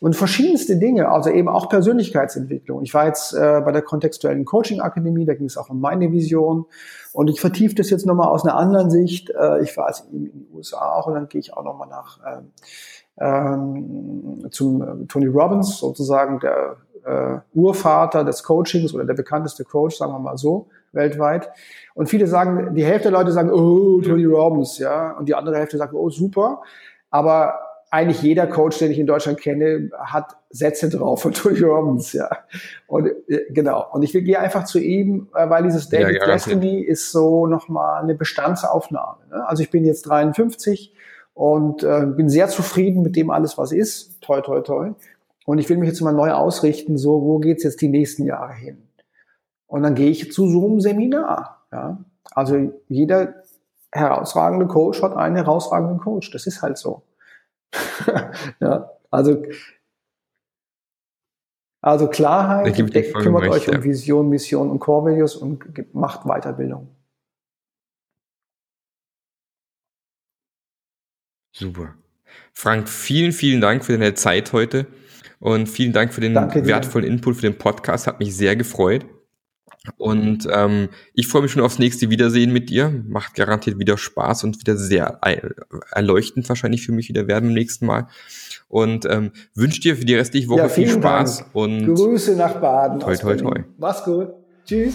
und 0.00 0.16
verschiedenste 0.16 0.76
Dinge, 0.76 1.08
also 1.08 1.30
eben 1.30 1.48
auch 1.48 1.68
Persönlichkeitsentwicklung. 1.68 2.82
Ich 2.82 2.94
war 2.94 3.06
jetzt 3.06 3.34
äh, 3.34 3.60
bei 3.64 3.72
der 3.72 3.82
kontextuellen 3.82 4.44
Coaching 4.44 4.80
Akademie, 4.80 5.24
da 5.24 5.34
ging 5.34 5.46
es 5.46 5.56
auch 5.56 5.70
um 5.70 5.80
meine 5.80 6.10
Vision. 6.12 6.66
Und 7.12 7.28
ich 7.28 7.40
vertiefe 7.40 7.74
das 7.74 7.90
jetzt 7.90 8.06
nochmal 8.06 8.28
aus 8.28 8.44
einer 8.44 8.56
anderen 8.56 8.90
Sicht. 8.90 9.30
Äh, 9.30 9.62
ich 9.62 9.76
war 9.76 9.88
jetzt 9.88 10.06
in, 10.12 10.26
in 10.26 10.32
den 10.32 10.54
USA 10.54 10.92
auch 10.92 11.06
und 11.06 11.14
dann 11.14 11.28
gehe 11.28 11.40
ich 11.40 11.54
auch 11.54 11.64
nochmal 11.64 11.88
nach 11.88 12.18
ähm, 12.26 12.52
ähm, 13.18 14.46
zum 14.50 14.82
äh, 14.82 15.06
Tony 15.06 15.26
Robbins, 15.26 15.78
sozusagen 15.78 16.40
der 16.40 16.76
äh, 17.04 17.38
Urvater 17.54 18.24
des 18.24 18.42
Coachings 18.42 18.94
oder 18.94 19.04
der 19.04 19.14
bekannteste 19.14 19.64
Coach, 19.64 19.96
sagen 19.96 20.12
wir 20.12 20.18
mal 20.18 20.36
so, 20.36 20.68
weltweit. 20.92 21.50
Und 21.94 22.08
viele 22.08 22.26
sagen, 22.26 22.74
die 22.74 22.84
Hälfte 22.84 23.10
der 23.10 23.18
Leute 23.18 23.32
sagen, 23.32 23.50
oh, 23.50 24.00
Tony 24.00 24.24
Robbins, 24.24 24.78
ja, 24.78 25.12
und 25.12 25.28
die 25.28 25.34
andere 25.34 25.56
Hälfte 25.56 25.76
sagt, 25.76 25.92
oh, 25.94 26.10
super. 26.10 26.62
Aber 27.10 27.60
eigentlich 27.90 28.22
jeder 28.22 28.48
Coach, 28.48 28.78
den 28.78 28.90
ich 28.90 28.98
in 28.98 29.06
Deutschland 29.06 29.40
kenne, 29.40 29.90
hat 29.96 30.36
Sätze 30.50 30.88
drauf 30.88 31.22
von 31.22 31.32
Tony 31.34 31.60
Robbins, 31.60 32.12
ja. 32.12 32.28
Und 32.86 33.06
äh, 33.28 33.44
genau. 33.50 33.86
Und 33.92 34.02
ich 34.02 34.12
will 34.14 34.22
gehe 34.22 34.38
einfach 34.38 34.64
zu 34.64 34.80
ihm, 34.80 35.28
äh, 35.34 35.48
weil 35.48 35.62
dieses 35.62 35.88
David 35.88 36.16
ja, 36.16 36.26
Destiny 36.26 36.80
ist 36.80 37.12
so 37.12 37.46
nochmal 37.46 38.02
eine 38.02 38.14
Bestandsaufnahme. 38.14 39.18
Ne? 39.30 39.46
Also 39.46 39.62
ich 39.62 39.70
bin 39.70 39.84
jetzt 39.84 40.02
53 40.02 40.92
und 41.34 41.82
äh, 41.82 42.06
bin 42.06 42.28
sehr 42.28 42.48
zufrieden 42.48 43.02
mit 43.02 43.16
dem 43.16 43.30
alles, 43.30 43.58
was 43.58 43.72
ist. 43.72 44.20
Toi, 44.22 44.40
toi, 44.40 44.60
toi. 44.60 44.92
Und 45.44 45.58
ich 45.58 45.68
will 45.68 45.76
mich 45.76 45.88
jetzt 45.88 46.00
mal 46.00 46.12
neu 46.12 46.32
ausrichten, 46.32 46.96
so, 46.96 47.22
wo 47.22 47.38
geht's 47.38 47.64
jetzt 47.64 47.80
die 47.80 47.88
nächsten 47.88 48.24
Jahre 48.24 48.54
hin? 48.54 48.88
Und 49.66 49.82
dann 49.82 49.94
gehe 49.94 50.10
ich 50.10 50.32
zu 50.32 50.48
so 50.48 50.64
einem 50.66 50.80
Seminar. 50.80 51.66
Ja? 51.72 51.98
Also 52.30 52.72
jeder 52.88 53.34
herausragende 53.92 54.66
Coach 54.66 55.02
hat 55.02 55.16
einen 55.16 55.36
herausragenden 55.36 55.98
Coach. 55.98 56.30
Das 56.30 56.46
ist 56.46 56.62
halt 56.62 56.78
so. 56.78 57.02
ja, 58.60 58.90
also, 59.10 59.42
also 61.80 62.08
Klarheit, 62.08 62.66
kümmert 62.74 63.42
recht, 63.42 63.68
euch 63.68 63.76
um 63.76 63.82
Vision, 63.82 64.28
Mission 64.28 64.70
und 64.70 64.78
Core 64.78 65.12
Values 65.12 65.34
und 65.34 65.94
macht 65.94 66.24
Weiterbildung. 66.24 66.88
Super. 71.54 71.94
Frank, 72.52 72.88
vielen, 72.88 73.32
vielen 73.32 73.60
Dank 73.60 73.84
für 73.84 73.92
deine 73.92 74.14
Zeit 74.14 74.52
heute 74.52 74.86
und 75.38 75.68
vielen 75.68 75.92
Dank 75.92 76.12
für 76.12 76.20
den 76.20 76.34
wertvollen 76.34 77.06
Input 77.06 77.36
für 77.36 77.42
den 77.42 77.58
Podcast. 77.58 78.06
Hat 78.06 78.18
mich 78.18 78.36
sehr 78.36 78.56
gefreut. 78.56 79.06
Und 79.98 80.48
ähm, 80.50 80.88
ich 81.12 81.28
freue 81.28 81.42
mich 81.42 81.52
schon 81.52 81.62
aufs 81.62 81.78
nächste 81.78 82.08
Wiedersehen 82.08 82.52
mit 82.52 82.70
dir. 82.70 82.90
Macht 83.06 83.34
garantiert 83.34 83.78
wieder 83.78 83.98
Spaß 83.98 84.44
und 84.44 84.58
wieder 84.58 84.76
sehr 84.76 85.20
erleuchtend 85.90 86.48
wahrscheinlich 86.48 86.86
für 86.86 86.92
mich 86.92 87.08
wieder 87.08 87.28
werden 87.28 87.50
beim 87.50 87.54
nächsten 87.54 87.86
Mal. 87.86 88.08
Und 88.68 89.04
ähm, 89.04 89.32
wünsche 89.54 89.80
dir 89.80 89.96
für 89.96 90.06
die 90.06 90.14
restliche 90.14 90.48
Woche 90.48 90.60
ja, 90.60 90.68
viel 90.70 90.88
Spaß 90.88 91.38
Dank. 91.38 91.54
und 91.54 91.94
Grüße 91.94 92.34
nach 92.34 92.60
Baden. 92.60 93.00
Toi, 93.00 93.16
toi, 93.16 93.36
toi. 93.36 93.64
Mach's 93.76 94.02
gut. 94.04 94.28
Tschüss. 94.64 94.94